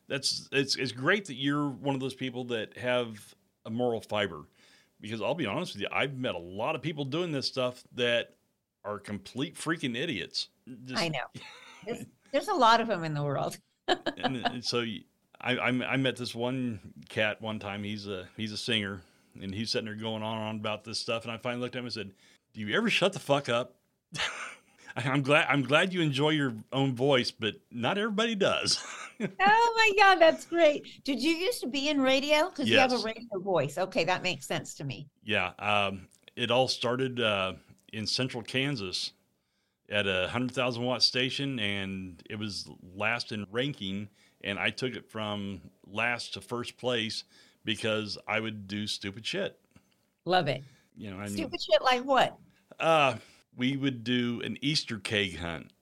that's 0.08 0.48
it's 0.52 0.76
it's 0.76 0.92
great 0.92 1.26
that 1.26 1.34
you're 1.34 1.68
one 1.68 1.94
of 1.94 2.00
those 2.00 2.14
people 2.14 2.44
that 2.44 2.76
have 2.76 3.34
a 3.66 3.70
moral 3.70 4.00
fiber. 4.00 4.42
Because 5.00 5.20
I'll 5.20 5.34
be 5.34 5.44
honest 5.44 5.74
with 5.74 5.82
you, 5.82 5.88
I've 5.92 6.16
met 6.16 6.34
a 6.34 6.38
lot 6.38 6.74
of 6.74 6.80
people 6.80 7.04
doing 7.04 7.30
this 7.30 7.46
stuff 7.46 7.82
that 7.94 8.37
are 8.84 8.98
complete 8.98 9.54
freaking 9.54 9.96
idiots. 9.96 10.48
Just- 10.84 11.02
I 11.02 11.08
know. 11.08 11.24
There's, 11.87 12.06
there's 12.32 12.48
a 12.48 12.54
lot 12.54 12.80
of 12.80 12.88
them 12.88 13.04
in 13.04 13.12
the 13.12 13.22
world. 13.22 13.58
and, 14.16 14.64
so 14.64 14.78
y- 14.78 15.04
I, 15.40 15.56
I 15.56 15.68
I 15.68 15.96
met 15.96 16.16
this 16.16 16.34
one 16.34 16.80
cat 17.08 17.40
one 17.42 17.58
time. 17.58 17.82
He's 17.84 18.06
a 18.06 18.28
he's 18.36 18.52
a 18.52 18.56
singer, 18.56 19.02
and 19.40 19.54
he's 19.54 19.70
sitting 19.70 19.86
there 19.86 19.94
going 19.94 20.22
on 20.22 20.36
and 20.38 20.46
on 20.48 20.56
about 20.56 20.84
this 20.84 20.98
stuff. 20.98 21.24
And 21.24 21.32
I 21.32 21.36
finally 21.36 21.60
looked 21.62 21.76
at 21.76 21.80
him 21.80 21.84
and 21.86 21.92
said, 21.92 22.10
"Do 22.54 22.60
you 22.60 22.74
ever 22.76 22.88
shut 22.90 23.12
the 23.12 23.18
fuck 23.18 23.48
up?" 23.48 23.74
I'm 24.96 25.22
glad 25.22 25.46
I'm 25.48 25.62
glad 25.62 25.92
you 25.92 26.00
enjoy 26.02 26.30
your 26.30 26.54
own 26.72 26.94
voice, 26.94 27.30
but 27.32 27.54
not 27.70 27.98
everybody 27.98 28.34
does. 28.34 28.82
Oh 29.20 29.74
my 29.76 29.92
God, 29.96 30.16
that's 30.20 30.44
great. 30.44 31.04
Did 31.04 31.22
you 31.22 31.30
used 31.30 31.60
to 31.60 31.68
be 31.68 31.88
in 31.88 32.00
radio? 32.00 32.48
Because 32.50 32.68
you 32.68 32.76
have 32.80 32.90
a 32.90 32.96
Yes. 32.96 33.04
radio 33.04 33.38
voice. 33.38 33.78
Okay, 33.78 34.02
that 34.02 34.24
makes 34.24 34.44
sense 34.44 34.74
to 34.74 34.82
me. 34.84 35.06
yeah, 35.22 35.52
um, 35.60 36.08
it 36.34 36.50
all 36.50 36.66
started 36.66 37.20
uh, 37.20 37.52
in 37.92 38.08
central 38.08 38.42
Kansas 38.42 39.12
at 39.88 40.08
a 40.08 40.26
hundred 40.30 40.50
thousand 40.50 40.82
watt 40.82 41.00
station, 41.00 41.60
and 41.60 42.20
it 42.28 42.40
was 42.40 42.68
last 42.96 43.30
in 43.30 43.46
ranking. 43.52 44.08
And 44.44 44.59
I 44.59 44.70
took 44.70 44.94
it 44.94 45.11
from 45.11 45.61
last 45.90 46.35
to 46.35 46.40
first 46.40 46.76
place 46.76 47.24
because 47.64 48.16
I 48.28 48.38
would 48.38 48.68
do 48.68 48.87
stupid 48.87 49.26
shit. 49.26 49.59
Love 50.26 50.46
it. 50.48 50.62
You 50.96 51.11
know, 51.11 51.16
I 51.18 51.24
mean, 51.26 51.37
Stupid 51.37 51.61
shit 51.61 51.83
like 51.83 52.04
what? 52.04 52.37
uh, 52.78 53.16
we 53.57 53.76
would 53.76 54.04
do 54.04 54.40
an 54.44 54.59
Easter 54.61 54.98
keg 54.98 55.38
hunt. 55.38 55.72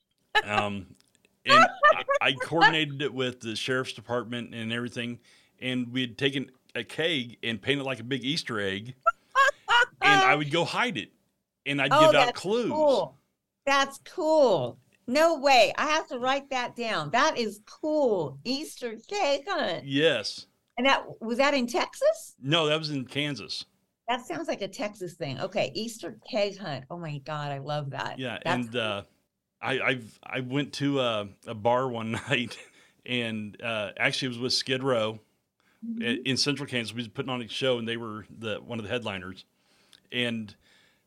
Um, 0.44 0.86
and 1.46 1.66
I, 1.92 2.02
I 2.20 2.32
coordinated 2.34 3.02
it 3.02 3.12
with 3.12 3.40
the 3.40 3.56
sheriff's 3.56 3.92
department 3.94 4.54
and 4.54 4.72
everything. 4.72 5.18
And 5.60 5.92
we'd 5.92 6.16
taken 6.16 6.50
a 6.74 6.84
keg 6.84 7.38
and 7.42 7.60
paint 7.60 7.80
it 7.80 7.84
like 7.84 8.00
a 8.00 8.04
big 8.04 8.24
Easter 8.24 8.60
egg. 8.60 8.94
And 10.00 10.20
I 10.20 10.34
would 10.34 10.50
go 10.50 10.64
hide 10.64 10.96
it. 10.96 11.10
And 11.66 11.80
I'd 11.82 11.92
Oh, 11.92 12.00
give 12.00 12.14
out 12.14 12.26
that's 12.26 12.40
clues. 12.40 12.70
Cool. 12.70 13.16
That's 13.66 13.98
cool. 14.04 14.78
No 15.06 15.38
way. 15.38 15.72
I 15.76 15.86
have 15.86 16.06
to 16.08 16.18
write 16.18 16.50
that 16.50 16.76
down. 16.76 17.10
That 17.10 17.36
is 17.38 17.60
cool. 17.66 18.38
Easter 18.44 18.96
cake 19.08 19.44
hunt. 19.48 19.84
Yes. 19.84 20.46
And 20.78 20.86
that 20.86 21.04
was 21.20 21.38
that 21.38 21.54
in 21.54 21.66
Texas? 21.66 22.34
No, 22.42 22.66
that 22.66 22.78
was 22.78 22.90
in 22.90 23.04
Kansas. 23.04 23.64
That 24.08 24.20
sounds 24.26 24.48
like 24.48 24.62
a 24.62 24.68
Texas 24.68 25.14
thing. 25.14 25.40
Okay, 25.40 25.70
Easter 25.74 26.18
keg 26.30 26.58
hunt. 26.58 26.84
Oh 26.90 26.98
my 26.98 27.18
God, 27.18 27.50
I 27.52 27.58
love 27.58 27.90
that. 27.90 28.18
Yeah. 28.18 28.38
That's 28.44 28.66
and 28.66 28.76
uh, 28.76 29.02
I 29.60 29.80
I've, 29.80 30.18
I 30.24 30.40
went 30.40 30.72
to 30.74 31.00
a, 31.00 31.28
a 31.46 31.54
bar 31.54 31.88
one 31.88 32.12
night 32.28 32.58
and 33.04 33.60
uh, 33.62 33.90
actually 33.98 34.26
it 34.26 34.30
was 34.30 34.38
with 34.38 34.52
Skid 34.52 34.82
Row 34.82 35.18
Mhm. 35.84 36.22
in 36.24 36.36
Central 36.36 36.68
Kansas. 36.68 36.94
We 36.94 36.98
was 37.00 37.08
putting 37.08 37.28
on 37.28 37.42
a 37.42 37.48
show, 37.48 37.76
and 37.76 37.88
they 37.88 37.96
were 37.96 38.24
the 38.38 38.58
one 38.64 38.78
of 38.78 38.84
the 38.84 38.88
headliners. 38.88 39.44
And 40.12 40.54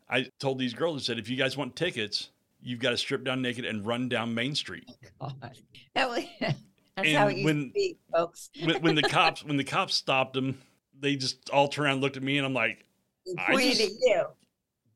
I 0.09 0.27
told 0.41 0.59
these 0.59 0.73
girls, 0.73 1.01
I 1.01 1.05
said, 1.05 1.17
if 1.17 1.29
you 1.29 1.37
guys 1.37 1.55
want 1.55 1.77
tickets, 1.77 2.29
you've 2.65 2.79
got 2.81 2.89
to 2.89 2.97
strip 2.97 3.23
down 3.23 3.41
naked 3.41 3.63
and 3.63 3.85
run 3.85 4.09
down 4.09 4.33
Main 4.33 4.55
Street. 4.55 4.89
God. 5.21 5.33
Was, 5.95 6.23
that's 6.41 6.57
And 6.97 7.07
how 7.17 7.27
it 7.27 7.37
used 7.37 7.45
when- 7.45 7.67
to 7.67 7.71
be, 7.73 7.97
folks. 8.11 8.49
When, 8.61 8.81
when 8.81 8.95
the 8.95 9.01
cops 9.09 9.43
when 9.45 9.55
the 9.57 9.63
cops 9.63 9.93
stopped 9.95 10.33
them, 10.33 10.59
they 10.99 11.15
just 11.15 11.49
all 11.51 11.67
turned 11.69 11.85
around, 11.85 11.93
and 11.93 12.01
looked 12.01 12.17
at 12.17 12.23
me, 12.23 12.37
and 12.37 12.45
I'm 12.45 12.53
like, 12.53 12.85
I 13.37 13.55
just- 13.55 13.81
at 13.81 13.89
you. 14.01 14.23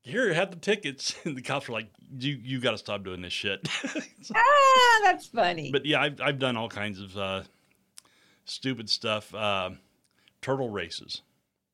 "Here, 0.01 0.33
have 0.33 0.49
the 0.51 0.57
tickets." 0.57 1.15
And 1.25 1.37
the 1.37 1.41
cops 1.41 1.67
were 1.67 1.73
like, 1.73 1.87
"You 2.17 2.39
you 2.43 2.59
got 2.59 2.71
to 2.71 2.77
stop 2.77 3.03
doing 3.03 3.21
this 3.21 3.33
shit." 3.33 3.67
Ah, 4.35 4.99
that's 5.03 5.27
funny. 5.27 5.71
but 5.71 5.85
yeah, 5.85 6.01
I've 6.01 6.19
I've 6.21 6.39
done 6.39 6.55
all 6.57 6.69
kinds 6.69 6.99
of 7.01 7.17
uh, 7.17 7.43
stupid 8.45 8.89
stuff. 8.89 9.33
Uh, 9.33 9.71
turtle 10.41 10.69
races, 10.69 11.21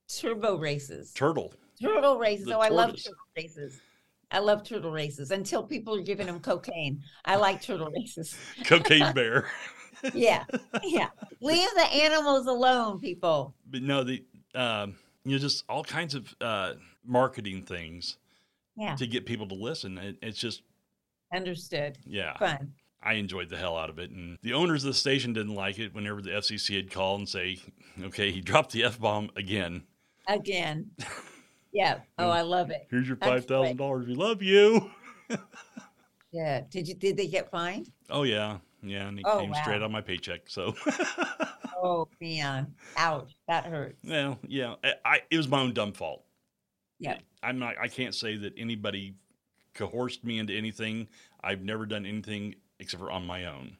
Turbo 0.07 0.57
races. 0.57 1.11
turtle. 1.13 1.53
turtle 1.81 2.17
races. 2.17 2.45
The 2.45 2.55
Oh, 2.57 2.61
I 2.61 2.69
love 2.69 2.89
tortoise. 2.89 3.03
turtle 3.03 3.19
races. 3.37 3.79
I 4.35 4.39
love 4.39 4.63
turtle 4.63 4.91
races 4.91 5.31
until 5.31 5.63
people 5.63 5.95
are 5.95 6.01
giving 6.01 6.27
them 6.27 6.41
cocaine. 6.41 7.01
I 7.23 7.37
like 7.37 7.61
turtle 7.61 7.89
races. 7.89 8.35
cocaine 8.65 9.13
bear. 9.13 9.47
Yeah. 10.13 10.43
Yeah. 10.83 11.07
Leave 11.41 11.69
the 11.75 11.85
animals 11.85 12.45
alone, 12.45 12.99
people. 12.99 13.55
but 13.71 13.81
no, 13.81 14.03
the 14.03 14.23
um, 14.53 14.95
you 15.23 15.31
know 15.31 15.37
just 15.39 15.63
all 15.67 15.83
kinds 15.83 16.13
of 16.13 16.35
uh, 16.41 16.73
marketing 17.03 17.63
things 17.63 18.17
Yeah. 18.75 18.95
to 18.97 19.07
get 19.07 19.25
people 19.25 19.47
to 19.47 19.55
listen. 19.55 19.97
It, 19.97 20.17
it's 20.21 20.37
just 20.37 20.61
Understood. 21.33 21.97
yeah, 22.05 22.37
Fun. 22.37 22.73
I 23.01 23.13
enjoyed 23.13 23.49
the 23.49 23.57
hell 23.57 23.77
out 23.77 23.89
of 23.89 23.97
it, 23.97 24.11
and 24.11 24.37
the 24.43 24.53
owners 24.53 24.83
of 24.83 24.89
the 24.89 24.93
station 24.99 25.33
didn't 25.33 25.55
like 25.55 25.79
it. 25.79 25.95
Whenever 25.95 26.21
the 26.21 26.31
FCC 26.31 26.75
had 26.75 26.91
called 26.91 27.21
and 27.21 27.29
say, 27.29 27.57
"Okay, 28.03 28.31
he 28.31 28.41
dropped 28.41 28.73
the 28.73 28.83
f 28.83 28.99
bomb 28.99 29.31
again. 29.35 29.83
Again. 30.27 30.91
Yeah. 31.75 31.99
Oh, 32.17 32.29
I 32.29 32.41
love 32.41 32.69
it. 32.71 32.87
Here's 32.89 33.05
your 33.07 33.17
five 33.17 33.45
thousand 33.45 33.75
dollars. 33.77 34.07
We 34.07 34.15
love 34.15 34.41
you." 34.41 34.89
Yeah. 36.31 36.61
Did 36.69 36.85
you 36.87 36.95
did 36.95 37.15
they 37.15 37.27
get 37.27 37.49
fined? 37.49 37.91
Oh 38.09 38.23
yeah, 38.23 38.57
yeah, 38.83 39.07
and 39.07 39.17
it 39.19 39.25
Oh, 39.25 39.39
came 39.39 39.51
wow. 39.51 39.61
straight 39.61 39.81
on 39.81 39.89
my 39.89 40.01
paycheck. 40.01 40.49
So, 40.49 40.75
Oh 41.81 42.09
man. 42.19 42.73
Ouch. 42.97 43.33
That 43.47 43.65
hurt. 43.65 43.95
well, 44.03 44.37
yeah, 44.45 44.75
I, 44.83 44.93
I 45.05 45.21
it 45.31 45.37
was 45.37 45.47
my 45.47 45.61
own 45.61 45.73
dumb 45.73 45.93
fault. 45.93 46.25
Yeah. 46.99 47.19
I'm 47.41 47.57
not. 47.57 47.75
I 47.79 47.87
can't 47.87 48.13
say 48.13 48.35
that 48.35 48.53
anybody 48.57 49.15
coerced 49.73 50.25
me 50.25 50.39
into 50.39 50.53
anything. 50.53 51.07
I've 51.41 51.61
never 51.61 51.85
done 51.85 52.05
anything 52.05 52.55
except 52.79 53.01
for 53.01 53.11
on 53.11 53.25
my 53.25 53.45
own. 53.45 53.77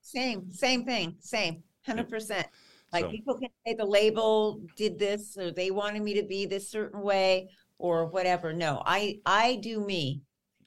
Same, 0.00 0.50
same 0.52 0.84
thing. 0.84 1.14
Same. 1.20 1.62
Hundred 1.86 2.08
percent. 2.08 2.48
Like 2.92 3.06
So- 3.06 3.10
people 3.10 3.38
can 3.38 3.48
say 3.66 3.74
the 3.74 3.84
label 3.84 4.60
did 4.76 4.98
this 4.98 5.36
or 5.36 5.50
they 5.50 5.70
wanted 5.70 6.02
me 6.02 6.14
to 6.14 6.22
be 6.22 6.46
this 6.46 6.68
certain 6.68 7.00
way 7.00 7.48
or 7.78 8.06
whatever. 8.06 8.52
No, 8.52 8.82
I 8.84 9.18
I 9.26 9.56
do 9.56 9.80
me. 9.84 10.22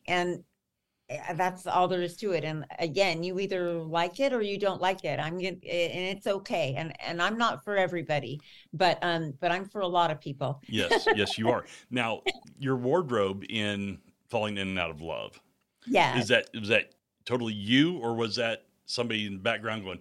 And 0.07 0.43
eh, 1.09 1.33
that's 1.33 1.65
all 1.67 1.87
there 1.87 2.01
is 2.01 2.17
to 2.17 2.31
it. 2.33 2.43
And 2.43 2.65
again, 2.79 3.23
you 3.23 3.39
either 3.39 3.73
like 3.73 4.19
it 4.19 4.33
or 4.33 4.41
you 4.41 4.57
don't 4.59 4.81
like 4.81 5.03
it. 5.05 5.19
I'm 5.19 5.39
eh, 5.39 5.51
and 5.51 6.17
it's 6.17 6.27
okay. 6.27 6.73
And 6.77 6.93
and 6.99 7.21
I'm 7.21 7.37
not 7.37 7.63
for 7.63 7.77
everybody, 7.77 8.39
but 8.73 8.97
um, 9.03 9.33
but 9.39 9.51
I'm 9.51 9.65
for 9.65 9.81
a 9.81 9.87
lot 9.87 10.11
of 10.11 10.19
people. 10.19 10.61
Yes, 10.67 11.07
yes, 11.15 11.37
you 11.37 11.49
are. 11.49 11.65
Now, 11.91 12.21
your 12.59 12.75
wardrobe 12.75 13.45
in 13.49 13.99
Falling 14.29 14.57
In 14.57 14.67
and 14.69 14.79
Out 14.79 14.89
of 14.89 15.01
Love 15.01 15.39
Yeah. 15.87 16.17
is 16.17 16.27
that 16.29 16.49
was 16.59 16.69
that 16.69 16.91
totally 17.25 17.53
you, 17.53 17.97
or 17.99 18.15
was 18.15 18.35
that 18.35 18.65
somebody 18.85 19.25
in 19.25 19.33
the 19.33 19.39
background 19.39 19.83
going, 19.83 19.99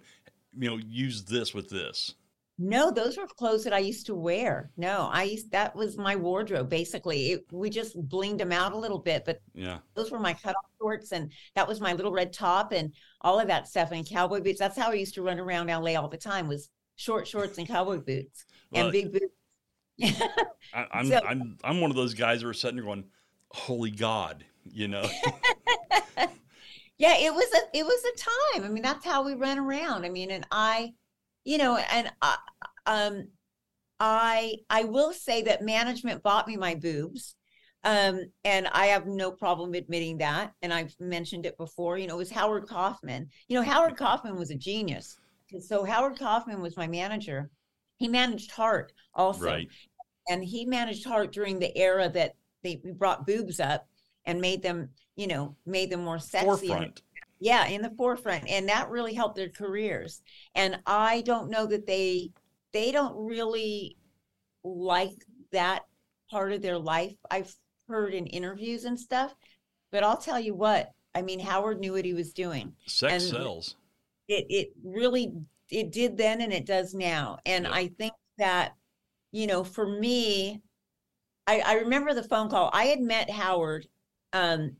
you 0.57 0.69
know, 0.69 0.77
use 0.77 1.23
this 1.23 1.53
with 1.53 1.69
this? 1.69 2.15
No, 2.57 2.89
those 2.89 3.17
were 3.17 3.27
clothes 3.27 3.65
that 3.65 3.73
I 3.73 3.79
used 3.79 4.05
to 4.05 4.15
wear. 4.15 4.71
No, 4.77 5.09
I 5.11 5.23
used 5.23 5.51
that 5.51 5.75
was 5.75 5.97
my 5.97 6.15
wardrobe 6.15 6.69
basically. 6.69 7.31
It, 7.33 7.45
we 7.51 7.69
just 7.69 7.97
blinged 8.07 8.37
them 8.37 8.53
out 8.53 8.71
a 8.71 8.77
little 8.77 8.99
bit, 8.99 9.25
but 9.25 9.41
Yeah, 9.53 9.79
those 9.93 10.09
were 10.09 10.19
my 10.19 10.33
cutoff 10.33 10.63
shorts 10.79 11.11
and 11.11 11.33
that 11.55 11.67
was 11.67 11.81
my 11.81 11.91
little 11.91 12.13
red 12.13 12.31
top 12.31 12.71
and 12.71 12.93
all 13.21 13.39
of 13.41 13.47
that 13.49 13.67
stuff 13.67 13.91
and 13.91 14.07
cowboy 14.07 14.39
boots. 14.39 14.59
That's 14.59 14.77
how 14.77 14.91
I 14.91 14.93
used 14.93 15.15
to 15.15 15.21
run 15.21 15.37
around 15.39 15.67
LA 15.67 15.99
all 15.99 16.07
the 16.07 16.15
time 16.17 16.47
was 16.47 16.69
short 16.95 17.27
shorts 17.27 17.57
and 17.57 17.67
cowboy 17.67 17.97
boots 17.97 18.45
Well, 18.71 18.85
and 18.85 18.91
big 18.93 19.11
boots. 19.11 19.35
I, 20.73 20.85
I'm 20.93 21.07
So- 21.07 21.19
I'm 21.27 21.57
I'm 21.61 21.81
one 21.81 21.91
of 21.91 21.97
those 21.97 22.13
guys 22.13 22.39
that 22.41 22.47
are 22.47 22.53
sitting 22.53 22.77
there 22.77 22.85
going, 22.85 23.03
"Holy 23.51 23.91
God," 23.91 24.45
you 24.63 24.87
know. 24.87 25.05
yeah, 26.97 27.17
it 27.17 27.33
was 27.33 27.47
a 27.53 27.77
it 27.77 27.85
was 27.85 28.03
a 28.05 28.59
time. 28.59 28.65
I 28.65 28.69
mean, 28.69 28.83
that's 28.83 29.05
how 29.05 29.23
we 29.23 29.33
ran 29.33 29.59
around. 29.59 30.05
I 30.05 30.09
mean, 30.09 30.31
and 30.31 30.45
I, 30.51 30.93
you 31.43 31.57
know, 31.57 31.77
and 31.77 32.11
I, 32.21 32.37
um, 32.85 33.27
I 33.99 34.55
I 34.69 34.83
will 34.83 35.13
say 35.13 35.41
that 35.43 35.61
management 35.61 36.23
bought 36.23 36.47
me 36.47 36.57
my 36.57 36.75
boobs. 36.75 37.35
Um, 37.83 38.21
and 38.43 38.67
I 38.71 38.87
have 38.87 39.05
no 39.05 39.31
problem 39.31 39.75
admitting 39.75 40.17
that. 40.17 40.53
And 40.63 40.73
I've 40.73 40.95
mentioned 40.99 41.45
it 41.45 41.55
before, 41.55 41.99
you 41.99 42.07
know, 42.07 42.15
it 42.15 42.17
was 42.17 42.31
Howard 42.31 42.67
Kaufman. 42.67 43.29
You 43.47 43.57
know, 43.57 43.63
Howard 43.63 43.95
Kaufman 43.95 44.37
was 44.37 44.49
a 44.49 44.55
genius. 44.55 45.19
So 45.59 45.83
Howard 45.85 46.17
Kaufman 46.17 46.61
was 46.61 46.75
my 46.75 46.87
manager. 46.87 47.51
He 47.97 48.07
managed 48.07 48.49
Heart 48.49 48.91
also. 49.13 49.45
right. 49.45 49.67
and 50.27 50.43
he 50.43 50.65
managed 50.65 51.05
Heart 51.05 51.31
during 51.31 51.59
the 51.59 51.77
era 51.77 52.09
that 52.09 52.33
they 52.63 52.81
we 52.83 52.91
brought 52.91 53.27
boobs 53.27 53.59
up 53.59 53.87
and 54.25 54.41
made 54.41 54.61
them, 54.61 54.89
you 55.15 55.27
know, 55.27 55.55
made 55.65 55.89
them 55.89 56.03
more 56.03 56.19
sexy. 56.19 56.47
and- 56.47 56.59
Forefront. 56.59 57.01
yeah, 57.39 57.67
in 57.67 57.81
the 57.81 57.91
forefront, 57.91 58.47
and 58.47 58.67
that 58.69 58.89
really 58.89 59.13
helped 59.13 59.35
their 59.35 59.49
careers. 59.49 60.21
And 60.55 60.79
I 60.85 61.21
don't 61.21 61.49
know 61.49 61.65
that 61.67 61.85
they 61.85 62.31
they 62.73 62.91
don't 62.91 63.15
really 63.15 63.97
like 64.63 65.15
that 65.51 65.85
part 66.29 66.51
of 66.51 66.61
their 66.61 66.77
life. 66.77 67.15
I've 67.31 67.55
heard 67.87 68.13
in 68.13 68.25
interviews 68.27 68.83
and 68.85 68.99
stuff, 68.99 69.33
but 69.91 70.03
I'll 70.03 70.17
tell 70.17 70.39
you 70.39 70.55
what. 70.55 70.91
I 71.13 71.21
mean, 71.21 71.39
Howard 71.39 71.79
knew 71.79 71.93
what 71.93 72.03
he 72.03 72.13
was 72.13 72.33
doing 72.33 72.75
Sex 72.87 73.13
and- 73.13 73.21
sells. 73.33 73.75
it 74.27 74.45
it 74.49 74.69
really 74.83 75.31
it 75.69 75.91
did 75.91 76.17
then 76.17 76.41
and 76.41 76.51
it 76.53 76.65
does 76.65 76.93
now 76.93 77.39
and 77.45 77.65
i 77.67 77.87
think 77.87 78.13
that 78.37 78.73
you 79.31 79.47
know 79.47 79.63
for 79.63 79.87
me 79.99 80.61
i 81.47 81.59
i 81.61 81.73
remember 81.75 82.13
the 82.13 82.21
phone 82.23 82.49
call 82.49 82.69
i 82.73 82.85
had 82.85 82.99
met 83.01 83.29
howard 83.31 83.87
um 84.35 84.75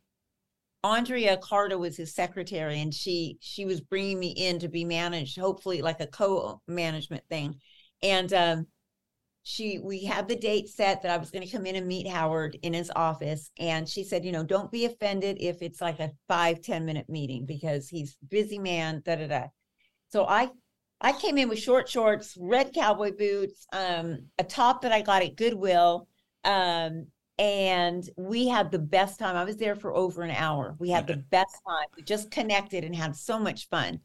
andrea 0.84 1.36
carter 1.38 1.78
was 1.80 1.98
his 1.98 2.14
secretary 2.14 2.80
and 2.80 2.94
she 2.94 3.38
she 3.42 3.66
was 3.66 3.82
bringing 3.82 4.20
me 4.20 4.28
in 4.30 4.60
to 4.60 4.68
be 4.68 4.86
managed 4.86 5.40
hopefully 5.40 5.82
like 5.82 6.00
a 6.00 6.08
co-management 6.08 7.24
thing. 7.28 7.56
And 8.04 8.32
um 8.34 8.68
she 9.48 9.78
we 9.78 10.04
had 10.04 10.28
the 10.28 10.36
date 10.36 10.68
set 10.68 11.02
that 11.02 11.12
i 11.12 11.18
was 11.18 11.30
going 11.30 11.46
to 11.46 11.52
come 11.52 11.68
in 11.68 11.76
and 11.76 11.88
meet 11.88 12.08
howard 12.08 12.58
in 12.64 12.74
his 12.74 12.92
office 12.96 13.52
and 13.60 13.88
she 13.88 14.04
said 14.04 14.26
you 14.26 14.32
know 14.32 14.44
don't 14.44 14.72
be 14.72 14.86
offended 14.86 15.38
if 15.40 15.62
it's 15.62 15.82
like 15.82 16.00
a 16.00 16.12
five 16.28 16.62
ten 16.62 16.84
minute 16.84 17.08
meeting 17.08 17.46
because 17.46 17.88
he's 17.88 18.18
busy 18.30 18.58
man 18.58 19.04
da 19.06 19.16
da 19.16 19.28
da. 19.28 19.44
So 20.10 20.26
i 20.26 20.50
i 21.00 21.12
came 21.12 21.38
in 21.38 21.48
with 21.48 21.60
short 21.60 21.88
shorts 21.88 22.36
red 22.40 22.74
cowboy 22.74 23.12
boots 23.16 23.68
um 23.72 24.18
a 24.40 24.44
top 24.44 24.82
that 24.82 24.92
i 24.92 25.02
got 25.02 25.22
at 25.24 25.36
goodwill 25.36 26.08
um 26.44 27.06
and 27.38 28.10
we 28.16 28.48
had 28.48 28.72
the 28.72 28.80
best 28.80 29.20
time. 29.20 29.36
I 29.36 29.44
was 29.44 29.58
there 29.58 29.76
for 29.76 29.94
over 29.94 30.22
an 30.22 30.32
hour. 30.32 30.76
We 30.80 30.90
had 30.90 31.08
the 31.08 31.18
best 31.18 31.58
time. 31.68 31.88
We 31.96 32.04
just 32.04 32.32
connected 32.32 32.84
and 32.84 32.96
had 32.96 33.16
so 33.16 33.38
much 33.38 33.68
fun. 33.68 34.00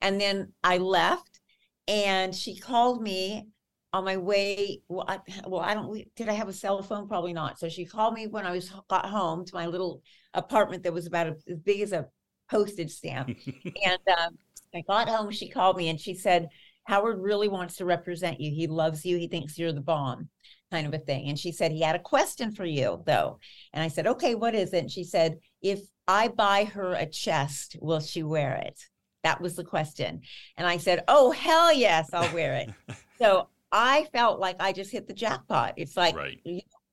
And 0.00 0.20
then 0.20 0.52
i 0.64 0.78
left 0.78 1.40
and 1.86 2.34
she 2.34 2.56
called 2.56 3.00
me 3.00 3.46
on 3.92 4.04
my 4.04 4.16
way. 4.16 4.80
Well 4.88 5.04
I, 5.06 5.20
well 5.46 5.60
I 5.60 5.74
don't 5.74 6.02
did 6.16 6.28
I 6.28 6.32
have 6.32 6.48
a 6.48 6.52
cell 6.52 6.82
phone? 6.82 7.06
Probably 7.06 7.32
not. 7.32 7.60
So 7.60 7.68
she 7.68 7.84
called 7.84 8.14
me 8.14 8.26
when 8.26 8.46
I 8.46 8.50
was 8.50 8.72
got 8.88 9.06
home 9.06 9.44
to 9.44 9.54
my 9.54 9.66
little 9.66 10.02
apartment 10.34 10.82
that 10.82 10.92
was 10.92 11.06
about 11.06 11.28
as 11.28 11.58
big 11.62 11.82
as 11.82 11.92
a 11.92 12.08
postage 12.50 12.90
stamp. 12.90 13.30
And 13.84 14.00
um, 14.18 14.38
I 14.74 14.82
got 14.88 15.08
home 15.08 15.30
she 15.30 15.48
called 15.48 15.76
me 15.76 15.88
and 15.88 16.00
she 16.00 16.14
said 16.14 16.48
Howard 16.84 17.20
really 17.20 17.48
wants 17.48 17.76
to 17.76 17.84
represent 17.84 18.40
you. 18.40 18.50
He 18.50 18.66
loves 18.66 19.04
you. 19.04 19.16
He 19.16 19.28
thinks 19.28 19.58
you're 19.58 19.72
the 19.72 19.80
bomb 19.80 20.28
kind 20.72 20.86
of 20.86 20.94
a 20.94 21.04
thing. 21.04 21.28
And 21.28 21.38
she 21.38 21.52
said 21.52 21.70
he 21.70 21.82
had 21.82 21.94
a 21.94 22.00
question 22.00 22.50
for 22.50 22.64
you 22.64 23.02
though. 23.06 23.38
And 23.72 23.82
I 23.82 23.88
said 23.88 24.06
okay 24.06 24.34
what 24.34 24.54
is 24.54 24.72
it? 24.72 24.78
And 24.78 24.90
she 24.90 25.04
said 25.04 25.38
if 25.60 25.80
I 26.08 26.28
buy 26.28 26.64
her 26.64 26.94
a 26.94 27.06
chest 27.06 27.76
will 27.80 28.00
she 28.00 28.22
wear 28.22 28.54
it? 28.54 28.80
That 29.22 29.40
was 29.40 29.54
the 29.54 29.64
question. 29.64 30.22
And 30.56 30.66
I 30.66 30.78
said 30.78 31.04
oh 31.08 31.30
hell 31.30 31.72
yes 31.72 32.08
I'll 32.12 32.34
wear 32.34 32.54
it. 32.54 32.70
So 33.18 33.46
I 33.70 34.08
felt 34.12 34.40
like 34.40 34.56
I 34.58 34.72
just 34.72 34.90
hit 34.90 35.06
the 35.06 35.14
jackpot. 35.14 35.74
It's 35.76 35.96
like 35.96 36.16
right. 36.16 36.40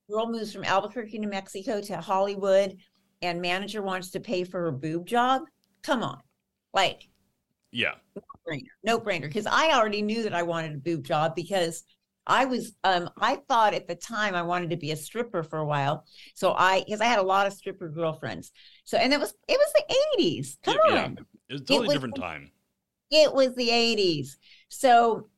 girl 0.08 0.30
moves 0.30 0.52
from 0.52 0.62
Albuquerque, 0.62 1.18
New 1.18 1.28
Mexico 1.28 1.80
to 1.80 1.96
Hollywood, 1.96 2.76
and 3.20 3.42
manager 3.42 3.82
wants 3.82 4.12
to 4.12 4.20
pay 4.20 4.44
for 4.44 4.60
her 4.60 4.70
boob 4.70 5.06
job. 5.06 5.42
Come 5.82 6.04
on, 6.04 6.20
like 6.72 7.08
Yeah. 7.72 7.94
brainer, 8.48 8.62
no 8.82 8.98
brainer. 8.98 9.22
Because 9.22 9.46
I 9.46 9.72
already 9.72 10.02
knew 10.02 10.22
that 10.24 10.34
I 10.34 10.42
wanted 10.42 10.74
a 10.74 10.78
boob 10.78 11.04
job 11.04 11.34
because 11.36 11.84
I 12.26 12.44
was, 12.44 12.74
um, 12.84 13.08
I 13.20 13.36
thought 13.48 13.74
at 13.74 13.88
the 13.88 13.94
time 13.94 14.34
I 14.34 14.42
wanted 14.42 14.70
to 14.70 14.76
be 14.76 14.90
a 14.92 14.96
stripper 14.96 15.42
for 15.42 15.58
a 15.58 15.64
while. 15.64 16.04
So 16.34 16.52
I, 16.52 16.82
because 16.84 17.00
I 17.00 17.06
had 17.06 17.18
a 17.18 17.22
lot 17.22 17.46
of 17.46 17.52
stripper 17.52 17.88
girlfriends. 17.88 18.52
So 18.84 18.98
and 18.98 19.12
it 19.12 19.18
was 19.20 19.32
it 19.48 19.58
was 19.58 19.72
the 19.74 19.96
eighties. 20.18 20.58
Come 20.62 20.76
Yeah, 20.88 21.04
on, 21.04 21.18
It 21.48 21.52
was 21.54 21.60
a 21.62 21.64
totally 21.64 21.86
was- 21.88 21.94
different 21.94 22.16
time. 22.16 22.50
It 23.12 23.34
was 23.34 23.56
the 23.56 23.68
80s. 23.68 24.36
So 24.68 25.28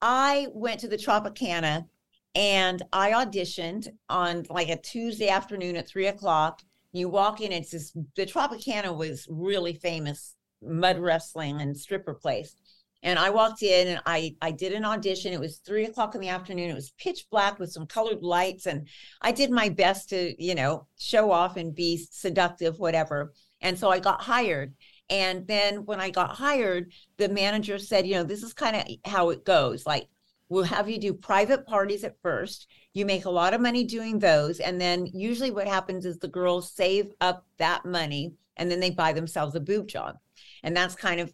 I 0.00 0.48
went 0.52 0.80
to 0.80 0.88
the 0.88 0.96
Tropicana 0.96 1.86
and 2.34 2.82
I 2.92 3.12
auditioned 3.12 3.86
on 4.08 4.44
like 4.50 4.68
a 4.70 4.76
Tuesday 4.80 5.28
afternoon 5.28 5.76
at 5.76 5.86
three 5.88 6.08
o'clock. 6.08 6.62
You 6.90 7.08
walk 7.08 7.40
in, 7.40 7.52
it's 7.52 7.70
this 7.70 7.92
the 8.16 8.26
Tropicana 8.26 8.96
was 8.96 9.28
really 9.30 9.74
famous 9.74 10.34
mud 10.62 10.98
wrestling 10.98 11.60
and 11.60 11.76
stripper 11.76 12.14
place. 12.14 12.56
And 13.04 13.18
I 13.18 13.30
walked 13.30 13.62
in 13.62 13.88
and 13.88 14.00
I 14.06 14.36
I 14.40 14.52
did 14.52 14.72
an 14.72 14.84
audition. 14.84 15.32
It 15.32 15.40
was 15.40 15.58
three 15.58 15.86
o'clock 15.86 16.14
in 16.14 16.20
the 16.20 16.28
afternoon. 16.28 16.70
It 16.70 16.74
was 16.74 16.92
pitch 16.98 17.26
black 17.30 17.58
with 17.58 17.72
some 17.72 17.86
colored 17.86 18.22
lights. 18.22 18.66
And 18.66 18.86
I 19.20 19.32
did 19.32 19.50
my 19.50 19.68
best 19.68 20.10
to, 20.10 20.42
you 20.42 20.54
know, 20.54 20.86
show 20.98 21.32
off 21.32 21.56
and 21.56 21.74
be 21.74 21.96
seductive, 22.10 22.78
whatever. 22.78 23.32
And 23.60 23.78
so 23.78 23.90
I 23.90 23.98
got 23.98 24.22
hired. 24.22 24.74
And 25.10 25.46
then 25.46 25.84
when 25.84 26.00
I 26.00 26.10
got 26.10 26.36
hired, 26.36 26.92
the 27.16 27.28
manager 27.28 27.78
said, 27.78 28.06
you 28.06 28.14
know, 28.14 28.24
this 28.24 28.42
is 28.42 28.54
kind 28.54 28.76
of 28.76 29.10
how 29.10 29.30
it 29.30 29.44
goes. 29.44 29.84
Like, 29.84 30.08
we'll 30.48 30.64
have 30.64 30.88
you 30.88 30.98
do 30.98 31.12
private 31.12 31.66
parties 31.66 32.04
at 32.04 32.20
first. 32.22 32.68
You 32.94 33.04
make 33.04 33.24
a 33.24 33.30
lot 33.30 33.52
of 33.52 33.60
money 33.60 33.84
doing 33.84 34.18
those. 34.18 34.60
And 34.60 34.80
then 34.80 35.06
usually 35.06 35.50
what 35.50 35.66
happens 35.66 36.06
is 36.06 36.18
the 36.18 36.28
girls 36.28 36.72
save 36.72 37.12
up 37.20 37.44
that 37.58 37.84
money 37.84 38.34
and 38.56 38.70
then 38.70 38.80
they 38.80 38.90
buy 38.90 39.12
themselves 39.12 39.54
a 39.54 39.60
boob 39.60 39.88
job. 39.88 40.16
And 40.62 40.76
that's 40.76 40.94
kind 40.94 41.20
of 41.20 41.32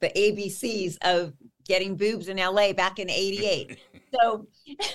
the 0.00 0.10
ABCs 0.10 0.96
of 1.02 1.34
getting 1.66 1.96
boobs 1.96 2.28
in 2.28 2.36
LA 2.38 2.72
back 2.72 2.98
in 2.98 3.10
88. 3.10 3.78
so 4.14 4.46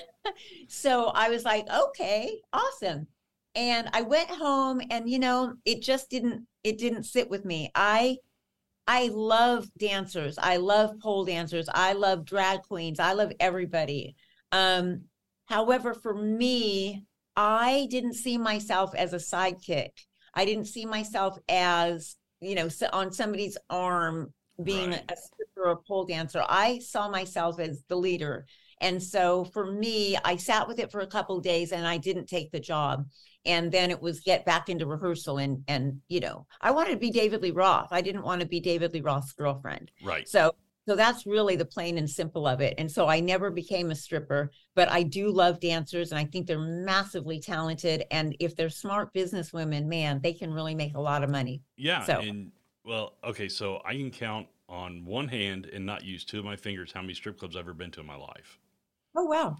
so 0.67 1.05
I 1.07 1.29
was 1.29 1.43
like, 1.43 1.67
okay, 1.69 2.39
awesome. 2.53 3.07
And 3.53 3.89
I 3.93 4.01
went 4.01 4.29
home 4.29 4.81
and 4.89 5.09
you 5.09 5.19
know, 5.19 5.53
it 5.65 5.81
just 5.81 6.09
didn't 6.09 6.47
it 6.63 6.77
didn't 6.77 7.03
sit 7.03 7.29
with 7.29 7.45
me. 7.45 7.71
I 7.75 8.17
I 8.87 9.09
love 9.13 9.67
dancers. 9.77 10.37
I 10.37 10.57
love 10.57 10.99
pole 10.99 11.25
dancers. 11.25 11.67
I 11.73 11.93
love 11.93 12.25
drag 12.25 12.63
queens. 12.63 12.99
I 12.99 13.13
love 13.13 13.31
everybody. 13.39 14.15
Um 14.51 15.03
however 15.45 15.93
for 15.93 16.13
me, 16.13 17.05
I 17.35 17.87
didn't 17.89 18.13
see 18.13 18.37
myself 18.37 18.95
as 18.95 19.13
a 19.13 19.17
sidekick. 19.17 19.91
I 20.33 20.45
didn't 20.45 20.65
see 20.65 20.85
myself 20.85 21.37
as, 21.49 22.17
you 22.45 22.55
know, 22.55 22.69
on 22.93 23.11
somebody's 23.11 23.57
arm 23.69 24.33
being 24.63 24.91
right. 24.91 25.11
a 25.11 25.15
stripper 25.17 25.69
or 25.69 25.71
a 25.71 25.77
pole 25.77 26.05
dancer. 26.05 26.43
I 26.47 26.79
saw 26.79 27.09
myself 27.09 27.59
as 27.59 27.83
the 27.87 27.95
leader. 27.95 28.45
And 28.81 29.01
so 29.01 29.45
for 29.45 29.71
me, 29.71 30.17
I 30.23 30.35
sat 30.35 30.67
with 30.67 30.79
it 30.79 30.91
for 30.91 31.01
a 31.01 31.07
couple 31.07 31.39
days 31.39 31.71
and 31.71 31.87
I 31.87 31.97
didn't 31.97 32.27
take 32.27 32.51
the 32.51 32.59
job. 32.59 33.05
And 33.45 33.71
then 33.71 33.91
it 33.91 34.01
was 34.01 34.21
get 34.21 34.45
back 34.45 34.69
into 34.69 34.87
rehearsal 34.87 35.37
and 35.37 35.63
and 35.67 36.01
you 36.07 36.19
know, 36.19 36.47
I 36.61 36.71
wanted 36.71 36.91
to 36.91 36.97
be 36.97 37.11
David 37.11 37.41
Lee 37.41 37.51
Roth. 37.51 37.89
I 37.91 38.01
didn't 38.01 38.23
want 38.23 38.41
to 38.41 38.47
be 38.47 38.59
David 38.59 38.93
Lee 38.93 39.01
Roth's 39.01 39.33
girlfriend. 39.33 39.91
Right. 40.03 40.27
So 40.27 40.55
so 40.87 40.95
that's 40.95 41.25
really 41.25 41.55
the 41.55 41.65
plain 41.65 41.97
and 41.97 42.09
simple 42.09 42.47
of 42.47 42.61
it. 42.61 42.75
And 42.77 42.91
so 42.91 43.07
I 43.07 43.19
never 43.19 43.49
became 43.49 43.89
a 43.89 43.95
stripper, 43.95 44.51
but 44.75 44.89
I 44.89 45.03
do 45.03 45.29
love 45.29 45.59
dancers 45.59 46.11
and 46.11 46.19
I 46.19 46.25
think 46.25 46.45
they're 46.45 46.59
massively 46.59 47.39
talented. 47.39 48.05
And 48.11 48.35
if 48.39 48.55
they're 48.55 48.69
smart 48.69 49.11
business 49.11 49.51
women, 49.51 49.89
man, 49.89 50.21
they 50.21 50.33
can 50.33 50.53
really 50.53 50.75
make 50.75 50.95
a 50.95 51.01
lot 51.01 51.23
of 51.23 51.29
money. 51.29 51.63
Yeah. 51.75 52.03
So. 52.03 52.19
And 52.19 52.51
well, 52.83 53.13
okay, 53.23 53.49
so 53.49 53.81
I 53.83 53.93
can 53.93 54.11
count 54.11 54.47
on 54.69 55.05
one 55.05 55.27
hand 55.27 55.67
and 55.73 55.85
not 55.85 56.03
use 56.03 56.23
two 56.23 56.39
of 56.39 56.45
my 56.45 56.55
fingers 56.55 56.91
how 56.91 57.01
many 57.01 57.13
strip 57.13 57.39
clubs 57.39 57.55
I've 57.55 57.61
ever 57.61 57.73
been 57.73 57.91
to 57.91 58.01
in 58.01 58.05
my 58.05 58.15
life. 58.15 58.59
Oh 59.15 59.25
wow. 59.25 59.57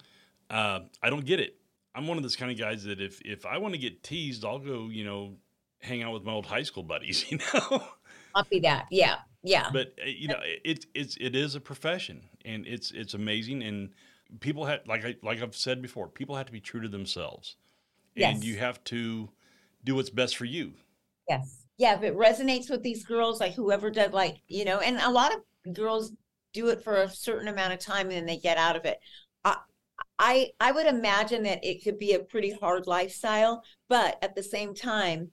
Uh, 0.49 0.81
I 1.01 1.09
don't 1.09 1.25
get 1.25 1.39
it. 1.39 1.55
I'm 1.95 2.07
one 2.07 2.17
of 2.17 2.23
those 2.23 2.35
kind 2.35 2.51
of 2.51 2.57
guys 2.57 2.83
that 2.83 3.01
if 3.01 3.21
if 3.21 3.45
I 3.45 3.57
want 3.57 3.73
to 3.73 3.79
get 3.79 4.03
teased, 4.03 4.45
I'll 4.45 4.59
go, 4.59 4.89
you 4.89 5.05
know, 5.05 5.37
hang 5.79 6.03
out 6.03 6.13
with 6.13 6.23
my 6.23 6.33
old 6.33 6.45
high 6.45 6.63
school 6.63 6.83
buddies, 6.83 7.31
you 7.31 7.39
know. 7.39 7.83
I'll 8.35 8.43
be 8.43 8.59
that. 8.59 8.87
Yeah. 8.91 9.15
Yeah. 9.45 9.69
But 9.71 9.93
uh, 10.01 10.07
you 10.07 10.27
know, 10.27 10.39
it's 10.63 10.87
it's 10.93 11.17
it 11.21 11.35
is 11.35 11.55
a 11.55 11.61
profession 11.61 12.23
and 12.43 12.65
it's 12.65 12.91
it's 12.91 13.13
amazing 13.13 13.63
and 13.63 13.91
people 14.39 14.65
have 14.65 14.81
like 14.87 15.05
I 15.05 15.15
like 15.21 15.41
I've 15.41 15.55
said 15.55 15.81
before, 15.81 16.07
people 16.07 16.35
have 16.35 16.47
to 16.47 16.51
be 16.51 16.59
true 16.59 16.81
to 16.81 16.87
themselves. 16.87 17.55
And 18.17 18.37
yes. 18.37 18.43
you 18.43 18.57
have 18.57 18.83
to 18.85 19.29
do 19.83 19.95
what's 19.95 20.09
best 20.09 20.37
for 20.37 20.45
you. 20.45 20.73
Yes. 21.29 21.65
Yeah, 21.77 21.95
if 21.95 22.03
it 22.03 22.15
resonates 22.15 22.69
with 22.69 22.81
these 22.81 23.03
girls, 23.03 23.41
like 23.41 23.53
whoever 23.53 23.91
does, 23.91 24.13
like, 24.13 24.37
you 24.47 24.63
know, 24.63 24.79
and 24.79 24.97
a 24.97 25.11
lot 25.11 25.33
of 25.33 25.73
girls 25.73 26.13
do 26.53 26.69
it 26.69 26.81
for 26.81 27.01
a 27.01 27.09
certain 27.09 27.49
amount 27.49 27.73
of 27.73 27.79
time 27.79 28.07
and 28.07 28.13
then 28.13 28.25
they 28.25 28.37
get 28.37 28.57
out 28.57 28.77
of 28.77 28.85
it. 28.85 28.97
I 29.43 29.57
I 30.17 30.51
I 30.59 30.71
would 30.71 30.87
imagine 30.87 31.43
that 31.43 31.63
it 31.63 31.83
could 31.83 31.99
be 31.99 32.13
a 32.13 32.19
pretty 32.19 32.51
hard 32.51 32.87
lifestyle, 32.87 33.63
but 33.89 34.17
at 34.23 34.35
the 34.35 34.43
same 34.43 34.73
time, 34.73 35.31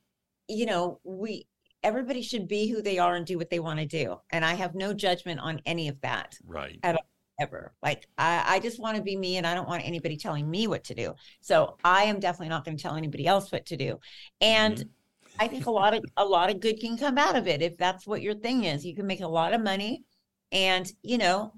you 0.49 0.67
know, 0.67 0.99
we 1.05 1.47
everybody 1.83 2.22
should 2.22 2.49
be 2.49 2.68
who 2.68 2.83
they 2.83 2.99
are 2.99 3.14
and 3.14 3.26
do 3.26 3.39
what 3.39 3.51
they 3.51 3.61
want 3.61 3.80
to 3.80 3.87
do. 3.87 4.16
And 4.30 4.45
I 4.45 4.55
have 4.55 4.74
no 4.74 4.93
judgment 4.93 5.41
on 5.41 5.61
any 5.66 5.89
of 5.89 6.01
that. 6.03 6.37
Right. 6.45 6.78
At 6.83 6.97
all, 6.97 7.07
ever. 7.41 7.72
Like 7.83 8.07
I, 8.18 8.45
I 8.47 8.59
just 8.61 8.80
want 8.80 8.97
to 8.97 9.03
be 9.03 9.16
me 9.16 9.37
and 9.37 9.47
I 9.47 9.55
don't 9.55 9.68
want 9.68 9.87
anybody 9.87 10.16
telling 10.16 10.49
me 10.51 10.66
what 10.66 10.85
to 10.85 10.95
do. 10.95 11.14
So 11.41 11.76
I 11.85 12.05
am 12.05 12.20
definitely 12.20 12.51
not 12.51 12.64
going 12.64 12.76
to 12.76 12.83
tell 12.83 12.95
anybody 12.95 13.26
else 13.26 13.51
what 13.51 13.66
to 13.66 13.76
do. 13.76 13.99
And 14.41 14.76
mm-hmm. 14.76 14.89
I 15.41 15.49
think 15.49 15.66
a 15.66 15.70
lot 15.70 15.95
of 15.95 16.05
a 16.16 16.24
lot 16.24 16.51
of 16.51 16.61
good 16.61 16.78
can 16.78 16.97
come 16.99 17.18
out 17.18 17.37
of 17.37 17.49
it 17.49 17.62
if 17.62 17.76
that's 17.78 18.07
what 18.07 18.22
your 18.22 18.35
thing 18.35 18.64
is. 18.64 18.85
You 18.85 18.95
can 18.95 19.07
make 19.07 19.20
a 19.20 19.28
lot 19.28 19.55
of 19.55 19.62
money 19.62 20.05
and 20.53 20.91
you 21.03 21.16
know 21.16 21.55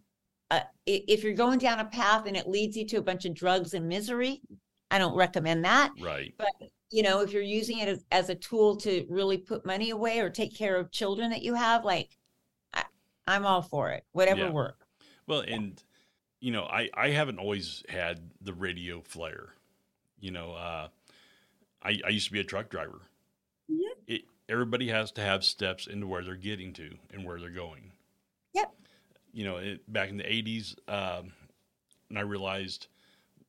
uh, 0.51 0.61
if 0.87 1.25
you're 1.25 1.35
going 1.35 1.59
down 1.59 1.81
a 1.81 1.85
path 1.85 2.27
and 2.27 2.37
it 2.37 2.49
leads 2.49 2.77
you 2.77 2.87
to 2.87 2.97
a 2.99 3.03
bunch 3.03 3.25
of 3.25 3.35
drugs 3.35 3.75
and 3.75 3.89
misery, 3.89 4.43
I 4.91 4.99
don't 4.99 5.17
recommend 5.17 5.65
that. 5.65 5.91
Right. 6.01 6.35
But 6.39 6.69
you 6.91 7.03
know, 7.03 7.21
if 7.21 7.33
you're 7.33 7.43
using 7.43 7.79
it 7.79 7.89
as, 7.89 8.05
as 8.11 8.29
a 8.29 8.35
tool 8.35 8.77
to 8.77 9.07
really 9.09 9.39
put 9.39 9.67
money 9.67 9.91
away 9.91 10.21
or 10.21 10.31
take 10.31 10.57
care 10.57 10.77
of 10.77 10.91
children 10.91 11.31
that 11.31 11.43
you 11.43 11.55
have, 11.55 11.85
like 11.85 12.17
I, 12.73 12.85
am 13.27 13.47
all 13.47 13.63
for 13.63 13.91
it. 13.91 14.05
Whatever 14.13 14.43
yeah. 14.43 14.51
works. 14.51 14.87
Well, 15.27 15.41
and 15.41 15.83
you 16.41 16.53
know, 16.53 16.65
I 16.65 16.91
I 16.95 17.11
haven't 17.11 17.39
always 17.39 17.83
had 17.89 18.31
the 18.41 18.53
radio 18.53 19.01
flair. 19.01 19.55
You 20.21 20.31
know, 20.31 20.53
uh, 20.53 20.89
I 21.83 22.01
I 22.05 22.11
used 22.11 22.27
to 22.27 22.33
be 22.33 22.41
a 22.41 22.45
truck 22.45 22.69
driver. 22.69 23.01
Yeah. 23.69 23.89
It, 24.07 24.23
everybody 24.49 24.89
has 24.89 25.11
to 25.13 25.23
have 25.23 25.45
steps 25.45 25.87
into 25.87 26.07
where 26.07 26.23
they're 26.23 26.37
getting 26.37 26.75
to 26.75 26.95
and 27.13 27.25
where 27.25 27.41
they're 27.41 27.51
going. 27.51 27.93
Yep. 28.53 28.75
You 29.33 29.45
know, 29.45 29.57
it, 29.57 29.91
back 29.91 30.11
in 30.11 30.19
the 30.19 30.25
'80s, 30.25 30.77
um, 30.87 31.33
and 32.09 32.19
I 32.19 32.23
realized 32.23 32.89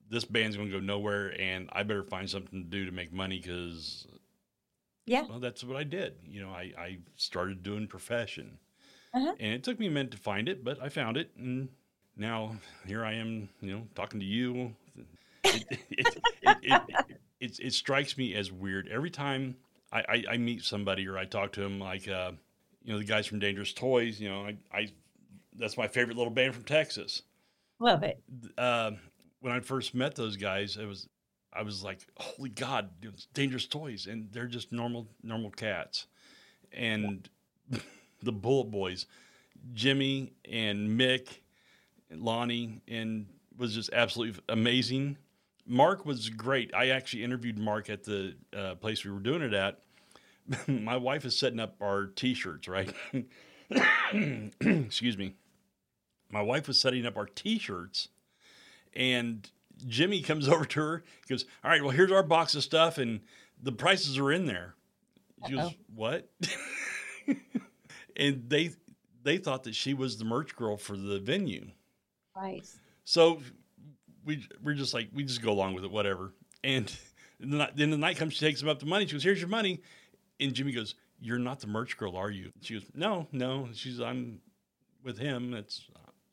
this 0.09 0.25
band's 0.25 0.55
going 0.55 0.69
to 0.69 0.79
go 0.79 0.83
nowhere, 0.83 1.39
and 1.39 1.69
I 1.71 1.83
better 1.83 2.03
find 2.03 2.29
something 2.29 2.63
to 2.63 2.69
do 2.69 2.85
to 2.85 2.91
make 2.91 3.11
money 3.11 3.39
because, 3.39 4.07
yeah, 5.05 5.25
well, 5.27 5.39
that's 5.39 5.63
what 5.63 5.77
I 5.77 5.83
did. 5.83 6.15
You 6.25 6.41
know, 6.41 6.49
I, 6.49 6.71
I 6.77 6.97
started 7.15 7.63
doing 7.63 7.87
profession, 7.87 8.57
uh-huh. 9.13 9.33
and 9.39 9.53
it 9.53 9.63
took 9.63 9.79
me 9.79 9.87
a 9.87 9.91
minute 9.91 10.11
to 10.11 10.17
find 10.17 10.47
it, 10.49 10.63
but 10.63 10.81
I 10.81 10.89
found 10.89 11.17
it, 11.17 11.31
and 11.37 11.69
now 12.15 12.55
here 12.85 13.03
I 13.03 13.13
am. 13.13 13.49
You 13.61 13.71
know, 13.71 13.87
talking 13.95 14.19
to 14.19 14.25
you. 14.25 14.75
It, 15.43 15.65
it, 15.91 16.21
it, 16.41 16.81
it, 17.39 17.59
it 17.59 17.73
strikes 17.73 18.17
me 18.17 18.33
as 18.33 18.51
weird 18.51 18.87
every 18.87 19.11
time 19.11 19.55
I, 19.91 19.99
I, 19.99 20.23
I, 20.31 20.37
meet 20.37 20.63
somebody 20.63 21.07
or 21.07 21.17
I 21.17 21.25
talk 21.25 21.53
to 21.53 21.61
them, 21.61 21.79
like 21.79 22.07
uh, 22.07 22.31
you 22.83 22.93
know 22.93 22.99
the 22.99 23.05
guys 23.05 23.27
from 23.27 23.39
Dangerous 23.39 23.73
Toys. 23.73 24.19
You 24.19 24.29
know, 24.29 24.45
I, 24.45 24.57
I 24.73 24.87
that's 25.57 25.77
my 25.77 25.87
favorite 25.87 26.17
little 26.17 26.33
band 26.33 26.53
from 26.53 26.63
Texas. 26.63 27.21
Love 27.79 28.03
it. 28.03 28.21
Uh, 28.57 28.91
when 29.41 29.53
I 29.53 29.59
first 29.59 29.93
met 29.93 30.15
those 30.15 30.37
guys, 30.37 30.77
it 30.77 30.85
was 30.85 31.07
I 31.55 31.61
was 31.61 31.83
like, 31.83 31.99
holy 32.17 32.49
God, 32.49 32.89
dangerous 33.33 33.65
toys, 33.65 34.07
and 34.07 34.29
they're 34.31 34.47
just 34.47 34.71
normal 34.71 35.07
normal 35.23 35.51
cats. 35.51 36.07
And 36.73 37.29
the 38.21 38.31
Bullet 38.31 38.71
Boys, 38.71 39.05
Jimmy 39.73 40.33
and 40.49 40.99
Mick, 40.99 41.29
and 42.09 42.21
Lonnie, 42.21 42.81
and 42.87 43.27
was 43.57 43.73
just 43.73 43.89
absolutely 43.93 44.41
amazing. 44.49 45.17
Mark 45.65 46.05
was 46.05 46.29
great. 46.29 46.73
I 46.75 46.89
actually 46.89 47.23
interviewed 47.23 47.57
Mark 47.57 47.89
at 47.89 48.03
the 48.03 48.35
uh, 48.55 48.75
place 48.75 49.03
we 49.05 49.11
were 49.11 49.19
doing 49.19 49.41
it 49.41 49.53
at. 49.53 49.79
My 50.67 50.97
wife 50.97 51.25
is 51.25 51.39
setting 51.39 51.59
up 51.59 51.75
our 51.81 52.07
T-shirts, 52.07 52.67
right? 52.67 52.93
Excuse 54.61 55.17
me. 55.17 55.33
My 56.29 56.41
wife 56.41 56.67
was 56.67 56.79
setting 56.79 57.05
up 57.05 57.17
our 57.17 57.25
T-shirts 57.25 58.09
and 58.95 59.49
Jimmy 59.87 60.21
comes 60.21 60.47
over 60.49 60.65
to 60.65 60.79
her. 60.79 61.03
He 61.27 61.33
goes, 61.33 61.45
"All 61.63 61.71
right, 61.71 61.81
well, 61.81 61.91
here's 61.91 62.11
our 62.11 62.23
box 62.23 62.55
of 62.55 62.63
stuff, 62.63 62.97
and 62.97 63.21
the 63.61 63.71
prices 63.71 64.17
are 64.17 64.31
in 64.31 64.45
there." 64.45 64.75
She 65.47 65.55
Uh-oh. 65.57 65.63
goes, 65.69 65.75
"What?" 65.93 66.29
and 68.15 68.43
they 68.49 68.71
they 69.23 69.37
thought 69.37 69.63
that 69.63 69.75
she 69.75 69.93
was 69.93 70.17
the 70.17 70.25
merch 70.25 70.55
girl 70.55 70.77
for 70.77 70.95
the 70.95 71.19
venue. 71.19 71.67
Right. 72.35 72.67
So 73.03 73.41
we 74.23 74.45
we're 74.63 74.73
just 74.75 74.93
like 74.93 75.09
we 75.13 75.23
just 75.23 75.41
go 75.41 75.51
along 75.51 75.73
with 75.73 75.83
it, 75.83 75.91
whatever. 75.91 76.33
And 76.63 76.95
then 77.39 77.89
the 77.91 77.97
night 77.97 78.17
comes, 78.17 78.33
she 78.33 78.45
takes 78.45 78.61
him 78.61 78.69
up 78.69 78.79
the 78.79 78.85
money. 78.85 79.05
She 79.05 79.13
goes, 79.13 79.23
"Here's 79.23 79.39
your 79.39 79.49
money," 79.49 79.81
and 80.39 80.53
Jimmy 80.53 80.71
goes, 80.71 80.95
"You're 81.19 81.39
not 81.39 81.59
the 81.59 81.67
merch 81.67 81.97
girl, 81.97 82.15
are 82.15 82.31
you?" 82.31 82.51
She 82.61 82.75
goes, 82.75 82.85
"No, 82.93 83.27
no." 83.31 83.69
She's, 83.73 83.99
"I'm 83.99 84.39
with 85.03 85.17
him. 85.17 85.53
It's 85.53 85.83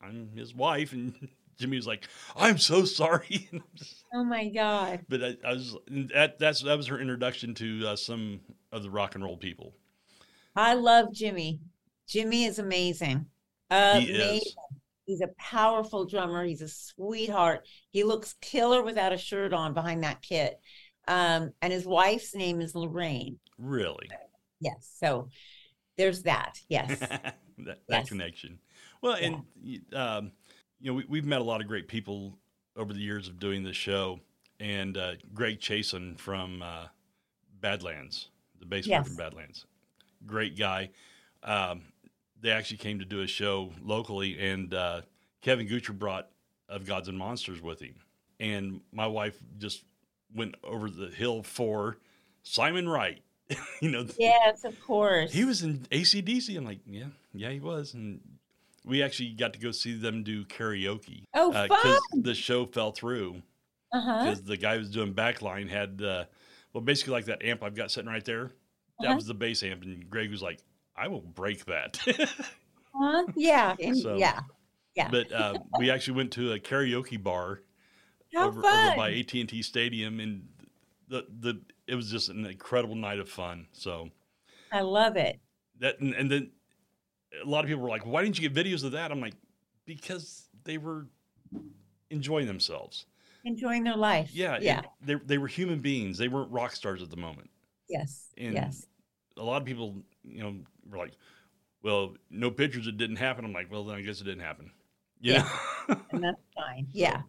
I'm 0.01 0.29
his 0.35 0.53
wife," 0.55 0.93
and 0.93 1.13
Jimmy 1.59 1.77
was 1.77 1.87
like, 1.87 2.07
"I'm 2.35 2.57
so 2.57 2.85
sorry." 2.85 3.49
oh 4.13 4.23
my 4.23 4.49
god! 4.49 5.05
But 5.09 5.23
I, 5.23 5.37
I, 5.45 5.53
was 5.53 5.75
that 5.87 6.39
that's 6.39 6.61
that 6.61 6.77
was 6.77 6.87
her 6.87 6.99
introduction 6.99 7.53
to 7.55 7.87
uh, 7.89 7.95
some 7.95 8.41
of 8.71 8.83
the 8.83 8.89
rock 8.89 9.15
and 9.15 9.23
roll 9.23 9.37
people. 9.37 9.73
I 10.55 10.73
love 10.75 11.13
Jimmy. 11.13 11.59
Jimmy 12.07 12.45
is 12.45 12.59
amazing. 12.59 13.25
Amazing. 13.69 14.15
He 14.15 14.37
is. 14.37 14.55
He's 15.05 15.21
a 15.21 15.29
powerful 15.37 16.05
drummer. 16.05 16.45
He's 16.45 16.61
a 16.61 16.67
sweetheart. 16.67 17.67
He 17.89 18.03
looks 18.03 18.35
killer 18.41 18.83
without 18.83 19.11
a 19.11 19.17
shirt 19.17 19.51
on 19.53 19.73
behind 19.73 20.03
that 20.03 20.21
kit. 20.21 20.59
Um, 21.07 21.51
and 21.61 21.73
his 21.73 21.85
wife's 21.85 22.33
name 22.33 22.61
is 22.61 22.73
Lorraine. 22.75 23.37
Really. 23.57 24.09
Yes. 24.61 24.89
So 24.97 25.27
there's 25.97 26.23
that. 26.23 26.59
Yes. 26.69 26.99
that, 26.99 27.35
that 27.57 27.79
Yes. 27.89 28.09
connection. 28.09 28.59
Well, 29.01 29.19
Yeah. 29.19 29.37
and 29.91 29.93
um, 29.93 30.31
you 30.83 30.91
know, 30.91 30.95
we, 30.97 31.05
we've 31.07 31.25
met 31.25 31.39
a 31.39 31.43
lot 31.45 31.61
of 31.61 31.67
great 31.67 31.87
people 31.87 32.37
over 32.75 32.91
the 32.93 32.99
years 32.99 33.27
of 33.29 33.39
doing 33.39 33.63
this 33.63 33.77
show, 33.77 34.19
and 34.59 34.97
uh, 34.97 35.13
Greg 35.33 35.59
Chaisson 35.61 36.19
from 36.19 36.61
uh, 36.61 36.87
Badlands, 37.61 38.27
the 38.59 38.65
bass 38.65 38.85
player 38.85 38.99
Yes. 38.99 39.07
from 39.07 39.15
Badlands, 39.15 39.65
great 40.25 40.57
guy. 40.57 40.89
Um, 41.41 41.83
they 42.41 42.51
actually 42.51 42.77
came 42.77 42.99
to 42.99 43.05
do 43.05 43.21
a 43.21 43.27
show 43.27 43.71
locally, 43.81 44.37
and 44.39 44.73
uh, 44.73 45.01
Kevin 45.41 45.67
Gucher 45.67 45.97
brought 45.97 46.27
of 46.67 46.85
Gods 46.85 47.07
and 47.07 47.17
Monsters 47.17 47.61
with 47.61 47.79
him, 47.79 47.95
and 48.39 48.81
my 48.91 49.07
wife 49.07 49.37
just 49.57 49.83
went 50.35 50.55
over 50.65 50.89
the 50.89 51.07
hill 51.07 51.43
for 51.43 51.97
Simon 52.41 52.89
Wright. 52.89 53.21
you 53.81 53.89
know, 53.91 54.05
yes, 54.19 54.65
of 54.65 54.77
course. 54.81 55.31
he 55.31 55.45
was 55.45 55.61
in 55.63 55.79
ACDC. 55.91 56.57
I'm 56.57 56.65
like, 56.65 56.79
yeah, 56.85 57.05
yeah, 57.33 57.51
he 57.51 57.59
was. 57.61 57.93
And 57.93 58.19
we 58.85 59.01
actually 59.03 59.29
got 59.31 59.53
to 59.53 59.59
go 59.59 59.71
see 59.71 59.95
them 59.97 60.23
do 60.23 60.43
karaoke. 60.45 61.23
Oh, 61.33 61.51
Because 61.51 61.99
fun. 62.11 62.21
the 62.23 62.33
show 62.35 62.65
fell 62.65 62.91
through 62.91 63.41
Uh-huh. 63.93 64.25
because 64.25 64.43
the 64.43 64.57
guy 64.57 64.73
who 64.73 64.79
was 64.79 64.89
doing 64.91 65.13
backline 65.13 65.69
had, 65.69 66.01
uh, 66.01 66.25
well, 66.73 66.81
basically 66.83 67.13
like 67.13 67.25
that 67.25 67.43
amp 67.43 67.63
I've 67.63 67.75
got 67.75 67.91
sitting 67.91 68.09
right 68.09 68.25
there. 68.25 68.51
That 68.99 69.07
Uh-huh. 69.07 69.15
was 69.15 69.25
the 69.25 69.33
bass 69.33 69.63
amp. 69.63 69.83
And 69.83 70.09
Greg 70.09 70.29
was 70.31 70.41
like, 70.41 70.59
I 70.95 71.07
will 71.07 71.21
break 71.21 71.65
that. 71.65 71.99
Huh? 72.95 73.25
Yeah. 73.35 73.75
and- 73.79 73.97
So- 73.97 74.17
yeah. 74.17 74.41
Yeah. 74.95 75.09
but 75.09 75.31
uh, 75.31 75.55
we 75.79 75.89
actually 75.89 76.17
went 76.17 76.31
to 76.33 76.51
a 76.53 76.59
karaoke 76.59 77.21
bar 77.21 77.61
How 78.35 78.47
over, 78.49 78.59
over 78.59 78.95
by 78.95 79.11
AT&T 79.11 79.63
Stadium. 79.63 80.19
And 80.19 80.47
the, 81.07 81.25
the, 81.39 81.61
it 81.87 81.95
was 81.95 82.11
just 82.11 82.29
an 82.29 82.45
incredible 82.45 82.93
night 82.95 83.17
of 83.17 83.27
fun. 83.27 83.65
So 83.71 84.09
I 84.71 84.81
love 84.81 85.15
it. 85.17 85.39
that 85.79 85.99
and, 85.99 86.13
and 86.13 86.29
then 86.29 86.51
a 87.41 87.47
lot 87.47 87.63
of 87.63 87.67
people 87.69 87.81
were 87.83 87.89
like 87.89 88.05
why 88.05 88.23
didn't 88.23 88.39
you 88.39 88.47
get 88.47 88.53
videos 88.65 88.83
of 88.83 88.91
that 88.91 89.11
i'm 89.11 89.21
like 89.21 89.33
because 89.85 90.47
they 90.63 90.77
were 90.77 91.07
enjoying 92.09 92.47
themselves 92.47 93.05
Enjoying 93.45 93.83
their 93.83 93.97
life. 93.97 94.29
yeah 94.33 94.57
Yeah. 94.61 94.81
they, 95.01 95.15
they 95.15 95.37
were 95.37 95.47
human 95.47 95.79
beings 95.79 96.17
they 96.17 96.27
weren't 96.29 96.51
rock 96.51 96.71
stars 96.73 97.01
at 97.01 97.09
the 97.09 97.17
moment 97.17 97.49
yes. 97.89 98.29
and 98.37 98.53
yes. 98.53 98.85
a 99.37 99.43
lot 99.43 99.61
of 99.61 99.65
people 99.65 99.95
you 100.23 100.41
know 100.43 100.55
were 100.89 100.97
like 100.97 101.13
well 101.81 102.15
no 102.29 102.49
pictures 102.51 102.87
it 102.87 102.97
didn't 102.97 103.17
happen 103.17 103.43
i'm 103.43 103.51
like 103.53 103.69
well 103.71 103.83
then 103.83 103.95
i 103.97 104.01
guess 104.01 104.21
it 104.21 104.25
didn't 104.25 104.43
happen 104.43 104.71
yeah, 105.19 105.47
And 106.11 106.21
that's 106.21 106.41
fine. 106.53 106.85
Yeah. 106.91 107.21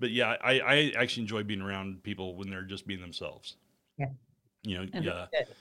but 0.00 0.10
yeah 0.10 0.34
I, 0.42 0.58
I 0.60 0.92
actually 0.96 1.22
enjoy 1.22 1.44
being 1.44 1.60
around 1.60 2.02
people 2.02 2.34
when 2.36 2.50
they're 2.50 2.62
just 2.62 2.84
being 2.86 3.00
themselves 3.00 3.56
Yeah. 3.96 4.06
you 4.62 4.76
know 4.78 4.82
yeah 4.94 4.98
Understood. 4.98 5.56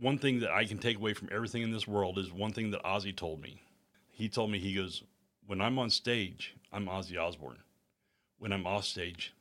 One 0.00 0.18
thing 0.18 0.40
that 0.40 0.50
I 0.50 0.64
can 0.64 0.78
take 0.78 0.96
away 0.96 1.14
from 1.14 1.28
everything 1.32 1.62
in 1.62 1.70
this 1.70 1.88
world 1.88 2.18
is 2.18 2.32
one 2.32 2.52
thing 2.52 2.70
that 2.72 2.82
Ozzy 2.84 3.14
told 3.14 3.40
me. 3.40 3.62
He 4.10 4.28
told 4.28 4.50
me, 4.50 4.58
he 4.58 4.74
goes, 4.74 5.02
When 5.46 5.60
I'm 5.60 5.78
on 5.78 5.90
stage, 5.90 6.54
I'm 6.72 6.86
Ozzy 6.86 7.18
Osbourne. 7.20 7.58
When 8.38 8.52
I'm 8.52 8.66
off 8.66 8.84
stage, 8.84 9.34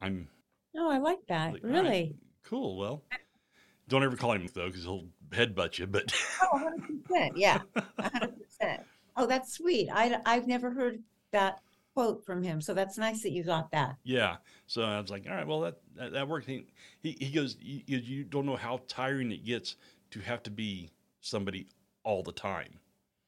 I'm 0.00 0.28
Oh, 0.76 0.90
I 0.90 0.98
like 0.98 1.18
that. 1.28 1.52
like, 1.52 1.64
"All 1.64 1.70
right, 1.70 1.82
really? 1.82 2.16
cool. 2.44 2.76
Well, 2.78 3.02
don't 3.88 4.04
ever 4.04 4.16
call 4.16 4.32
him 4.32 4.48
though, 4.54 4.66
because 4.68 4.84
he'll 4.84 5.06
headbutt 5.30 5.78
you. 5.78 5.86
But 5.86 6.12
Oh, 6.42 6.72
100%. 7.10 7.32
Yeah. 7.36 7.60
100%. 7.76 8.84
Oh, 9.16 9.26
that's 9.26 9.52
sweet. 9.52 9.88
I, 9.92 10.20
I've 10.24 10.46
never 10.46 10.70
heard 10.70 11.02
that 11.32 11.60
quote 11.94 12.24
from 12.24 12.42
him. 12.42 12.60
So 12.60 12.74
that's 12.74 12.98
nice 12.98 13.22
that 13.22 13.32
you 13.32 13.44
got 13.44 13.70
that. 13.72 13.96
yeah, 14.04 14.36
so 14.66 14.82
I 14.82 15.00
was 15.00 15.10
like, 15.10 15.26
All 15.28 15.34
right, 15.34 15.46
well, 15.46 15.60
that 15.60 15.80
that, 15.96 16.12
that 16.12 16.28
worked. 16.28 16.46
He, 16.46 16.66
he, 17.00 17.16
he 17.20 17.30
goes, 17.30 17.56
you, 17.60 17.82
you 17.86 18.24
don't 18.24 18.46
know 18.46 18.56
how 18.56 18.80
tiring 18.88 19.30
it 19.32 19.44
gets 19.44 19.76
to 20.12 20.20
have 20.20 20.42
to 20.44 20.50
be 20.50 20.90
somebody 21.20 21.68
all 22.04 22.22
the 22.22 22.32
time. 22.32 22.78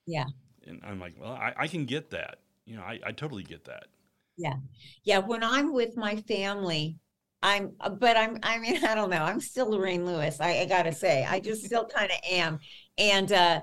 Yeah. 0.07 0.27
And 0.67 0.81
I'm 0.85 1.01
like, 1.01 1.15
Well, 1.21 1.33
I, 1.33 1.53
I 1.57 1.67
can 1.69 1.85
get 1.87 2.11
that. 2.11 2.39
You 2.67 2.77
know, 2.77 2.83
I, 2.83 3.01
I 3.05 3.13
totally 3.13 3.43
get 3.45 3.65
that. 3.65 3.87
Yeah. 4.37 4.55
Yeah. 5.05 5.19
When 5.19 5.43
I'm 5.43 5.73
with 5.73 5.97
my 5.97 6.17
family, 6.17 6.99
I'm, 7.43 7.73
but 7.99 8.17
I'm, 8.17 8.39
I 8.43 8.59
mean, 8.59 8.85
I 8.87 8.95
don't 8.95 9.11
know. 9.11 9.23
I'm 9.23 9.41
still 9.41 9.71
Lorraine 9.71 10.07
Lewis. 10.07 10.41
I, 10.41 10.61
I 10.61 10.67
gotta 10.67 10.93
say, 10.93 11.25
I 11.25 11.41
just 11.41 11.65
still 11.67 11.87
kind 11.87 12.11
of 12.11 12.19
am. 12.31 12.59
And, 12.99 13.31
uh, 13.33 13.61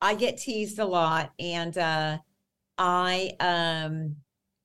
I 0.00 0.14
get 0.16 0.38
teased 0.38 0.78
a 0.80 0.84
lot 0.84 1.32
and, 1.38 1.76
uh, 1.78 2.18
I, 2.82 3.30
um, 3.38 4.16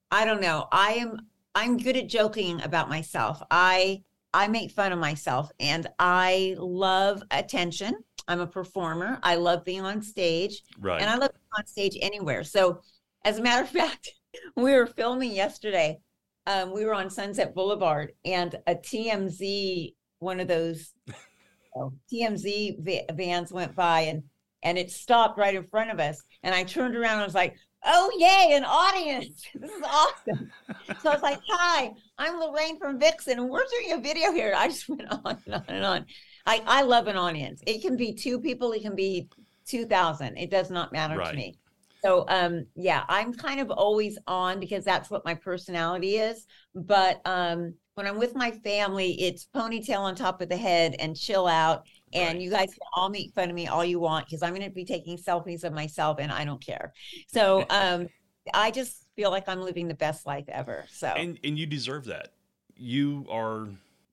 I 0.10 0.26
don't 0.26 0.42
know. 0.42 0.68
I 0.72 0.94
am, 0.94 1.20
I'm 1.54 1.78
good 1.78 1.96
at 1.96 2.10
joking 2.10 2.60
about 2.64 2.90
myself. 2.90 3.44
I, 3.52 4.02
I 4.34 4.48
make 4.48 4.72
fun 4.72 4.92
of 4.92 4.98
myself 4.98 5.52
and 5.60 5.88
I 6.00 6.56
love 6.58 7.22
attention. 7.30 7.94
I'm 8.28 8.40
a 8.40 8.48
performer. 8.48 9.20
I 9.22 9.36
love 9.36 9.64
being 9.64 9.82
on 9.82 10.02
stage 10.02 10.64
Right. 10.80 11.00
and 11.00 11.10
I 11.10 11.16
love 11.16 11.30
being 11.32 11.60
on 11.60 11.68
stage 11.68 11.96
anywhere. 12.02 12.44
So, 12.44 12.82
as 13.24 13.38
a 13.38 13.42
matter 13.44 13.64
of 13.64 13.70
fact, 13.70 14.10
we 14.56 14.74
were 14.74 14.88
filming 14.88 15.32
yesterday. 15.32 16.00
Um, 16.48 16.74
we 16.74 16.86
were 16.86 16.96
on 16.96 17.10
Sunset 17.10 17.54
Boulevard, 17.54 18.14
and 18.24 18.56
a 18.68 18.76
TMZ, 18.76 19.94
one 20.20 20.40
of 20.40 20.48
those 20.48 20.94
oh, 21.76 21.92
TMZ 22.12 22.80
va- 22.80 23.14
vans 23.14 23.52
went 23.52 23.76
by, 23.76 24.02
and 24.02 24.24
and 24.64 24.78
it 24.78 24.92
stopped 24.92 25.38
right 25.38 25.56
in 25.56 25.64
front 25.68 25.92
of 25.92 26.00
us. 26.00 26.22
And 26.44 26.56
I 26.56 26.64
turned 26.64 26.96
around 26.96 27.14
and 27.14 27.22
I 27.22 27.26
was 27.26 27.36
like, 27.36 27.56
"Oh 27.88 28.12
yay, 28.18 28.56
an 28.56 28.66
audience! 28.66 29.44
This 29.56 29.72
is 29.72 29.82
awesome!" 29.84 30.52
so 30.98 31.10
I 31.10 31.14
was 31.14 31.22
like, 31.24 31.40
"Hi, 31.50 31.92
I'm 32.18 32.40
Lorraine 32.40 32.80
from 32.80 33.00
Vixen, 33.00 33.40
and 33.40 33.50
we're 33.50 33.66
doing 33.80 33.94
a 33.98 34.02
video 34.02 34.32
here." 34.32 34.54
I 34.56 34.68
just 34.68 34.90
went 34.90 35.10
on 35.12 35.42
and 35.46 35.56
on 35.56 35.64
and 35.68 35.86
on. 35.86 36.06
I 36.46 36.62
I 36.68 36.82
love 36.84 37.08
an 37.08 37.18
audience. 37.18 37.62
It 37.68 37.82
can 37.82 37.98
be 37.98 38.14
two 38.14 38.40
people. 38.40 38.72
It 38.74 38.82
can 38.82 38.96
be 38.96 39.30
two 39.68 39.86
thousand. 39.86 40.38
It 40.38 40.50
does 40.52 40.70
not 40.70 40.92
matter 40.92 41.18
Right. 41.18 41.32
to 41.32 41.36
me. 41.36 41.58
So 42.04 42.26
um 42.30 42.66
yeah, 42.76 43.04
I'm 43.10 43.34
kind 43.34 43.60
of 43.60 43.72
always 43.72 44.18
on 44.28 44.60
because 44.60 44.86
that's 44.86 45.10
what 45.10 45.26
my 45.26 45.34
personality 45.34 46.18
is. 46.18 46.46
But 46.76 47.22
um 47.26 47.74
when 47.96 48.06
I'm 48.06 48.20
with 48.20 48.36
my 48.36 48.52
family, 48.52 49.20
it's 49.22 49.48
ponytail 49.56 50.00
on 50.02 50.16
top 50.16 50.42
of 50.42 50.50
the 50.50 50.58
head 50.58 50.96
and 51.00 51.18
chill 51.18 51.48
out. 51.48 51.84
And 52.14 52.36
Right. 52.38 52.42
you 52.42 52.50
guys 52.50 52.70
can 52.70 52.80
all 52.96 53.10
make 53.10 53.34
fun 53.34 53.50
of 53.50 53.56
me 53.56 53.68
all 53.68 53.84
you 53.84 54.00
want 54.00 54.26
because 54.26 54.42
I'm 54.42 54.54
going 54.56 54.64
to 54.68 54.70
be 54.74 54.86
taking 54.86 55.18
selfies 55.18 55.64
of 55.64 55.74
myself 55.74 56.18
and 56.20 56.32
I 56.32 56.46
don't 56.46 56.64
care. 56.66 56.94
So 57.28 57.66
um 57.70 58.08
I 58.54 58.72
just 58.72 59.06
feel 59.16 59.30
like 59.30 59.50
I'm 59.50 59.62
living 59.62 59.88
the 59.88 59.94
best 59.94 60.26
life 60.26 60.46
ever. 60.48 60.86
So 60.92 61.08
and 61.08 61.38
and 61.44 61.58
you 61.60 61.66
deserve 61.66 62.06
that. 62.06 62.34
You 62.76 63.26
are 63.30 63.68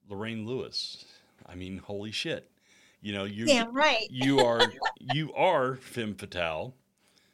Lorraine 0.08 0.46
Lewis. 0.46 1.04
I 1.46 1.54
mean, 1.54 1.78
holy 1.78 2.10
shit. 2.10 2.50
You 3.00 3.12
know, 3.12 3.24
you 3.24 3.46
damn 3.46 3.74
right. 3.74 4.06
you 4.10 4.40
are 4.40 4.72
you 4.98 5.32
are 5.34 5.76
femme 5.76 6.14
fatale. 6.14 6.74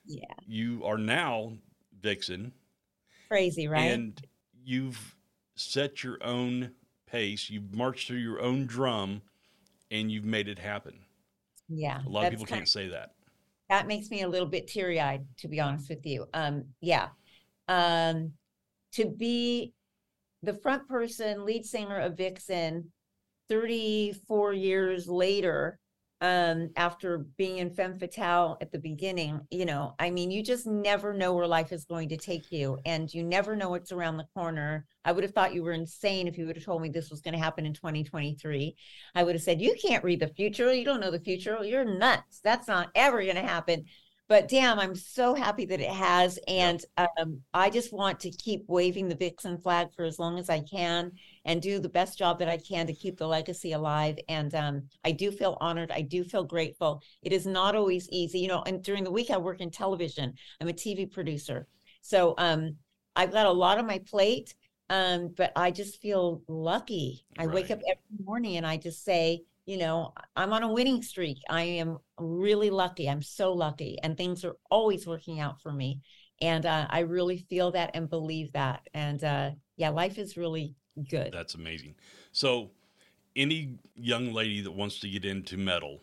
Yeah, 0.04 0.24
You 0.48 0.82
are 0.84 0.98
now 0.98 1.52
Vixen, 2.00 2.52
crazy, 3.28 3.68
right? 3.68 3.82
and 3.92 4.20
you've 4.64 5.14
set 5.54 6.02
your 6.02 6.18
own 6.24 6.72
pace. 7.06 7.48
You've 7.48 7.72
marched 7.72 8.08
to 8.08 8.16
your 8.16 8.40
own 8.40 8.66
drum, 8.66 9.22
and 9.90 10.10
you've 10.10 10.24
made 10.24 10.48
it 10.48 10.58
happen. 10.58 10.94
yeah. 11.68 12.00
A 12.06 12.08
lot 12.08 12.24
of 12.26 12.30
people 12.30 12.46
can't 12.46 12.68
say 12.68 12.88
that. 12.88 13.10
that 13.68 13.86
makes 13.86 14.10
me 14.10 14.22
a 14.22 14.28
little 14.28 14.48
bit 14.48 14.66
teary-eyed 14.66 15.24
to 15.38 15.48
be 15.48 15.60
honest 15.60 15.88
with 15.88 16.04
you 16.04 16.26
um 16.34 16.64
yeah 16.80 17.08
um 17.68 18.32
to 18.92 19.06
be 19.06 19.72
the 20.42 20.54
front 20.54 20.88
person 20.88 21.44
lead 21.44 21.64
singer 21.64 21.98
of 21.98 22.16
vixen 22.16 22.90
34 23.48 24.52
years 24.54 25.06
later 25.08 25.78
um 26.22 26.68
after 26.76 27.18
being 27.38 27.58
in 27.58 27.70
femme 27.70 27.98
fatale 27.98 28.58
at 28.60 28.70
the 28.70 28.78
beginning 28.78 29.40
you 29.50 29.64
know 29.64 29.94
i 29.98 30.10
mean 30.10 30.30
you 30.30 30.42
just 30.42 30.66
never 30.66 31.14
know 31.14 31.32
where 31.32 31.46
life 31.46 31.72
is 31.72 31.84
going 31.86 32.08
to 32.08 32.16
take 32.16 32.52
you 32.52 32.78
and 32.84 33.12
you 33.12 33.22
never 33.22 33.56
know 33.56 33.70
what's 33.70 33.92
around 33.92 34.16
the 34.16 34.26
corner. 34.34 34.86
I 35.04 35.12
would 35.12 35.24
have 35.24 35.32
thought 35.32 35.54
you 35.54 35.62
were 35.62 35.72
insane 35.72 36.28
if 36.28 36.36
you 36.36 36.46
would 36.46 36.56
have 36.56 36.64
told 36.64 36.82
me 36.82 36.90
this 36.90 37.10
was 37.10 37.22
going 37.22 37.32
to 37.32 37.40
happen 37.40 37.64
in 37.64 37.72
2023 37.72 38.76
i 39.14 39.22
would 39.22 39.34
have 39.34 39.42
said 39.42 39.60
you 39.60 39.74
can't 39.80 40.04
read 40.04 40.20
the 40.20 40.28
future. 40.28 40.72
You 40.72 40.84
don't 40.84 41.00
know 41.00 41.10
the 41.10 41.20
future. 41.20 41.58
You're 41.64 41.84
nuts. 41.84 42.40
That's 42.42 42.68
not 42.68 42.90
ever 42.94 43.22
going 43.22 43.36
to 43.36 43.42
happen 43.42 43.84
but 44.30 44.48
damn 44.48 44.78
i'm 44.78 44.94
so 44.94 45.34
happy 45.34 45.66
that 45.66 45.80
it 45.80 45.90
has 45.90 46.38
and 46.48 46.84
um, 46.96 47.40
i 47.52 47.68
just 47.68 47.92
want 47.92 48.18
to 48.20 48.30
keep 48.30 48.64
waving 48.68 49.08
the 49.08 49.14
vixen 49.16 49.58
flag 49.58 49.88
for 49.94 50.04
as 50.04 50.18
long 50.18 50.38
as 50.38 50.48
i 50.48 50.60
can 50.60 51.10
and 51.44 51.60
do 51.60 51.80
the 51.80 51.88
best 51.88 52.16
job 52.16 52.38
that 52.38 52.48
i 52.48 52.56
can 52.56 52.86
to 52.86 52.94
keep 52.94 53.18
the 53.18 53.26
legacy 53.26 53.72
alive 53.72 54.16
and 54.28 54.54
um, 54.54 54.82
i 55.04 55.10
do 55.10 55.30
feel 55.30 55.58
honored. 55.60 55.90
I 55.90 56.02
do 56.02 56.22
feel 56.22 56.44
grateful. 56.44 57.02
It 57.22 57.32
is 57.32 57.44
not 57.44 57.74
always 57.74 58.08
easy 58.10 58.38
you 58.38 58.48
know 58.48 58.62
and 58.62 58.82
during 58.82 59.04
the 59.04 59.10
week 59.10 59.30
i 59.30 59.36
work 59.36 59.60
in 59.60 59.70
television. 59.70 60.32
I'm 60.60 60.68
a 60.68 60.72
tv 60.72 61.10
producer. 61.10 61.66
So 62.00 62.34
um, 62.38 62.76
i've 63.16 63.32
got 63.32 63.46
a 63.46 63.50
lot 63.50 63.78
on 63.78 63.86
my 63.86 63.98
plate 63.98 64.54
um, 64.90 65.34
but 65.36 65.52
i 65.56 65.70
just 65.72 66.00
feel 66.00 66.42
lucky. 66.46 67.24
I 67.36 67.48
wake 67.48 67.70
up 67.72 67.80
every 67.80 68.24
morning 68.24 68.56
and 68.56 68.66
i 68.66 68.76
just 68.76 69.04
say 69.04 69.42
you 69.70 69.76
know, 69.76 70.12
I'm 70.34 70.52
on 70.52 70.64
a 70.64 70.72
winning 70.72 71.00
streak. 71.00 71.38
I 71.48 71.62
am 71.62 71.98
really 72.18 72.70
lucky. 72.70 73.08
I'm 73.08 73.22
so 73.22 73.52
lucky, 73.52 73.96
and 74.02 74.16
things 74.16 74.44
are 74.44 74.56
always 74.68 75.06
working 75.06 75.38
out 75.38 75.62
for 75.62 75.70
me. 75.70 76.00
And 76.40 76.66
uh, 76.66 76.88
I 76.90 77.00
really 77.00 77.46
feel 77.48 77.70
that 77.70 77.92
and 77.94 78.10
believe 78.10 78.52
that. 78.54 78.88
And 78.94 79.22
uh, 79.22 79.50
yeah, 79.76 79.90
life 79.90 80.18
is 80.18 80.36
really 80.36 80.74
good. 81.08 81.30
That's 81.32 81.54
amazing. 81.54 81.94
So, 82.32 82.72
any 83.36 83.78
young 83.94 84.32
lady 84.32 84.60
that 84.62 84.72
wants 84.72 84.98
to 85.00 85.08
get 85.08 85.24
into 85.24 85.56
metal, 85.56 86.00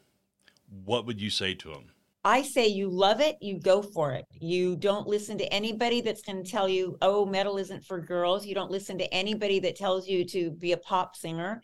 what 0.85 1.05
would 1.05 1.19
you 1.19 1.29
say 1.29 1.53
to 1.55 1.67
them? 1.67 1.91
I 2.23 2.43
say 2.43 2.67
you 2.67 2.89
love 2.89 3.19
it, 3.19 3.35
you 3.41 3.59
go 3.59 3.81
for 3.81 4.13
it. 4.13 4.25
You 4.31 4.77
don't 4.77 5.07
listen 5.07 5.37
to 5.39 5.53
anybody 5.53 5.99
that's 5.99 6.21
going 6.21 6.41
to 6.41 6.49
tell 6.49 6.69
you, 6.69 6.97
oh, 7.01 7.25
metal 7.25 7.57
isn't 7.57 7.83
for 7.83 7.99
girls. 7.99 8.45
You 8.45 8.55
don't 8.55 8.71
listen 8.71 8.97
to 8.97 9.13
anybody 9.13 9.59
that 9.59 9.75
tells 9.75 10.07
you 10.07 10.23
to 10.25 10.51
be 10.51 10.71
a 10.71 10.77
pop 10.77 11.17
singer. 11.17 11.61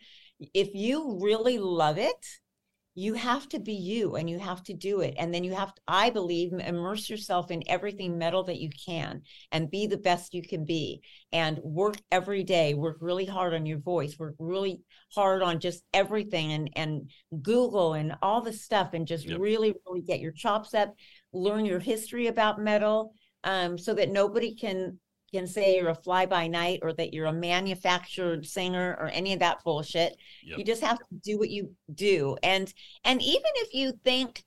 If 0.52 0.74
you 0.74 1.18
really 1.20 1.58
love 1.58 1.98
it, 1.98 2.26
you 2.96 3.14
have 3.14 3.48
to 3.48 3.58
be 3.58 3.72
you 3.72 4.14
and 4.14 4.30
you 4.30 4.38
have 4.38 4.62
to 4.62 4.72
do 4.72 5.00
it. 5.00 5.14
And 5.18 5.34
then 5.34 5.42
you 5.42 5.52
have 5.54 5.74
to 5.74 5.82
i 5.88 6.10
believe 6.10 6.52
immerse 6.52 7.10
yourself 7.10 7.50
in 7.50 7.62
everything 7.66 8.16
metal 8.18 8.44
that 8.44 8.60
you 8.60 8.70
can 8.86 9.22
and 9.50 9.70
be 9.70 9.86
the 9.86 9.96
best 9.96 10.32
you 10.32 10.42
can 10.42 10.64
be 10.64 11.02
and 11.32 11.58
work 11.58 11.96
every 12.12 12.44
day. 12.44 12.74
Work 12.74 12.98
really 13.00 13.24
hard 13.24 13.52
on 13.52 13.66
your 13.66 13.80
voice. 13.80 14.16
Work 14.18 14.36
really 14.38 14.80
hard 15.12 15.42
on 15.42 15.58
just 15.58 15.82
everything 15.92 16.52
and 16.52 16.70
and 16.76 17.10
google 17.42 17.94
and 17.94 18.14
all 18.22 18.40
the 18.40 18.52
stuff 18.52 18.90
and 18.92 19.06
just 19.06 19.26
yep. 19.26 19.40
really 19.40 19.74
really 19.86 20.02
get 20.02 20.20
your 20.20 20.32
chops 20.32 20.74
up 20.74 20.94
learn 21.32 21.64
your 21.64 21.80
history 21.80 22.28
about 22.28 22.60
metal 22.60 23.12
um, 23.44 23.76
so 23.76 23.94
that 23.94 24.10
nobody 24.10 24.54
can 24.54 24.98
can 25.34 25.46
say 25.46 25.76
you're 25.76 25.88
a 25.88 25.94
fly 25.94 26.26
by 26.26 26.46
night 26.46 26.80
or 26.82 26.92
that 26.92 27.12
you're 27.12 27.26
a 27.26 27.32
manufactured 27.32 28.46
singer 28.46 28.96
or 29.00 29.08
any 29.08 29.32
of 29.32 29.40
that 29.40 29.62
bullshit. 29.64 30.16
Yep. 30.44 30.58
You 30.58 30.64
just 30.64 30.82
have 30.82 30.98
to 30.98 31.14
do 31.22 31.38
what 31.38 31.50
you 31.50 31.72
do. 31.94 32.36
And 32.42 32.72
and 33.04 33.20
even 33.20 33.50
if 33.56 33.74
you 33.74 33.92
think 34.04 34.44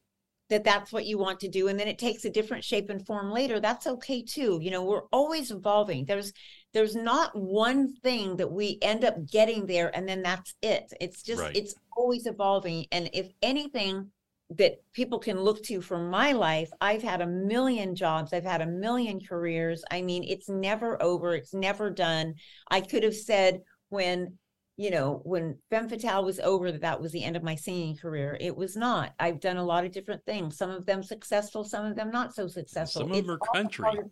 that 0.50 0.64
that's 0.64 0.94
what 0.94 1.06
you 1.06 1.18
want 1.18 1.42
to 1.42 1.50
do 1.50 1.68
and 1.68 1.78
then 1.78 1.90
it 1.90 2.00
takes 2.00 2.24
a 2.24 2.30
different 2.30 2.64
shape 2.64 2.90
and 2.90 3.06
form 3.06 3.32
later, 3.32 3.60
that's 3.60 3.86
okay 3.86 4.24
too. 4.24 4.60
You 4.62 4.72
know, 4.72 4.84
we're 4.84 5.08
always 5.12 5.52
evolving. 5.52 6.06
There's 6.06 6.32
there's 6.74 6.96
not 6.96 7.38
one 7.38 7.94
thing 7.98 8.38
that 8.38 8.52
we 8.52 8.78
end 8.82 9.04
up 9.04 9.26
getting 9.30 9.66
there 9.66 9.94
and 9.96 10.08
then 10.08 10.22
that's 10.22 10.56
it. 10.62 10.94
It's 11.02 11.22
just 11.22 11.42
right. 11.42 11.56
it's 11.56 11.76
always 11.98 12.26
evolving 12.28 12.86
and 12.92 13.10
if 13.12 13.28
anything 13.42 14.12
that 14.50 14.82
people 14.93 15.20
can 15.20 15.39
look 15.39 15.62
to 15.64 15.82
for 15.82 15.98
my 15.98 16.32
life. 16.32 16.70
I've 16.80 17.04
had 17.04 17.22
a 17.22 17.28
million 17.28 17.95
jobs, 17.95 18.34
I've 18.34 18.45
had 18.45 18.62
a 18.62 18.66
million 18.66 19.20
careers. 19.20 19.84
I 19.91 20.02
mean, 20.02 20.24
it's 20.24 20.50
never 20.50 21.02
over, 21.02 21.36
it's 21.36 21.54
never 21.54 21.89
done. 21.89 22.36
I 22.70 22.82
could 22.82 23.04
have 23.04 23.16
said 23.16 23.62
when 23.89 24.38
you 24.80 24.91
know, 24.91 25.22
when 25.24 25.58
Femme 25.72 25.89
Fatale 25.89 26.24
was 26.24 26.39
over, 26.39 26.72
that 26.72 26.82
that 26.82 27.02
was 27.02 27.12
the 27.12 27.24
end 27.24 27.36
of 27.36 27.41
my 27.41 27.56
singing 27.56 27.98
career. 27.98 28.38
It 28.39 28.56
was 28.56 28.78
not. 28.78 29.12
I've 29.20 29.39
done 29.39 29.58
a 29.58 29.66
lot 29.66 29.86
of 29.86 29.91
different 29.91 30.24
things. 30.26 30.56
Some 30.56 30.70
of 30.70 30.86
them 30.86 31.02
successful, 31.02 31.64
some 31.64 31.84
of 31.88 31.95
them 31.95 32.12
not 32.12 32.36
so 32.36 32.48
successful. 32.48 33.02
Some 33.02 33.12
of 33.12 33.26
them 33.26 33.32
are 33.32 33.39
country. 33.56 33.89
Of, 33.98 34.12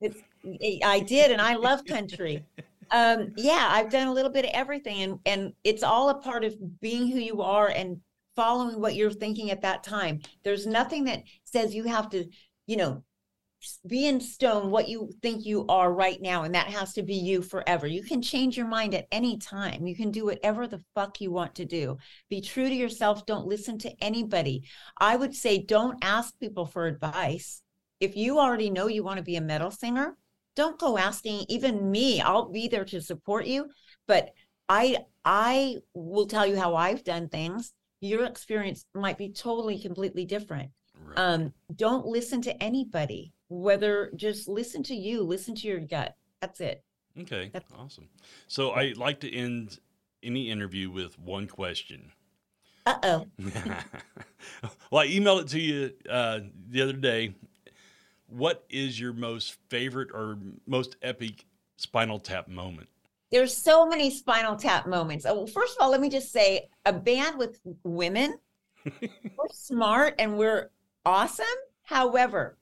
it's, 0.00 0.20
I 0.84 0.98
did, 0.98 1.30
and 1.30 1.40
I 1.40 1.54
love 1.54 1.84
country. 1.84 2.44
um, 2.90 3.32
yeah, 3.36 3.68
I've 3.70 3.90
done 3.90 4.08
a 4.08 4.12
little 4.12 4.32
bit 4.32 4.44
of 4.44 4.50
everything, 4.52 5.02
and 5.02 5.20
and 5.26 5.52
it's 5.62 5.84
all 5.84 6.08
a 6.08 6.20
part 6.20 6.42
of 6.42 6.80
being 6.80 7.06
who 7.06 7.20
you 7.20 7.40
are 7.40 7.68
and 7.68 8.00
following 8.36 8.80
what 8.80 8.94
you're 8.94 9.10
thinking 9.10 9.50
at 9.50 9.62
that 9.62 9.82
time. 9.82 10.20
There's 10.44 10.66
nothing 10.66 11.04
that 11.04 11.22
says 11.44 11.74
you 11.74 11.84
have 11.84 12.10
to, 12.10 12.26
you 12.66 12.76
know, 12.76 13.04
be 13.86 14.06
in 14.06 14.20
stone 14.20 14.70
what 14.70 14.88
you 14.88 15.12
think 15.20 15.44
you 15.44 15.66
are 15.68 15.92
right 15.92 16.18
now 16.22 16.44
and 16.44 16.54
that 16.54 16.68
has 16.68 16.94
to 16.94 17.02
be 17.02 17.14
you 17.14 17.42
forever. 17.42 17.86
You 17.86 18.02
can 18.02 18.22
change 18.22 18.56
your 18.56 18.66
mind 18.66 18.94
at 18.94 19.06
any 19.12 19.36
time. 19.36 19.86
You 19.86 19.94
can 19.94 20.10
do 20.10 20.24
whatever 20.24 20.66
the 20.66 20.82
fuck 20.94 21.20
you 21.20 21.30
want 21.30 21.54
to 21.56 21.66
do. 21.66 21.98
Be 22.30 22.40
true 22.40 22.70
to 22.70 22.74
yourself. 22.74 23.26
Don't 23.26 23.46
listen 23.46 23.78
to 23.80 23.92
anybody. 24.02 24.64
I 24.98 25.16
would 25.16 25.34
say 25.34 25.58
don't 25.58 26.02
ask 26.02 26.38
people 26.40 26.64
for 26.64 26.86
advice. 26.86 27.60
If 28.00 28.16
you 28.16 28.38
already 28.38 28.70
know 28.70 28.86
you 28.86 29.04
want 29.04 29.18
to 29.18 29.22
be 29.22 29.36
a 29.36 29.42
metal 29.42 29.70
singer 29.70 30.16
don't 30.56 30.80
go 30.80 30.98
asking 30.98 31.44
even 31.48 31.90
me. 31.90 32.20
I'll 32.20 32.50
be 32.50 32.66
there 32.66 32.84
to 32.86 33.00
support 33.00 33.46
you 33.46 33.70
but 34.10 34.30
i 34.68 34.96
i 35.24 35.76
will 35.94 36.26
tell 36.26 36.44
you 36.44 36.58
how 36.58 36.74
i've 36.74 37.04
done 37.04 37.28
things 37.28 37.72
your 38.00 38.24
experience 38.24 38.86
might 38.94 39.18
be 39.18 39.28
totally 39.30 39.78
completely 39.78 40.24
different. 40.24 40.70
Right. 41.02 41.18
um 41.18 41.54
don't 41.74 42.04
listen 42.06 42.42
to 42.42 42.62
anybody 42.62 43.32
whether 43.48 44.12
just 44.16 44.48
listen 44.48 44.82
to 44.84 44.94
you 44.94 45.22
listen 45.22 45.54
to 45.56 45.66
your 45.66 45.80
gut. 45.80 46.14
That's 46.40 46.60
it. 46.60 46.84
Okay 47.18 47.50
that's- 47.52 47.72
awesome. 47.78 48.08
So 48.48 48.70
i 48.72 48.92
like 48.96 49.20
to 49.20 49.34
end 49.34 49.78
any 50.22 50.50
interview 50.50 50.90
with 50.90 51.18
one 51.18 51.46
question. 51.46 52.12
Uh-oh. 52.86 53.26
Well 54.90 55.02
i 55.02 55.06
emailed 55.08 55.42
it 55.42 55.48
to 55.48 55.60
you 55.60 55.92
uh, 56.08 56.40
the 56.68 56.82
other 56.82 56.92
day. 56.92 57.34
What 58.26 58.64
is 58.70 59.00
your 59.00 59.12
most 59.12 59.56
favorite 59.70 60.10
or 60.12 60.38
most 60.66 60.96
epic 61.02 61.46
spinal 61.76 62.18
tap 62.20 62.46
moment 62.46 62.88
there's 63.30 63.56
so 63.56 63.86
many 63.86 64.10
spinal 64.10 64.56
tap 64.56 64.86
moments. 64.86 65.24
Oh, 65.26 65.34
well, 65.34 65.46
first 65.46 65.76
of 65.76 65.82
all, 65.82 65.90
let 65.90 66.00
me 66.00 66.08
just 66.08 66.32
say 66.32 66.68
a 66.84 66.92
band 66.92 67.38
with 67.38 67.60
women, 67.84 68.38
we're 68.84 69.48
smart 69.52 70.14
and 70.18 70.36
we're 70.36 70.70
awesome. 71.04 71.46
However, 71.82 72.58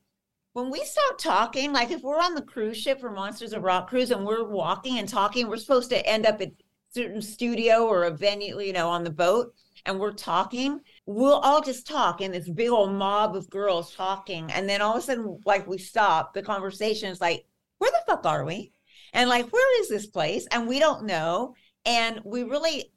when 0.52 0.70
we 0.70 0.84
start 0.84 1.18
talking, 1.18 1.72
like 1.72 1.90
if 1.90 2.02
we're 2.02 2.20
on 2.20 2.34
the 2.34 2.42
cruise 2.42 2.76
ship 2.76 3.00
for 3.00 3.10
Monsters 3.10 3.52
of 3.52 3.62
Rock 3.62 3.88
cruise 3.88 4.10
and 4.10 4.26
we're 4.26 4.44
walking 4.44 4.98
and 4.98 5.08
talking, 5.08 5.48
we're 5.48 5.56
supposed 5.56 5.90
to 5.90 6.06
end 6.06 6.26
up 6.26 6.40
at 6.40 6.52
certain 6.90 7.22
studio 7.22 7.86
or 7.86 8.04
a 8.04 8.10
venue, 8.10 8.60
you 8.60 8.72
know, 8.72 8.88
on 8.88 9.04
the 9.04 9.10
boat, 9.10 9.54
and 9.86 9.98
we're 9.98 10.12
talking. 10.12 10.80
We'll 11.06 11.34
all 11.34 11.60
just 11.60 11.86
talk 11.86 12.20
in 12.20 12.32
this 12.32 12.48
big 12.48 12.70
old 12.70 12.92
mob 12.92 13.36
of 13.36 13.48
girls 13.50 13.94
talking, 13.94 14.50
and 14.52 14.68
then 14.68 14.80
all 14.82 14.96
of 14.96 14.98
a 14.98 15.02
sudden, 15.02 15.40
like 15.44 15.66
we 15.66 15.78
stop, 15.78 16.34
the 16.34 16.42
conversation 16.42 17.10
is 17.10 17.20
like, 17.20 17.46
"Where 17.78 17.90
the 17.90 18.02
fuck 18.06 18.26
are 18.26 18.44
we?" 18.44 18.72
And 19.12 19.28
like 19.28 19.50
where 19.52 19.80
is 19.80 19.88
this 19.88 20.06
place? 20.06 20.46
And 20.50 20.66
we 20.66 20.78
don't 20.78 21.04
know. 21.04 21.54
And 21.84 22.20
we 22.24 22.44
really 22.44 22.92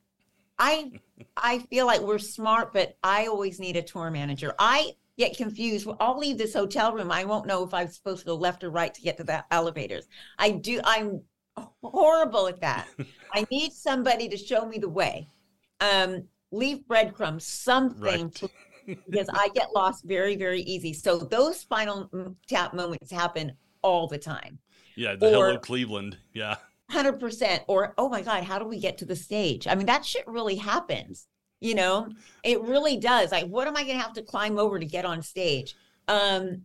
i 0.62 0.91
i 1.36 1.59
feel 1.59 1.86
like 1.86 2.01
we're 2.01 2.20
smart 2.20 2.72
but 2.72 2.95
i 3.03 3.26
always 3.26 3.59
need 3.59 3.76
a 3.76 3.82
tour 3.82 4.09
manager. 4.12 4.53
I 4.59 4.91
get 5.18 5.36
confused. 5.36 5.88
I'll 5.99 6.18
leave 6.18 6.38
this 6.38 6.53
hotel 6.53 6.93
room. 6.93 7.12
I 7.12 7.26
won't 7.26 7.47
know 7.47 7.64
if 7.64 7.74
i'm 7.74 7.89
supposed 7.89 8.22
to 8.22 8.26
go 8.28 8.36
left 8.36 8.64
or 8.64 8.70
right 8.70 8.93
to 8.93 9.01
get 9.01 9.18
to 9.18 9.24
the 9.24 9.43
elevators. 9.51 10.07
I 10.38 10.51
do 10.51 10.80
i'm 10.84 11.22
horrible 11.84 12.47
at 12.47 12.62
that. 12.62 12.88
I 13.34 13.45
need 13.51 13.74
somebody 13.74 14.30
to 14.30 14.38
show 14.38 14.66
me 14.66 14.78
the 14.78 14.89
way. 14.89 15.28
Um 15.80 16.28
leave 16.51 16.86
breadcrumbs 16.88 17.45
something 17.45 18.24
right. 18.24 18.36
to, 18.36 18.49
because 18.86 19.30
i 19.34 19.47
get 19.55 19.74
lost 19.74 20.03
very 20.05 20.36
very 20.36 20.62
easy. 20.62 20.93
So 20.93 21.18
those 21.18 21.59
spinal 21.59 22.36
tap 22.47 22.74
moments 22.74 23.12
happen 23.12 23.53
all 23.82 24.07
the 24.07 24.18
time 24.18 24.59
yeah, 24.95 25.15
the 25.15 25.27
or, 25.27 25.47
Hello 25.47 25.57
Cleveland. 25.59 26.17
Yeah. 26.33 26.55
100%. 26.91 27.61
Or, 27.67 27.93
oh 27.97 28.09
my 28.09 28.21
God, 28.21 28.43
how 28.43 28.59
do 28.59 28.65
we 28.65 28.79
get 28.79 28.97
to 28.99 29.05
the 29.05 29.15
stage? 29.15 29.67
I 29.67 29.75
mean, 29.75 29.85
that 29.87 30.05
shit 30.05 30.27
really 30.27 30.55
happens. 30.55 31.27
You 31.59 31.75
know, 31.75 32.09
it 32.43 32.61
really 32.61 32.97
does. 32.97 33.31
Like, 33.31 33.45
what 33.45 33.67
am 33.67 33.77
I 33.77 33.83
going 33.83 33.97
to 33.97 34.03
have 34.03 34.13
to 34.13 34.23
climb 34.23 34.57
over 34.57 34.79
to 34.79 34.85
get 34.85 35.05
on 35.05 35.21
stage? 35.21 35.75
Um, 36.07 36.63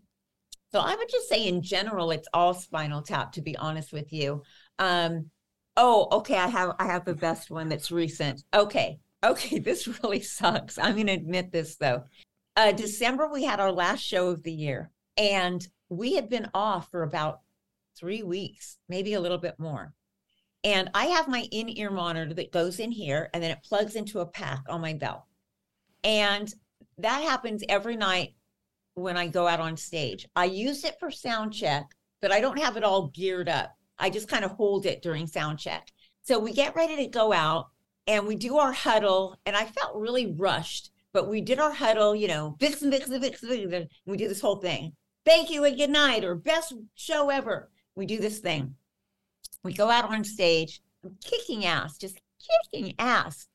so 0.73 0.81
I 0.81 0.95
would 0.95 1.09
just 1.09 1.29
say 1.29 1.47
in 1.47 1.63
general, 1.63 2.11
it's 2.11 2.29
all 2.33 2.55
spinal 2.55 3.03
tap, 3.03 3.33
to 3.33 3.43
be 3.43 3.57
honest 3.57 3.93
with 3.93 4.13
you. 4.13 4.43
Um, 4.79 5.31
oh, 5.77 6.09
okay. 6.13 6.37
I 6.37 6.49
have 6.49 6.75
I 6.79 6.87
have 6.87 7.05
the 7.05 7.15
best 7.15 7.51
one 7.51 7.69
that's 7.69 7.91
recent. 7.91 8.43
Okay. 8.53 8.99
Okay, 9.25 9.59
this 9.61 9.87
really 10.03 10.21
sucks. 10.21 10.79
I'm 10.79 10.97
gonna 10.97 11.13
admit 11.13 11.53
this 11.53 11.77
though. 11.77 12.05
Uh 12.57 12.73
December 12.73 13.29
we 13.29 13.45
had 13.45 13.61
our 13.61 13.73
last 13.73 14.01
show 14.01 14.29
of 14.29 14.43
the 14.43 14.53
year 14.53 14.91
and 15.17 15.67
we 15.89 16.15
had 16.15 16.29
been 16.29 16.49
off 16.53 16.91
for 16.91 17.03
about 17.03 17.41
three 17.99 18.23
weeks, 18.23 18.79
maybe 18.89 19.15
a 19.15 19.21
little 19.21 19.39
bit 19.39 19.59
more. 19.59 19.95
And 20.65 20.91
I 20.95 21.07
have 21.07 21.29
my 21.29 21.47
in 21.53 21.69
ear 21.79 21.91
monitor 21.91 22.35
that 22.35 22.53
goes 22.53 22.81
in 22.81 22.91
here 22.91 23.31
and 23.33 23.43
then 23.43 23.53
it 23.53 23.63
plugs 23.63 23.95
into 23.95 24.21
a 24.21 24.27
pack 24.27 24.63
on 24.69 24.81
my 24.81 24.95
belt. 24.95 25.23
And 26.03 26.53
that 26.99 27.23
happens 27.23 27.63
every 27.69 27.97
night 27.97 28.35
when 28.95 29.17
I 29.17 29.29
go 29.29 29.47
out 29.47 29.61
on 29.61 29.77
stage. 29.77 30.27
I 30.35 30.47
use 30.47 30.85
it 30.85 30.99
for 30.99 31.11
sound 31.11 31.53
check, 31.53 31.87
but 32.21 32.33
I 32.33 32.41
don't 32.41 32.59
have 32.59 32.77
it 32.77 32.85
all 32.85 33.09
geared 33.09 33.49
up. 33.49 33.77
I 33.99 34.11
just 34.11 34.29
kind 34.29 34.45
of 34.45 34.53
hold 34.53 34.87
it 34.87 35.03
during 35.03 35.27
sound 35.27 35.59
check. 35.59 35.93
So 36.23 36.39
we 36.39 36.53
get 36.53 36.75
ready 36.75 36.97
to 36.97 37.07
go 37.07 37.33
out 37.33 37.69
and 38.07 38.27
we 38.27 38.35
do 38.35 38.59
our 38.59 38.73
huddle. 38.73 39.39
And 39.47 39.57
I 39.57 39.67
felt 39.67 39.95
really 39.97 40.33
rushed, 40.33 40.91
but 41.13 41.29
we 41.29 41.41
did 41.41 41.61
our 41.61 41.73
huddle, 41.73 42.17
you 42.17 42.29
know, 42.29 42.57
vixen, 42.59 42.91
vixen, 42.91 43.21
vixen, 43.21 43.49
vixen. 43.49 43.89
We 44.05 44.17
do 44.17 44.27
this 44.27 44.41
whole 44.41 44.57
thing. 44.57 44.95
Thank 45.25 45.51
you 45.51 45.65
and 45.65 45.77
good 45.77 45.91
night, 45.91 46.25
or 46.25 46.35
best 46.35 46.73
show 46.95 47.31
ever 47.31 47.71
we 47.97 48.07
do 48.07 48.19
this 48.19 48.39
thing. 48.39 48.75
We 49.63 49.73
go 49.73 49.91
out 49.91 50.05
on 50.05 50.23
stage, 50.23 50.81
I'm 51.05 51.17
kicking 51.25 51.65
ass, 51.65 51.99
just 51.99 52.21
kicking 52.73 52.95
ass. 52.99 53.49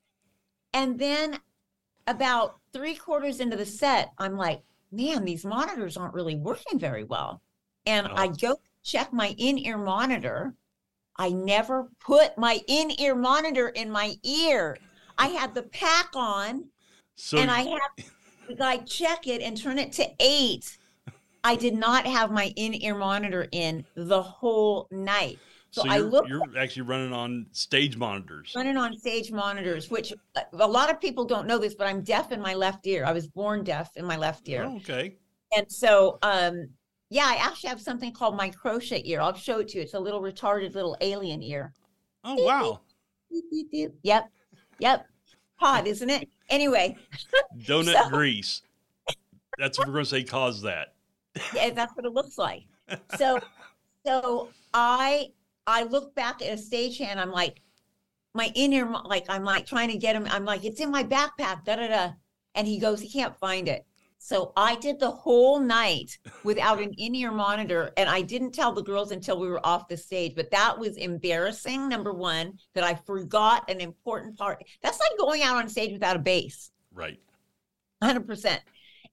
And 0.73 0.99
then 0.99 1.39
about 2.07 2.57
three 2.73 2.95
quarters 2.95 3.39
into 3.39 3.55
the 3.55 3.65
set, 3.65 4.11
I'm 4.17 4.35
like, 4.35 4.61
man, 4.91 5.23
these 5.23 5.45
monitors 5.45 5.95
aren't 5.95 6.13
really 6.13 6.35
working 6.35 6.79
very 6.79 7.03
well. 7.03 7.41
And 7.85 8.07
oh. 8.07 8.13
I 8.15 8.27
go 8.27 8.57
check 8.83 9.13
my 9.13 9.35
in 9.37 9.57
ear 9.59 9.77
monitor. 9.77 10.55
I 11.17 11.29
never 11.29 11.89
put 11.99 12.37
my 12.37 12.61
in 12.67 12.99
ear 12.99 13.15
monitor 13.15 13.69
in 13.69 13.91
my 13.91 14.15
ear. 14.23 14.77
I 15.17 15.27
had 15.27 15.53
the 15.53 15.63
pack 15.63 16.09
on 16.15 16.65
So 17.15 17.37
and 17.37 17.51
I 17.51 17.61
had 17.61 18.05
to 18.47 18.55
like 18.57 18.85
check 18.85 19.27
it 19.27 19.41
and 19.41 19.55
turn 19.55 19.77
it 19.77 19.91
to 19.93 20.09
eight. 20.19 20.77
I 21.43 21.55
did 21.55 21.73
not 21.73 22.05
have 22.05 22.31
my 22.31 22.53
in-ear 22.55 22.95
monitor 22.95 23.47
in 23.51 23.85
the 23.95 24.21
whole 24.21 24.87
night. 24.91 25.39
So, 25.71 25.83
so 25.83 25.89
I 25.89 25.97
you're, 25.97 26.05
looked 26.05 26.29
you're 26.29 26.57
actually 26.57 26.83
running 26.83 27.13
on 27.13 27.45
stage 27.53 27.95
monitors. 27.95 28.51
running 28.55 28.75
on 28.75 28.97
stage 28.97 29.31
monitors, 29.31 29.89
which 29.89 30.11
uh, 30.35 30.41
a 30.51 30.67
lot 30.67 30.89
of 30.91 30.99
people 30.99 31.23
don't 31.23 31.47
know 31.47 31.57
this, 31.57 31.75
but 31.75 31.87
I'm 31.87 32.01
deaf 32.01 32.31
in 32.31 32.41
my 32.41 32.53
left 32.53 32.85
ear. 32.87 33.05
I 33.05 33.13
was 33.13 33.27
born 33.27 33.63
deaf 33.63 33.89
in 33.95 34.05
my 34.05 34.17
left 34.17 34.49
ear. 34.49 34.65
Oh, 34.67 34.75
okay. 34.77 35.15
And 35.55 35.71
so, 35.71 36.19
um, 36.23 36.67
yeah, 37.09 37.25
I 37.25 37.35
actually 37.35 37.69
have 37.69 37.81
something 37.81 38.11
called 38.11 38.35
my 38.35 38.49
crochet 38.49 39.01
ear. 39.05 39.21
I'll 39.21 39.33
show 39.33 39.59
it 39.59 39.69
to 39.69 39.77
you. 39.77 39.83
It's 39.83 39.93
a 39.93 39.99
little 39.99 40.21
retarded 40.21 40.75
little 40.75 40.97
alien 41.01 41.41
ear. 41.41 41.73
Oh 42.23 42.35
wow. 42.43 42.81
Yep. 44.03 44.29
Yep. 44.79 45.07
Hot, 45.55 45.87
isn't 45.87 46.09
it? 46.09 46.29
Anyway, 46.49 46.97
Donut 47.65 47.93
So- 48.03 48.09
grease. 48.09 48.61
That's 49.57 49.77
what 49.77 49.87
we're 49.87 49.93
going 49.93 50.05
to 50.05 50.09
say 50.09 50.23
caused 50.23 50.63
that. 50.63 50.90
Yeah, 51.53 51.71
that's 51.71 51.95
what 51.95 52.05
it 52.05 52.13
looks 52.13 52.37
like. 52.37 52.63
So, 53.17 53.39
so 54.05 54.49
I 54.73 55.29
I 55.67 55.83
look 55.83 56.15
back 56.15 56.41
at 56.41 56.53
a 56.53 56.61
stagehand. 56.61 57.17
I'm 57.17 57.31
like, 57.31 57.61
my 58.33 58.51
in-ear, 58.55 58.89
like 59.05 59.25
I'm 59.29 59.43
like 59.43 59.65
trying 59.65 59.89
to 59.89 59.97
get 59.97 60.15
him. 60.15 60.27
I'm 60.29 60.45
like, 60.45 60.63
it's 60.63 60.79
in 60.79 60.91
my 60.91 61.03
backpack. 61.03 61.65
Da 61.65 61.75
da 61.75 61.87
da. 61.87 62.11
And 62.55 62.67
he 62.67 62.79
goes, 62.79 63.01
he 63.01 63.09
can't 63.09 63.35
find 63.37 63.67
it. 63.67 63.85
So 64.23 64.53
I 64.55 64.75
did 64.75 64.99
the 64.99 65.09
whole 65.09 65.59
night 65.59 66.19
without 66.43 66.79
an 66.79 66.93
in-ear 66.95 67.31
monitor, 67.31 67.91
and 67.97 68.07
I 68.07 68.21
didn't 68.21 68.51
tell 68.51 68.71
the 68.71 68.83
girls 68.83 69.11
until 69.11 69.39
we 69.39 69.47
were 69.47 69.65
off 69.65 69.87
the 69.87 69.97
stage. 69.97 70.35
But 70.35 70.51
that 70.51 70.77
was 70.77 70.97
embarrassing. 70.97 71.89
Number 71.89 72.13
one, 72.13 72.53
that 72.75 72.83
I 72.83 72.93
forgot 72.93 73.67
an 73.67 73.81
important 73.81 74.37
part. 74.37 74.63
That's 74.83 74.99
like 74.99 75.17
going 75.17 75.41
out 75.41 75.57
on 75.57 75.67
stage 75.67 75.91
without 75.91 76.17
a 76.17 76.19
bass. 76.19 76.69
Right. 76.93 77.19
100%. 78.03 78.59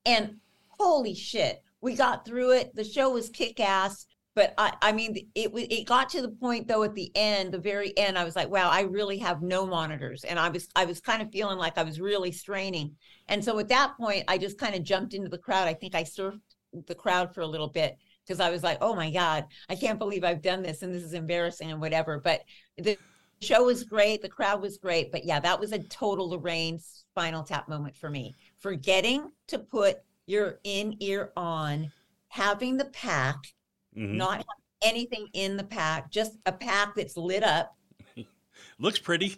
And 0.04 0.36
holy 0.68 1.14
shit, 1.14 1.62
we 1.80 1.94
got 1.94 2.24
through 2.24 2.52
it. 2.52 2.74
The 2.74 2.84
show 2.84 3.10
was 3.10 3.30
kick 3.30 3.60
ass. 3.60 4.06
But 4.34 4.54
I, 4.56 4.72
I 4.82 4.92
mean, 4.92 5.16
it 5.34 5.50
it 5.54 5.84
got 5.84 6.10
to 6.10 6.22
the 6.22 6.28
point 6.28 6.68
though 6.68 6.84
at 6.84 6.94
the 6.94 7.10
end, 7.16 7.52
the 7.52 7.58
very 7.58 7.96
end, 7.98 8.16
I 8.16 8.22
was 8.22 8.36
like, 8.36 8.48
wow, 8.48 8.70
I 8.70 8.82
really 8.82 9.18
have 9.18 9.42
no 9.42 9.66
monitors, 9.66 10.22
and 10.22 10.38
I 10.38 10.48
was 10.48 10.68
I 10.76 10.84
was 10.84 11.00
kind 11.00 11.20
of 11.20 11.32
feeling 11.32 11.58
like 11.58 11.76
I 11.76 11.82
was 11.82 12.00
really 12.00 12.30
straining. 12.30 12.94
And 13.26 13.44
so 13.44 13.58
at 13.58 13.68
that 13.68 13.96
point, 13.98 14.24
I 14.28 14.38
just 14.38 14.56
kind 14.56 14.76
of 14.76 14.84
jumped 14.84 15.12
into 15.12 15.28
the 15.28 15.38
crowd. 15.38 15.66
I 15.66 15.74
think 15.74 15.96
I 15.96 16.04
surfed 16.04 16.40
the 16.86 16.94
crowd 16.94 17.34
for 17.34 17.40
a 17.40 17.46
little 17.48 17.68
bit 17.68 17.96
because 18.24 18.38
I 18.38 18.50
was 18.50 18.62
like, 18.62 18.78
oh 18.80 18.94
my 18.94 19.10
god, 19.10 19.46
I 19.68 19.74
can't 19.74 19.98
believe 19.98 20.22
I've 20.22 20.42
done 20.42 20.62
this, 20.62 20.82
and 20.82 20.94
this 20.94 21.02
is 21.02 21.14
embarrassing 21.14 21.72
and 21.72 21.80
whatever. 21.80 22.20
But 22.20 22.42
the 22.76 22.96
show 23.40 23.64
was 23.64 23.82
great, 23.82 24.22
the 24.22 24.28
crowd 24.28 24.62
was 24.62 24.78
great, 24.78 25.10
but 25.10 25.24
yeah, 25.24 25.40
that 25.40 25.58
was 25.58 25.72
a 25.72 25.82
total 25.82 26.30
Lorraine 26.30 26.78
spinal 26.78 27.42
tap 27.42 27.68
moment 27.68 27.96
for 27.96 28.08
me. 28.08 28.36
Forgetting 28.58 29.32
to 29.48 29.58
put 29.58 29.96
your 30.28 30.60
in 30.64 30.96
ear 31.00 31.32
on, 31.36 31.90
having 32.28 32.76
the 32.76 32.84
pack, 32.86 33.36
Mhm. 33.96 34.14
not 34.16 34.44
anything 34.82 35.28
in 35.32 35.56
the 35.56 35.64
pack, 35.64 36.10
just 36.10 36.32
a 36.46 36.52
pack 36.52 36.94
that's 36.94 37.16
lit 37.16 37.42
up. 37.42 37.74
Looks 38.78 38.98
pretty. 38.98 39.36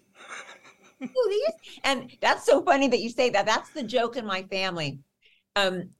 And 1.84 2.10
that's 2.20 2.44
so 2.44 2.62
funny 2.62 2.86
that 2.88 3.00
you 3.00 3.08
say 3.08 3.30
that. 3.30 3.46
That's 3.46 3.70
the 3.70 3.82
joke 3.82 4.16
in 4.16 4.26
my 4.26 4.42
family. 4.44 4.98
Um, 5.56 5.90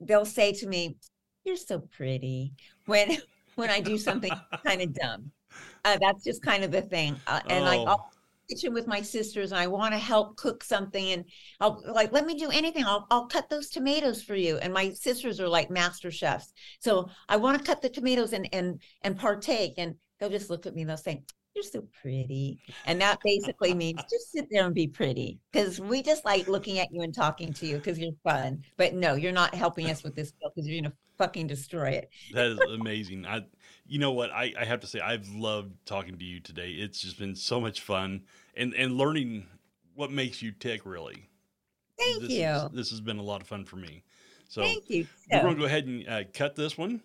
they'll 0.00 0.24
say 0.26 0.52
to 0.54 0.66
me, 0.66 0.96
"You're 1.44 1.56
so 1.56 1.78
pretty," 1.78 2.52
when 2.86 3.18
when 3.54 3.70
I 3.70 3.80
do 3.80 3.96
something 3.98 4.32
kind 4.66 4.82
of 4.82 4.92
dumb. 4.94 5.30
Uh, 5.84 5.96
that's 6.00 6.24
just 6.24 6.42
kind 6.42 6.64
of 6.64 6.72
the 6.72 6.82
thing. 6.82 7.20
Uh, 7.28 7.40
and 7.48 7.64
like 7.64 7.80
Oh. 7.80 7.84
I'll 7.86 8.10
kitchen 8.50 8.74
with 8.74 8.86
my 8.86 9.00
sisters 9.00 9.52
and 9.52 9.60
I 9.60 9.66
want 9.66 9.94
to 9.94 9.98
help 9.98 10.36
cook 10.36 10.64
something 10.64 11.12
and 11.12 11.24
I'll 11.60 11.82
like 11.92 12.12
let 12.12 12.26
me 12.26 12.38
do 12.38 12.50
anything. 12.50 12.84
I'll 12.84 13.06
I'll 13.10 13.26
cut 13.26 13.48
those 13.48 13.68
tomatoes 13.68 14.22
for 14.22 14.34
you. 14.34 14.58
And 14.58 14.72
my 14.72 14.90
sisters 14.90 15.40
are 15.40 15.48
like 15.48 15.70
master 15.70 16.10
chefs. 16.10 16.52
So 16.80 17.08
I 17.28 17.36
want 17.36 17.58
to 17.58 17.64
cut 17.64 17.82
the 17.82 17.88
tomatoes 17.88 18.32
and 18.32 18.48
and 18.52 18.80
and 19.02 19.18
partake. 19.18 19.74
And 19.78 19.94
they'll 20.18 20.30
just 20.30 20.50
look 20.50 20.66
at 20.66 20.74
me 20.74 20.82
and 20.82 20.90
they'll 20.90 20.96
say, 20.96 21.22
You're 21.54 21.64
so 21.64 21.86
pretty. 22.02 22.60
And 22.86 23.00
that 23.00 23.18
basically 23.22 23.74
means 23.74 24.00
just 24.10 24.32
sit 24.32 24.48
there 24.50 24.66
and 24.66 24.74
be 24.74 24.88
pretty. 24.88 25.38
Because 25.52 25.80
we 25.80 26.02
just 26.02 26.24
like 26.24 26.48
looking 26.48 26.78
at 26.78 26.88
you 26.92 27.02
and 27.02 27.14
talking 27.14 27.52
to 27.54 27.66
you 27.66 27.76
because 27.76 27.98
you're 27.98 28.12
fun. 28.24 28.62
But 28.76 28.94
no, 28.94 29.14
you're 29.14 29.32
not 29.32 29.54
helping 29.54 29.90
us 29.90 30.02
with 30.02 30.14
this 30.14 30.32
because 30.32 30.68
you're 30.68 30.82
gonna 30.82 30.94
fucking 31.20 31.46
destroy 31.46 31.90
it. 31.90 32.10
That 32.32 32.46
is 32.46 32.58
amazing. 32.60 33.26
I, 33.26 33.44
you 33.86 33.98
know 33.98 34.12
what? 34.12 34.30
I, 34.30 34.54
I 34.58 34.64
have 34.64 34.80
to 34.80 34.86
say, 34.86 35.00
I've 35.00 35.28
loved 35.28 35.74
talking 35.84 36.16
to 36.16 36.24
you 36.24 36.40
today. 36.40 36.70
It's 36.70 37.00
just 37.00 37.18
been 37.18 37.36
so 37.36 37.60
much 37.60 37.82
fun 37.82 38.22
and, 38.56 38.74
and 38.74 38.96
learning 38.96 39.46
what 39.94 40.10
makes 40.10 40.42
you 40.42 40.52
tick, 40.52 40.82
really. 40.84 41.28
Thank 41.98 42.22
this 42.22 42.30
you. 42.32 42.46
is- 42.46 42.70
this 42.72 42.90
has 42.90 43.00
been 43.00 43.18
a 43.18 43.22
lot 43.22 43.40
of 43.40 43.46
fun 43.48 43.64
for 43.64 43.76
me. 43.76 44.02
So 44.48 44.62
Thank 44.62 44.90
you. 44.90 45.06
we're 45.30 45.42
going 45.42 45.54
to 45.54 45.60
go 45.60 45.66
ahead 45.66 45.86
and 45.86 46.08
uh, 46.08 46.22
cut 46.34 46.56
this 46.56 46.76
one. 46.76 47.00